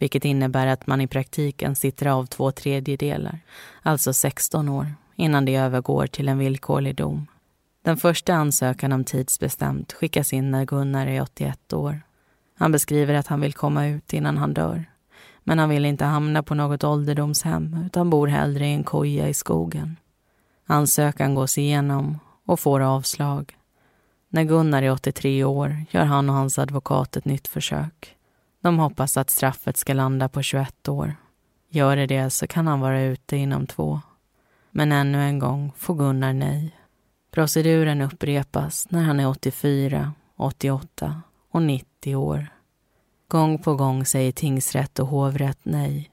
vilket 0.00 0.24
innebär 0.24 0.66
att 0.66 0.86
man 0.86 1.00
i 1.00 1.06
praktiken 1.06 1.76
sitter 1.76 2.06
av 2.06 2.26
två 2.26 2.52
tredjedelar, 2.52 3.40
alltså 3.82 4.12
16 4.12 4.68
år, 4.68 4.94
innan 5.16 5.44
det 5.44 5.56
övergår 5.56 6.06
till 6.06 6.28
en 6.28 6.38
villkorlig 6.38 6.96
dom. 6.96 7.26
Den 7.82 7.96
första 7.96 8.34
ansökan 8.34 8.92
om 8.92 9.04
tidsbestämt 9.04 9.92
skickas 9.92 10.32
in 10.32 10.50
när 10.50 10.64
Gunnar 10.64 11.06
är 11.06 11.22
81 11.22 11.72
år. 11.72 12.00
Han 12.60 12.72
beskriver 12.72 13.14
att 13.14 13.26
han 13.26 13.40
vill 13.40 13.54
komma 13.54 13.86
ut 13.86 14.12
innan 14.12 14.36
han 14.36 14.54
dör. 14.54 14.84
Men 15.44 15.58
han 15.58 15.68
vill 15.68 15.84
inte 15.84 16.04
hamna 16.04 16.42
på 16.42 16.54
något 16.54 16.84
ålderdomshem 16.84 17.82
utan 17.86 18.10
bor 18.10 18.26
hellre 18.26 18.66
i 18.66 18.74
en 18.74 18.84
koja 18.84 19.28
i 19.28 19.34
skogen. 19.34 19.96
Ansökan 20.66 21.34
gås 21.34 21.58
igenom 21.58 22.18
och 22.46 22.60
får 22.60 22.80
avslag. 22.80 23.56
När 24.28 24.44
Gunnar 24.44 24.82
är 24.82 24.90
83 24.90 25.44
år 25.44 25.84
gör 25.90 26.04
han 26.04 26.30
och 26.30 26.34
hans 26.34 26.58
advokat 26.58 27.16
ett 27.16 27.24
nytt 27.24 27.48
försök. 27.48 28.16
De 28.62 28.78
hoppas 28.78 29.16
att 29.16 29.30
straffet 29.30 29.76
ska 29.76 29.92
landa 29.92 30.28
på 30.28 30.42
21 30.42 30.88
år. 30.88 31.14
Gör 31.70 31.96
det 31.96 32.06
det 32.06 32.30
så 32.30 32.46
kan 32.46 32.66
han 32.66 32.80
vara 32.80 33.02
ute 33.02 33.36
inom 33.36 33.66
två. 33.66 34.00
Men 34.70 34.92
ännu 34.92 35.22
en 35.22 35.38
gång 35.38 35.72
får 35.76 35.94
Gunnar 35.94 36.32
nej. 36.32 36.76
Proceduren 37.30 38.00
upprepas 38.00 38.90
när 38.90 39.02
han 39.02 39.20
är 39.20 39.28
84, 39.28 40.12
88 40.36 41.22
och 41.50 41.62
90 41.62 41.89
år. 42.06 42.46
Gång 43.28 43.58
på 43.58 43.74
gång 43.74 44.04
säger 44.04 44.32
tingsrätt 44.32 44.98
och 44.98 45.06
hovrätt 45.06 45.58
nej. 45.62 46.10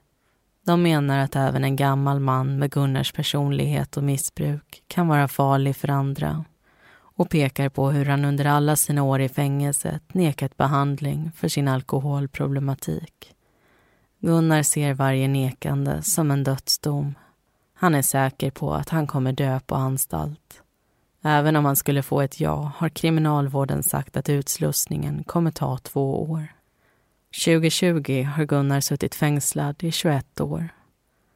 De 0.66 0.82
menar 0.82 1.18
att 1.18 1.36
även 1.36 1.64
en 1.64 1.76
gammal 1.76 2.20
man 2.20 2.58
med 2.58 2.70
Gunnars 2.70 3.12
personlighet 3.12 3.96
och 3.96 4.02
missbruk 4.02 4.82
kan 4.86 5.08
vara 5.08 5.28
farlig 5.28 5.76
för 5.76 5.90
andra 5.90 6.44
och 7.18 7.30
pekar 7.30 7.68
på 7.68 7.90
hur 7.90 8.04
han 8.04 8.24
under 8.24 8.44
alla 8.44 8.76
sina 8.76 9.02
år 9.02 9.20
i 9.20 9.28
fängelset 9.28 10.14
nekat 10.14 10.56
behandling 10.56 11.32
för 11.36 11.48
sin 11.48 11.68
alkoholproblematik. 11.68 13.34
Gunnar 14.20 14.62
ser 14.62 14.94
varje 14.94 15.28
nekande 15.28 16.02
som 16.02 16.30
en 16.30 16.44
dödsdom. 16.44 17.14
Han 17.74 17.94
är 17.94 18.02
säker 18.02 18.50
på 18.50 18.74
att 18.74 18.88
han 18.88 19.06
kommer 19.06 19.32
dö 19.32 19.60
på 19.60 19.74
anstalt. 19.74 20.62
Även 21.22 21.56
om 21.56 21.64
han 21.64 21.76
skulle 21.76 22.02
få 22.02 22.20
ett 22.20 22.40
ja 22.40 22.72
har 22.76 22.88
kriminalvården 22.88 23.82
sagt 23.82 24.16
att 24.16 24.28
utslussningen 24.28 25.24
kommer 25.24 25.50
ta 25.50 25.78
två 25.78 26.22
år. 26.22 26.46
2020 27.44 28.22
har 28.36 28.44
Gunnar 28.44 28.80
suttit 28.80 29.14
fängslad 29.14 29.84
i 29.84 29.92
21 29.92 30.40
år. 30.40 30.68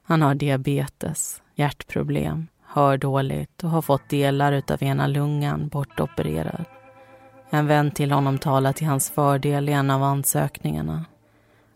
Han 0.02 0.22
har 0.22 0.34
diabetes, 0.34 1.42
hjärtproblem, 1.54 2.46
hör 2.66 2.96
dåligt 2.96 3.64
och 3.64 3.70
har 3.70 3.82
fått 3.82 4.08
delar 4.08 4.62
av 4.72 4.82
ena 4.82 5.06
lungan 5.06 5.68
bortopererad. 5.68 6.64
En 7.50 7.66
vän 7.66 7.90
till 7.90 8.12
honom 8.12 8.38
talar 8.38 8.72
till 8.72 8.86
hans 8.86 9.10
fördel 9.10 9.68
i 9.68 9.72
en 9.72 9.90
av 9.90 10.02
ansökningarna 10.02 11.04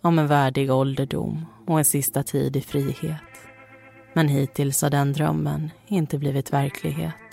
om 0.03 0.19
en 0.19 0.27
värdig 0.27 0.71
ålderdom 0.71 1.47
och 1.67 1.79
en 1.79 1.85
sista 1.85 2.23
tid 2.23 2.57
i 2.57 2.61
frihet. 2.61 3.23
Men 4.13 4.29
hittills 4.29 4.83
har 4.83 4.91
den 4.91 5.13
drömmen 5.13 5.71
inte 5.87 6.19
blivit 6.19 6.53
verklighet. 6.53 7.26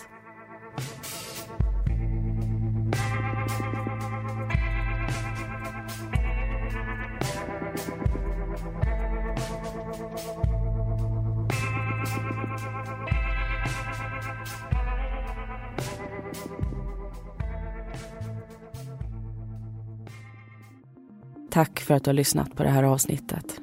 Tack 21.53 21.79
för 21.79 21.93
att 21.93 22.03
du 22.03 22.09
har 22.09 22.13
lyssnat 22.13 22.55
på 22.55 22.63
det 22.63 22.69
här 22.69 22.83
avsnittet. 22.83 23.62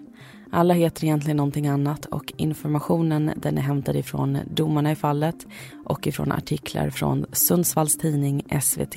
Alla 0.52 0.74
heter 0.74 1.04
egentligen 1.04 1.36
någonting 1.36 1.66
annat 1.66 2.06
och 2.06 2.32
informationen 2.36 3.32
den 3.36 3.58
är 3.58 3.62
hämtad 3.62 3.96
ifrån 3.96 4.38
domarna 4.50 4.92
i 4.92 4.94
fallet 4.94 5.46
och 5.84 6.06
ifrån 6.06 6.32
artiklar 6.32 6.90
från 6.90 7.26
Sundsvalls 7.32 7.98
Tidning, 7.98 8.44
SVT, 8.62 8.94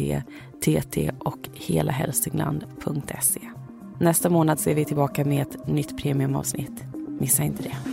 TT 0.62 1.12
och 1.20 1.50
helahälsingland.se. 1.54 3.40
Nästa 4.00 4.30
månad 4.30 4.60
så 4.60 4.70
är 4.70 4.76
vi 4.76 4.86
tillbaka 4.86 5.26
med 5.26 5.42
ett 5.42 5.68
nytt 5.68 5.98
premiumavsnitt. 5.98 6.84
Missa 7.20 7.44
inte 7.44 7.64
det. 7.64 7.93